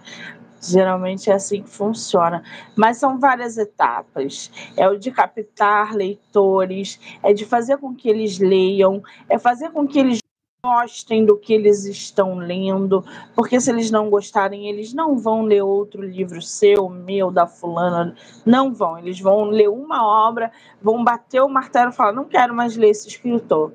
Geralmente 0.61 1.29
é 1.29 1.33
assim 1.33 1.61
que 1.63 1.69
funciona. 1.69 2.43
Mas 2.75 2.97
são 2.97 3.19
várias 3.19 3.57
etapas. 3.57 4.51
É 4.75 4.87
o 4.87 4.97
de 4.97 5.11
captar 5.11 5.93
leitores, 5.93 6.99
é 7.23 7.33
de 7.33 7.45
fazer 7.45 7.77
com 7.77 7.95
que 7.95 8.09
eles 8.09 8.39
leiam, 8.39 9.01
é 9.29 9.37
fazer 9.37 9.71
com 9.71 9.87
que 9.87 9.99
eles 9.99 10.19
gostem 10.61 11.25
do 11.25 11.37
que 11.37 11.53
eles 11.53 11.85
estão 11.85 12.37
lendo, 12.37 13.03
porque 13.33 13.61
se 13.61 13.71
eles 13.71 13.89
não 13.89 14.09
gostarem, 14.09 14.67
eles 14.67 14.93
não 14.93 15.17
vão 15.17 15.43
ler 15.43 15.61
outro 15.61 16.01
livro 16.01 16.41
seu, 16.41 16.89
meu, 16.89 17.31
da 17.31 17.47
fulana, 17.47 18.13
não 18.45 18.73
vão. 18.73 18.97
Eles 18.99 19.19
vão 19.21 19.45
ler 19.45 19.69
uma 19.69 20.05
obra, 20.05 20.51
vão 20.81 21.01
bater 21.01 21.41
o 21.41 21.47
martelo 21.47 21.91
e 21.91 21.95
falar: 21.95 22.11
não 22.11 22.25
quero 22.25 22.53
mais 22.53 22.75
ler 22.75 22.89
esse 22.89 23.07
escritor. 23.07 23.71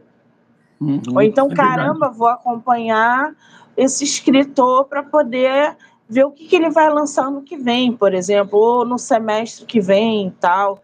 Uhum, 0.80 1.00
Ou 1.14 1.22
então, 1.22 1.48
é 1.50 1.54
caramba, 1.54 2.10
vou 2.10 2.28
acompanhar 2.28 3.34
esse 3.76 4.04
escritor 4.04 4.84
para 4.84 5.02
poder 5.02 5.76
ver 6.14 6.24
o 6.24 6.30
que, 6.30 6.46
que 6.46 6.54
ele 6.54 6.70
vai 6.70 6.88
lançar 6.88 7.28
no 7.28 7.42
que 7.42 7.56
vem, 7.56 7.92
por 7.92 8.14
exemplo, 8.14 8.56
ou 8.56 8.84
no 8.84 8.98
semestre 8.98 9.66
que 9.66 9.80
vem 9.80 10.28
e 10.28 10.30
tal. 10.30 10.80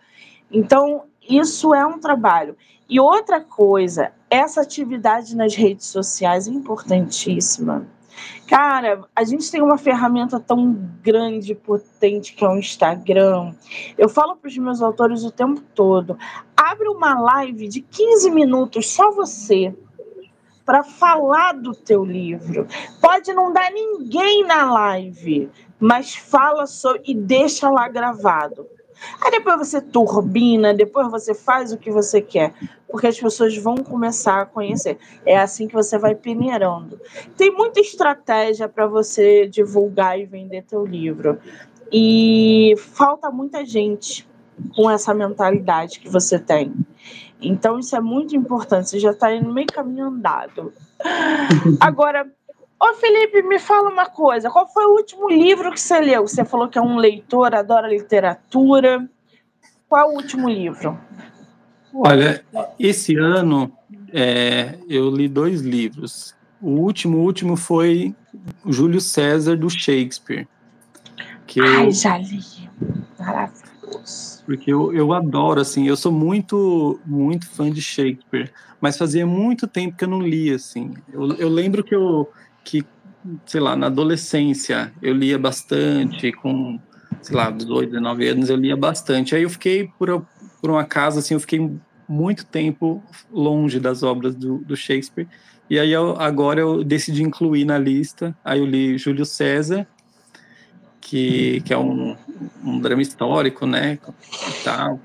Então, 0.50 1.04
isso 1.28 1.72
é 1.72 1.86
um 1.86 2.00
trabalho. 2.00 2.56
E 2.88 2.98
outra 2.98 3.40
coisa, 3.40 4.10
essa 4.28 4.60
atividade 4.60 5.36
nas 5.36 5.54
redes 5.54 5.86
sociais 5.86 6.48
é 6.48 6.50
importantíssima. 6.50 7.86
Cara, 8.48 9.04
a 9.14 9.22
gente 9.22 9.48
tem 9.48 9.62
uma 9.62 9.78
ferramenta 9.78 10.40
tão 10.40 10.76
grande, 11.00 11.54
potente 11.54 12.34
que 12.34 12.44
é 12.44 12.48
o 12.48 12.58
Instagram. 12.58 13.54
Eu 13.96 14.08
falo 14.08 14.34
para 14.34 14.48
os 14.48 14.58
meus 14.58 14.82
autores 14.82 15.22
o 15.22 15.30
tempo 15.30 15.60
todo: 15.76 16.18
abre 16.56 16.88
uma 16.88 17.20
live 17.20 17.68
de 17.68 17.80
15 17.80 18.32
minutos, 18.32 18.90
só 18.90 19.12
você 19.12 19.72
para 20.70 20.84
falar 20.84 21.54
do 21.54 21.72
teu 21.72 22.04
livro. 22.04 22.64
Pode 23.00 23.32
não 23.32 23.52
dar 23.52 23.72
ninguém 23.72 24.46
na 24.46 24.72
live, 24.72 25.50
mas 25.80 26.14
fala 26.14 26.64
só 26.64 26.94
e 27.04 27.12
deixa 27.12 27.68
lá 27.68 27.88
gravado. 27.88 28.68
Aí 29.20 29.32
depois 29.32 29.58
você 29.58 29.80
turbina, 29.80 30.72
depois 30.72 31.10
você 31.10 31.34
faz 31.34 31.72
o 31.72 31.76
que 31.76 31.90
você 31.90 32.22
quer, 32.22 32.54
porque 32.88 33.08
as 33.08 33.18
pessoas 33.18 33.56
vão 33.56 33.78
começar 33.78 34.42
a 34.42 34.46
conhecer. 34.46 34.96
É 35.26 35.36
assim 35.40 35.66
que 35.66 35.74
você 35.74 35.98
vai 35.98 36.14
peneirando. 36.14 37.00
Tem 37.36 37.50
muita 37.50 37.80
estratégia 37.80 38.68
para 38.68 38.86
você 38.86 39.48
divulgar 39.48 40.20
e 40.20 40.24
vender 40.24 40.62
teu 40.62 40.86
livro. 40.86 41.36
E 41.90 42.76
falta 42.78 43.28
muita 43.28 43.64
gente 43.64 44.24
com 44.76 44.88
essa 44.88 45.12
mentalidade 45.12 45.98
que 45.98 46.08
você 46.08 46.38
tem. 46.38 46.72
Então, 47.41 47.78
isso 47.78 47.97
é 47.97 48.01
muito 48.01 48.36
importante. 48.36 48.91
Você 48.91 48.99
já 48.99 49.11
está 49.11 49.30
no 49.41 49.53
meio 49.53 49.66
caminho 49.66 50.07
andado. 50.07 50.72
Agora, 51.80 52.26
ô 52.78 52.95
Felipe, 52.95 53.43
me 53.43 53.59
fala 53.59 53.91
uma 53.91 54.07
coisa. 54.07 54.51
Qual 54.51 54.68
foi 54.68 54.84
o 54.84 54.97
último 54.97 55.28
livro 55.28 55.70
que 55.72 55.80
você 55.80 56.01
leu? 56.01 56.26
Você 56.26 56.45
falou 56.45 56.68
que 56.68 56.78
é 56.78 56.82
um 56.82 56.97
leitor, 56.97 57.55
adora 57.55 57.88
literatura. 57.88 59.09
Qual 59.88 60.11
é 60.11 60.12
o 60.12 60.16
último 60.16 60.49
livro? 60.49 60.99
Olha, 61.93 62.45
esse 62.78 63.16
ano 63.16 63.72
é, 64.12 64.78
eu 64.88 65.11
li 65.11 65.28
dois 65.28 65.61
livros. 65.61 66.34
O 66.61 66.70
último, 66.70 67.18
o 67.18 67.22
último 67.22 67.57
foi 67.57 68.14
Júlio 68.66 69.01
César 69.01 69.57
do 69.57 69.68
Shakespeare. 69.68 70.47
Que 71.47 71.61
Ai, 71.61 71.86
eu... 71.86 71.93
já 71.93 72.18
li. 72.18 72.41
Porque 74.45 74.72
eu, 74.72 74.93
eu 74.95 75.12
adoro, 75.12 75.61
assim, 75.61 75.86
eu 75.86 75.97
sou 75.97 76.11
muito, 76.11 77.01
muito 77.05 77.49
fã 77.49 77.70
de 77.70 77.80
Shakespeare, 77.80 78.51
mas 78.80 78.97
fazia 78.97 79.26
muito 79.26 79.66
tempo 79.66 79.97
que 79.97 80.05
eu 80.05 80.09
não 80.09 80.20
lia, 80.20 80.57
assim. 80.57 80.95
Eu, 81.12 81.32
eu 81.34 81.49
lembro 81.49 81.84
que 81.84 81.95
eu, 81.95 82.28
que, 82.64 82.84
sei 83.47 83.61
lá, 83.61 83.76
na 83.76 83.86
adolescência 83.86 84.93
eu 85.03 85.14
lia 85.14 85.38
bastante, 85.38 86.32
com, 86.32 86.80
sei 87.22 87.36
lá, 87.36 87.51
18, 87.51 87.91
19 87.91 88.28
anos 88.28 88.51
eu 88.51 88.57
lia 88.57 88.76
bastante. 88.76 89.34
Aí 89.34 89.43
eu 89.43 89.51
fiquei, 89.51 89.88
por, 89.99 90.26
por 90.61 90.70
uma 90.70 90.84
casa, 90.84 91.20
assim, 91.20 91.34
eu 91.34 91.41
fiquei 91.41 91.70
muito 92.09 92.45
tempo 92.45 93.03
longe 93.30 93.78
das 93.78 94.03
obras 94.03 94.34
do, 94.34 94.59
do 94.59 94.76
Shakespeare, 94.76 95.28
E 95.70 95.78
aí 95.78 95.93
eu, 95.93 96.16
agora 96.18 96.61
eu 96.61 96.82
decidi 96.82 97.22
incluir 97.22 97.64
na 97.64 97.78
lista. 97.78 98.36
Aí 98.45 98.59
eu 98.59 98.66
li 98.66 98.99
Júlio 98.99 99.24
César, 99.24 99.86
que, 101.11 101.61
que 101.62 101.74
é 101.74 101.78
um, 101.78 102.16
um 102.62 102.78
drama 102.78 103.02
histórico, 103.02 103.66
né? 103.66 103.98
E 104.48 104.64
tal, 104.64 105.00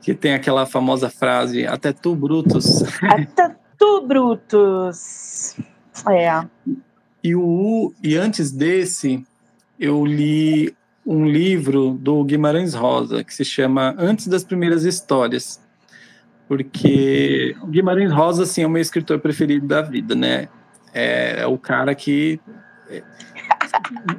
que 0.00 0.14
tem 0.14 0.32
aquela 0.32 0.64
famosa 0.64 1.10
frase: 1.10 1.66
Até 1.66 1.92
tu, 1.92 2.14
Brutus. 2.16 2.82
Até 3.04 3.54
tu, 3.78 4.06
Brutus. 4.06 5.54
É. 6.08 6.42
E, 7.22 7.34
o, 7.34 7.92
e 8.02 8.16
antes 8.16 8.50
desse, 8.50 9.22
eu 9.78 10.06
li 10.06 10.74
um 11.04 11.26
livro 11.26 11.92
do 12.00 12.24
Guimarães 12.24 12.72
Rosa, 12.72 13.22
que 13.22 13.34
se 13.34 13.44
chama 13.44 13.94
Antes 13.98 14.26
das 14.28 14.42
Primeiras 14.42 14.84
Histórias 14.84 15.60
porque 16.48 17.56
o 17.60 17.66
Guimarães 17.66 18.12
Rosa 18.12 18.44
assim 18.44 18.62
é 18.62 18.66
o 18.68 18.70
meu 18.70 18.80
escritor 18.80 19.18
preferido 19.18 19.66
da 19.66 19.82
vida, 19.82 20.14
né? 20.14 20.48
É, 20.94 21.40
é 21.40 21.46
o 21.46 21.58
cara 21.58 21.92
que 21.92 22.40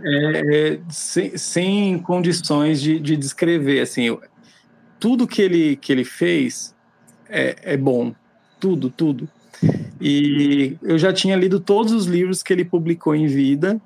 é, 0.03 0.73
é, 0.73 0.79
sem, 0.89 1.37
sem, 1.37 1.99
condições 1.99 2.81
de, 2.81 2.99
de, 2.99 3.15
descrever, 3.15 3.81
assim, 3.81 4.17
tudo 4.99 5.27
que 5.27 5.41
ele 5.41 5.75
que 5.75 5.91
ele 5.91 6.03
fez 6.03 6.75
é, 7.29 7.55
é 7.73 7.77
bom, 7.77 8.13
tudo, 8.59 8.89
tudo. 8.89 9.27
E 9.99 10.77
eu 10.83 10.97
já 10.97 11.11
tinha 11.11 11.35
lido 11.35 11.59
todos 11.59 11.91
os 11.91 12.05
livros 12.05 12.43
que 12.43 12.53
ele 12.53 12.63
publicou 12.63 13.15
em 13.15 13.25
vida 13.27 13.81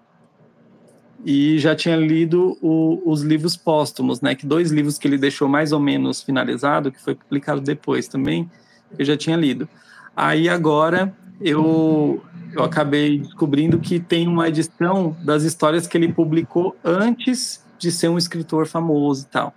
e 1.23 1.57
já 1.59 1.75
tinha 1.75 1.95
lido 1.95 2.57
o, 2.61 3.01
os 3.05 3.21
livros 3.21 3.55
póstumos, 3.55 4.21
né? 4.21 4.35
Que 4.35 4.45
dois 4.45 4.71
livros 4.71 4.97
que 4.97 5.07
ele 5.07 5.17
deixou 5.17 5.47
mais 5.47 5.71
ou 5.71 5.79
menos 5.79 6.21
finalizado, 6.21 6.91
que 6.91 7.01
foi 7.01 7.15
publicado 7.15 7.61
depois 7.61 8.07
também, 8.07 8.49
eu 8.97 9.05
já 9.05 9.15
tinha 9.15 9.37
lido. 9.37 9.69
Aí 10.15 10.49
agora 10.49 11.15
eu 11.41 12.23
eu 12.53 12.63
acabei 12.63 13.19
descobrindo 13.19 13.79
que 13.79 13.99
tem 13.99 14.27
uma 14.27 14.49
edição 14.49 15.15
das 15.23 15.43
histórias 15.43 15.87
que 15.87 15.97
ele 15.97 16.11
publicou 16.11 16.75
antes 16.83 17.65
de 17.79 17.89
ser 17.89 18.09
um 18.09 18.17
escritor 18.17 18.67
famoso 18.67 19.25
e 19.25 19.29
tal, 19.29 19.53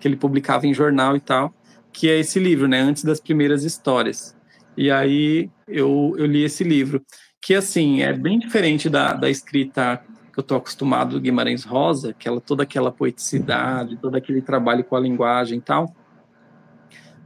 que 0.00 0.08
ele 0.08 0.16
publicava 0.16 0.66
em 0.66 0.72
jornal 0.72 1.14
e 1.14 1.20
tal, 1.20 1.52
que 1.92 2.08
é 2.08 2.18
esse 2.18 2.38
livro, 2.38 2.66
né? 2.66 2.80
Antes 2.80 3.04
das 3.04 3.20
primeiras 3.20 3.64
histórias. 3.64 4.34
E 4.76 4.90
aí 4.90 5.50
eu, 5.66 6.14
eu 6.16 6.24
li 6.24 6.42
esse 6.42 6.64
livro, 6.64 7.02
que 7.40 7.54
assim 7.54 8.00
é 8.00 8.12
bem 8.12 8.38
diferente 8.38 8.88
da, 8.88 9.12
da 9.12 9.28
escrita 9.28 10.02
eu 10.38 10.40
estou 10.40 10.56
acostumado 10.56 11.14
do 11.14 11.20
Guimarães 11.20 11.64
Rosa, 11.64 12.10
aquela, 12.10 12.40
toda 12.40 12.62
aquela 12.62 12.92
poeticidade, 12.92 13.96
todo 13.96 14.14
aquele 14.14 14.40
trabalho 14.40 14.84
com 14.84 14.94
a 14.94 15.00
linguagem 15.00 15.58
e 15.58 15.60
tal, 15.60 15.92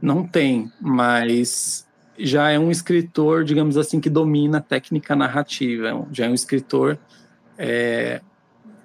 não 0.01 0.27
tem, 0.27 0.71
mas 0.81 1.87
já 2.17 2.51
é 2.51 2.59
um 2.59 2.69
escritor, 2.69 3.43
digamos 3.43 3.77
assim, 3.77 3.99
que 3.99 4.09
domina 4.09 4.59
a 4.59 4.61
técnica 4.61 5.15
narrativa, 5.15 6.05
já 6.11 6.25
é 6.25 6.29
um 6.29 6.33
escritor, 6.33 6.97
é, 7.57 8.21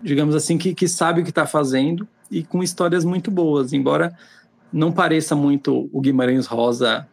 digamos 0.02 0.34
assim, 0.34 0.56
que, 0.56 0.74
que 0.74 0.88
sabe 0.88 1.20
o 1.20 1.24
que 1.24 1.30
está 1.30 1.46
fazendo 1.46 2.08
e 2.30 2.42
com 2.42 2.62
histórias 2.62 3.04
muito 3.04 3.30
boas, 3.30 3.72
embora 3.72 4.16
não 4.72 4.92
pareça 4.92 5.34
muito 5.34 5.88
o 5.92 6.00
Guimarães 6.00 6.46
Rosa 6.46 7.06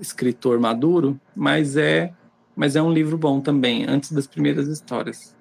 escritor 0.00 0.58
maduro, 0.58 1.20
mas 1.36 1.76
é, 1.76 2.12
mas 2.56 2.76
é 2.76 2.82
um 2.82 2.92
livro 2.92 3.16
bom 3.18 3.40
também, 3.40 3.84
antes 3.86 4.12
das 4.12 4.26
primeiras 4.26 4.66
histórias. 4.68 5.34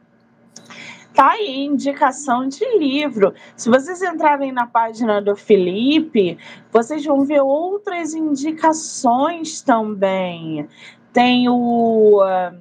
Tá 1.13 1.31
aí, 1.31 1.65
indicação 1.65 2.47
de 2.47 2.63
livro. 2.77 3.33
Se 3.55 3.69
vocês 3.69 4.01
entrarem 4.01 4.51
na 4.51 4.67
página 4.67 5.21
do 5.21 5.35
Felipe, 5.35 6.37
vocês 6.71 7.03
vão 7.03 7.25
ver 7.25 7.41
outras 7.41 8.13
indicações 8.13 9.61
também. 9.61 10.67
Tem 11.11 11.49
o 11.49 12.21
uh, 12.21 12.57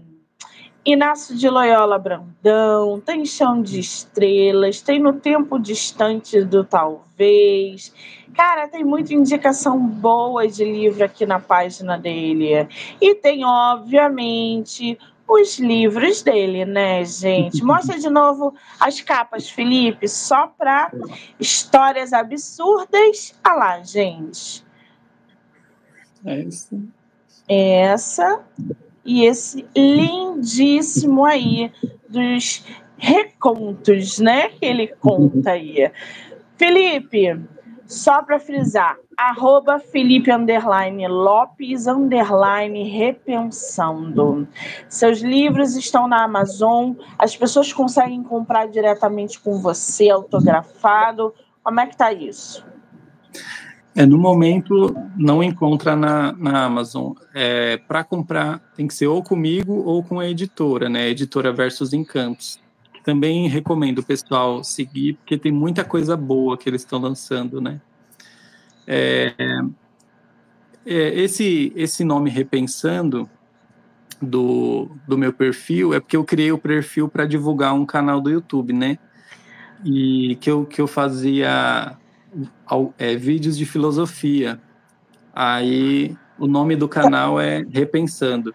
Inácio 0.84 1.36
de 1.36 1.48
Loyola 1.48 1.98
Brandão, 1.98 2.98
tem 2.98 3.24
Chão 3.26 3.60
de 3.60 3.78
Estrelas, 3.78 4.80
tem 4.80 4.98
No 4.98 5.12
Tempo 5.12 5.58
Distante 5.58 6.42
do 6.42 6.64
Talvez. 6.64 7.92
Cara, 8.34 8.66
tem 8.66 8.84
muita 8.84 9.12
indicação 9.12 9.78
boa 9.78 10.48
de 10.48 10.64
livro 10.64 11.04
aqui 11.04 11.26
na 11.26 11.38
página 11.38 11.98
dele. 11.98 12.66
E 13.00 13.14
tem, 13.14 13.44
obviamente, 13.44 14.98
os 15.28 15.58
livros 15.58 16.22
dele, 16.22 16.64
né, 16.64 17.04
gente? 17.04 17.62
Mostra 17.64 17.98
de 17.98 18.08
novo 18.08 18.54
as 18.80 19.00
capas, 19.00 19.50
Felipe, 19.50 20.08
só 20.08 20.46
para 20.46 20.90
histórias 21.38 22.12
absurdas. 22.12 23.34
Ah 23.44 23.54
lá, 23.54 23.82
gente. 23.82 24.64
É 26.24 26.40
isso. 26.40 26.82
Essa 27.48 28.44
e 29.04 29.24
esse 29.24 29.66
lindíssimo 29.76 31.24
aí 31.24 31.72
dos 32.08 32.64
recontos, 32.96 34.18
né? 34.18 34.48
Que 34.48 34.66
ele 34.66 34.88
conta 34.88 35.52
aí. 35.52 35.90
Felipe, 36.56 37.40
só 37.88 38.22
para 38.22 38.38
frisar, 38.38 38.98
arroba 39.16 39.78
Felipe 39.78 40.30
underline 40.30 41.08
Lopes 41.08 41.86
underline 41.86 42.84
repensando. 42.84 44.46
Seus 44.90 45.20
livros 45.20 45.74
estão 45.74 46.06
na 46.06 46.22
Amazon, 46.22 46.92
as 47.18 47.34
pessoas 47.34 47.72
conseguem 47.72 48.22
comprar 48.22 48.68
diretamente 48.68 49.40
com 49.40 49.58
você, 49.58 50.10
autografado. 50.10 51.32
Como 51.64 51.80
é 51.80 51.86
que 51.86 51.96
tá 51.96 52.12
isso? 52.12 52.62
É, 53.96 54.04
no 54.04 54.18
momento 54.18 54.94
não 55.16 55.42
encontra 55.42 55.96
na, 55.96 56.32
na 56.34 56.66
Amazon. 56.66 57.14
É, 57.34 57.78
para 57.78 58.04
comprar 58.04 58.60
tem 58.76 58.86
que 58.86 58.92
ser 58.92 59.06
ou 59.06 59.22
comigo 59.22 59.72
ou 59.72 60.04
com 60.04 60.20
a 60.20 60.28
editora, 60.28 60.90
né? 60.90 61.08
Editora 61.08 61.54
Versus 61.54 61.94
Encantos. 61.94 62.60
Também 63.08 63.48
recomendo 63.48 64.00
o 64.00 64.02
pessoal 64.02 64.62
seguir, 64.62 65.14
porque 65.14 65.38
tem 65.38 65.50
muita 65.50 65.82
coisa 65.82 66.14
boa 66.14 66.58
que 66.58 66.68
eles 66.68 66.82
estão 66.82 66.98
lançando, 66.98 67.58
né? 67.58 67.80
É, 68.86 69.32
é, 70.84 71.18
esse, 71.18 71.72
esse 71.74 72.04
nome 72.04 72.28
Repensando 72.28 73.26
do, 74.20 74.90
do 75.06 75.16
meu 75.16 75.32
perfil 75.32 75.94
é 75.94 76.00
porque 76.00 76.18
eu 76.18 76.22
criei 76.22 76.52
o 76.52 76.58
perfil 76.58 77.08
para 77.08 77.24
divulgar 77.24 77.72
um 77.72 77.86
canal 77.86 78.20
do 78.20 78.28
YouTube, 78.28 78.74
né? 78.74 78.98
E 79.82 80.36
que 80.38 80.50
eu, 80.50 80.66
que 80.66 80.78
eu 80.78 80.86
fazia 80.86 81.96
é, 82.98 83.16
vídeos 83.16 83.56
de 83.56 83.64
filosofia. 83.64 84.60
Aí 85.34 86.14
o 86.38 86.46
nome 86.46 86.76
do 86.76 86.86
canal 86.86 87.40
é 87.40 87.64
Repensando. 87.70 88.54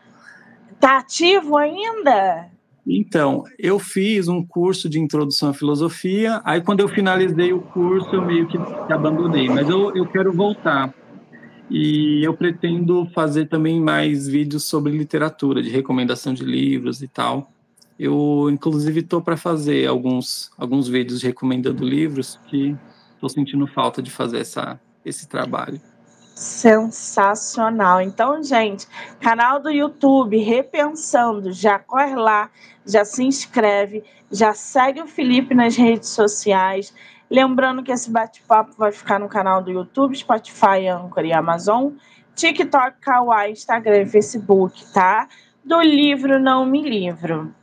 Tá 0.80 0.99
ativo 0.99 1.58
ainda? 1.58 2.53
Então, 2.86 3.46
eu 3.58 3.80
fiz 3.80 4.28
um 4.28 4.46
curso 4.46 4.90
de 4.90 5.00
introdução 5.00 5.50
à 5.50 5.54
filosofia, 5.54 6.42
aí 6.44 6.62
quando 6.62 6.82
eu 6.82 6.90
finalizei 6.90 7.54
o 7.54 7.62
curso, 7.62 8.14
eu 8.14 8.22
meio 8.22 8.46
que, 8.48 8.58
abandonei, 8.92 9.48
mas 9.48 9.70
eu, 9.70 9.96
eu 9.96 10.06
quero 10.06 10.34
voltar. 10.34 10.94
E 11.70 12.22
eu 12.24 12.34
pretendo 12.34 13.08
fazer 13.16 13.48
também 13.48 13.80
mais 13.80 14.28
vídeos 14.28 14.66
sobre 14.66 14.92
literatura, 14.92 15.64
de 15.64 15.70
recomendação 15.70 16.34
de 16.34 16.44
livros 16.44 17.02
e 17.02 17.08
tal. 17.08 17.52
Eu, 17.98 18.50
inclusive, 18.52 19.00
estou 19.00 19.22
para 19.22 19.38
fazer 19.38 19.88
alguns, 19.88 20.52
alguns 20.58 20.90
vídeos 20.90 21.24
recomendando 21.24 21.86
livros 21.86 22.38
que 22.48 22.76
estou 23.14 23.30
sentindo 23.30 23.66
falta 23.66 24.02
de 24.02 24.12
fazer 24.12 24.40
essa, 24.40 24.80
esse 25.06 25.28
trabalho. 25.28 25.80
Sensacional. 26.36 28.02
Então, 28.02 28.42
gente, 28.42 28.88
canal 29.20 29.60
do 29.60 29.70
YouTube 29.70 30.38
Repensando, 30.38 31.52
já 31.52 31.78
corre 31.78 32.16
lá, 32.16 32.50
já 32.86 33.06
se 33.06 33.24
inscreve, 33.24 34.04
já 34.32 34.54
segue 34.54 35.02
o 35.02 35.08
Felipe 35.08 35.54
nas 35.54 35.76
redes 35.76 36.10
sociais. 36.10 36.94
Lembrando 37.30 37.84
que 37.84 37.92
esse 37.92 38.10
bate-papo 38.10 38.74
vai 38.78 38.92
ficar 38.92 39.20
no 39.20 39.30
canal 39.30 39.62
do 39.62 39.72
YouTube, 39.72 40.16
Spotify, 40.16 40.88
Anchor 40.88 41.26
e 41.26 41.34
Amazon, 41.34 41.92
TikTok, 42.36 42.98
Kawaii, 43.00 43.52
Instagram 43.52 44.02
e 44.02 44.06
Facebook, 44.08 44.84
tá? 44.92 45.28
Do 45.64 45.82
livro 45.82 46.40
Não 46.40 46.66
Me 46.66 46.82
Livro. 46.82 47.54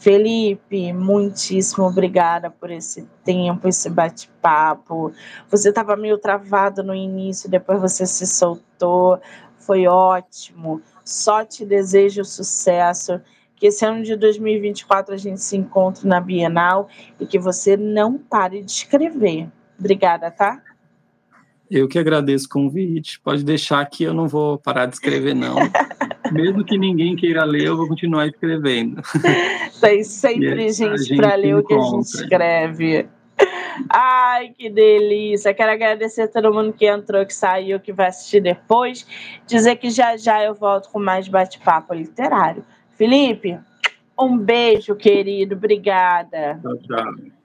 Felipe, 0.00 0.94
muitíssimo 0.94 1.84
obrigada 1.84 2.50
por 2.50 2.70
esse 2.70 3.06
tempo, 3.22 3.68
esse 3.68 3.90
bate-papo. 3.90 5.12
Você 5.50 5.68
estava 5.68 5.94
meio 5.94 6.16
travado 6.16 6.82
no 6.82 6.94
início, 6.94 7.50
depois 7.50 7.78
você 7.78 8.06
se 8.06 8.26
soltou. 8.26 9.20
Foi 9.58 9.86
ótimo. 9.86 10.80
Só 11.04 11.44
te 11.44 11.66
desejo 11.66 12.24
sucesso. 12.24 13.20
Que 13.54 13.66
esse 13.66 13.84
ano 13.84 14.02
de 14.02 14.16
2024 14.16 15.12
a 15.12 15.18
gente 15.18 15.42
se 15.42 15.54
encontre 15.54 16.08
na 16.08 16.18
Bienal 16.18 16.88
e 17.20 17.26
que 17.26 17.38
você 17.38 17.76
não 17.76 18.16
pare 18.16 18.62
de 18.62 18.70
escrever. 18.70 19.50
Obrigada, 19.78 20.30
tá? 20.30 20.62
Eu 21.70 21.86
que 21.86 21.98
agradeço 21.98 22.46
o 22.46 22.50
convite. 22.50 23.20
Pode 23.20 23.44
deixar 23.44 23.84
que 23.86 24.02
eu 24.02 24.12
não 24.12 24.26
vou 24.26 24.58
parar 24.58 24.86
de 24.86 24.94
escrever, 24.94 25.34
não. 25.34 25.54
Mesmo 26.32 26.64
que 26.64 26.76
ninguém 26.76 27.14
queira 27.14 27.44
ler, 27.44 27.66
eu 27.66 27.76
vou 27.76 27.86
continuar 27.86 28.26
escrevendo. 28.26 29.00
Tem 29.80 30.02
sempre 30.02 30.72
gente, 30.72 31.02
gente 31.04 31.16
para 31.16 31.34
ler 31.36 31.56
o 31.56 31.64
que 31.64 31.74
a 31.74 31.80
gente 31.80 32.06
escreve. 32.06 33.08
Ai, 33.88 34.50
que 34.56 34.68
delícia! 34.68 35.54
Quero 35.54 35.72
agradecer 35.72 36.22
a 36.22 36.28
todo 36.28 36.52
mundo 36.52 36.72
que 36.72 36.86
entrou, 36.86 37.24
que 37.24 37.34
saiu, 37.34 37.80
que 37.80 37.92
vai 37.92 38.08
assistir 38.08 38.40
depois. 38.40 39.06
Dizer 39.46 39.76
que 39.76 39.90
já 39.90 40.16
já 40.16 40.42
eu 40.44 40.54
volto 40.54 40.90
com 40.90 40.98
mais 40.98 41.28
bate-papo 41.28 41.94
literário. 41.94 42.64
Felipe, 42.96 43.58
um 44.18 44.36
beijo, 44.36 44.94
querido. 44.94 45.54
Obrigada. 45.54 46.60
Tchau, 46.62 46.78
tchau. 46.78 47.39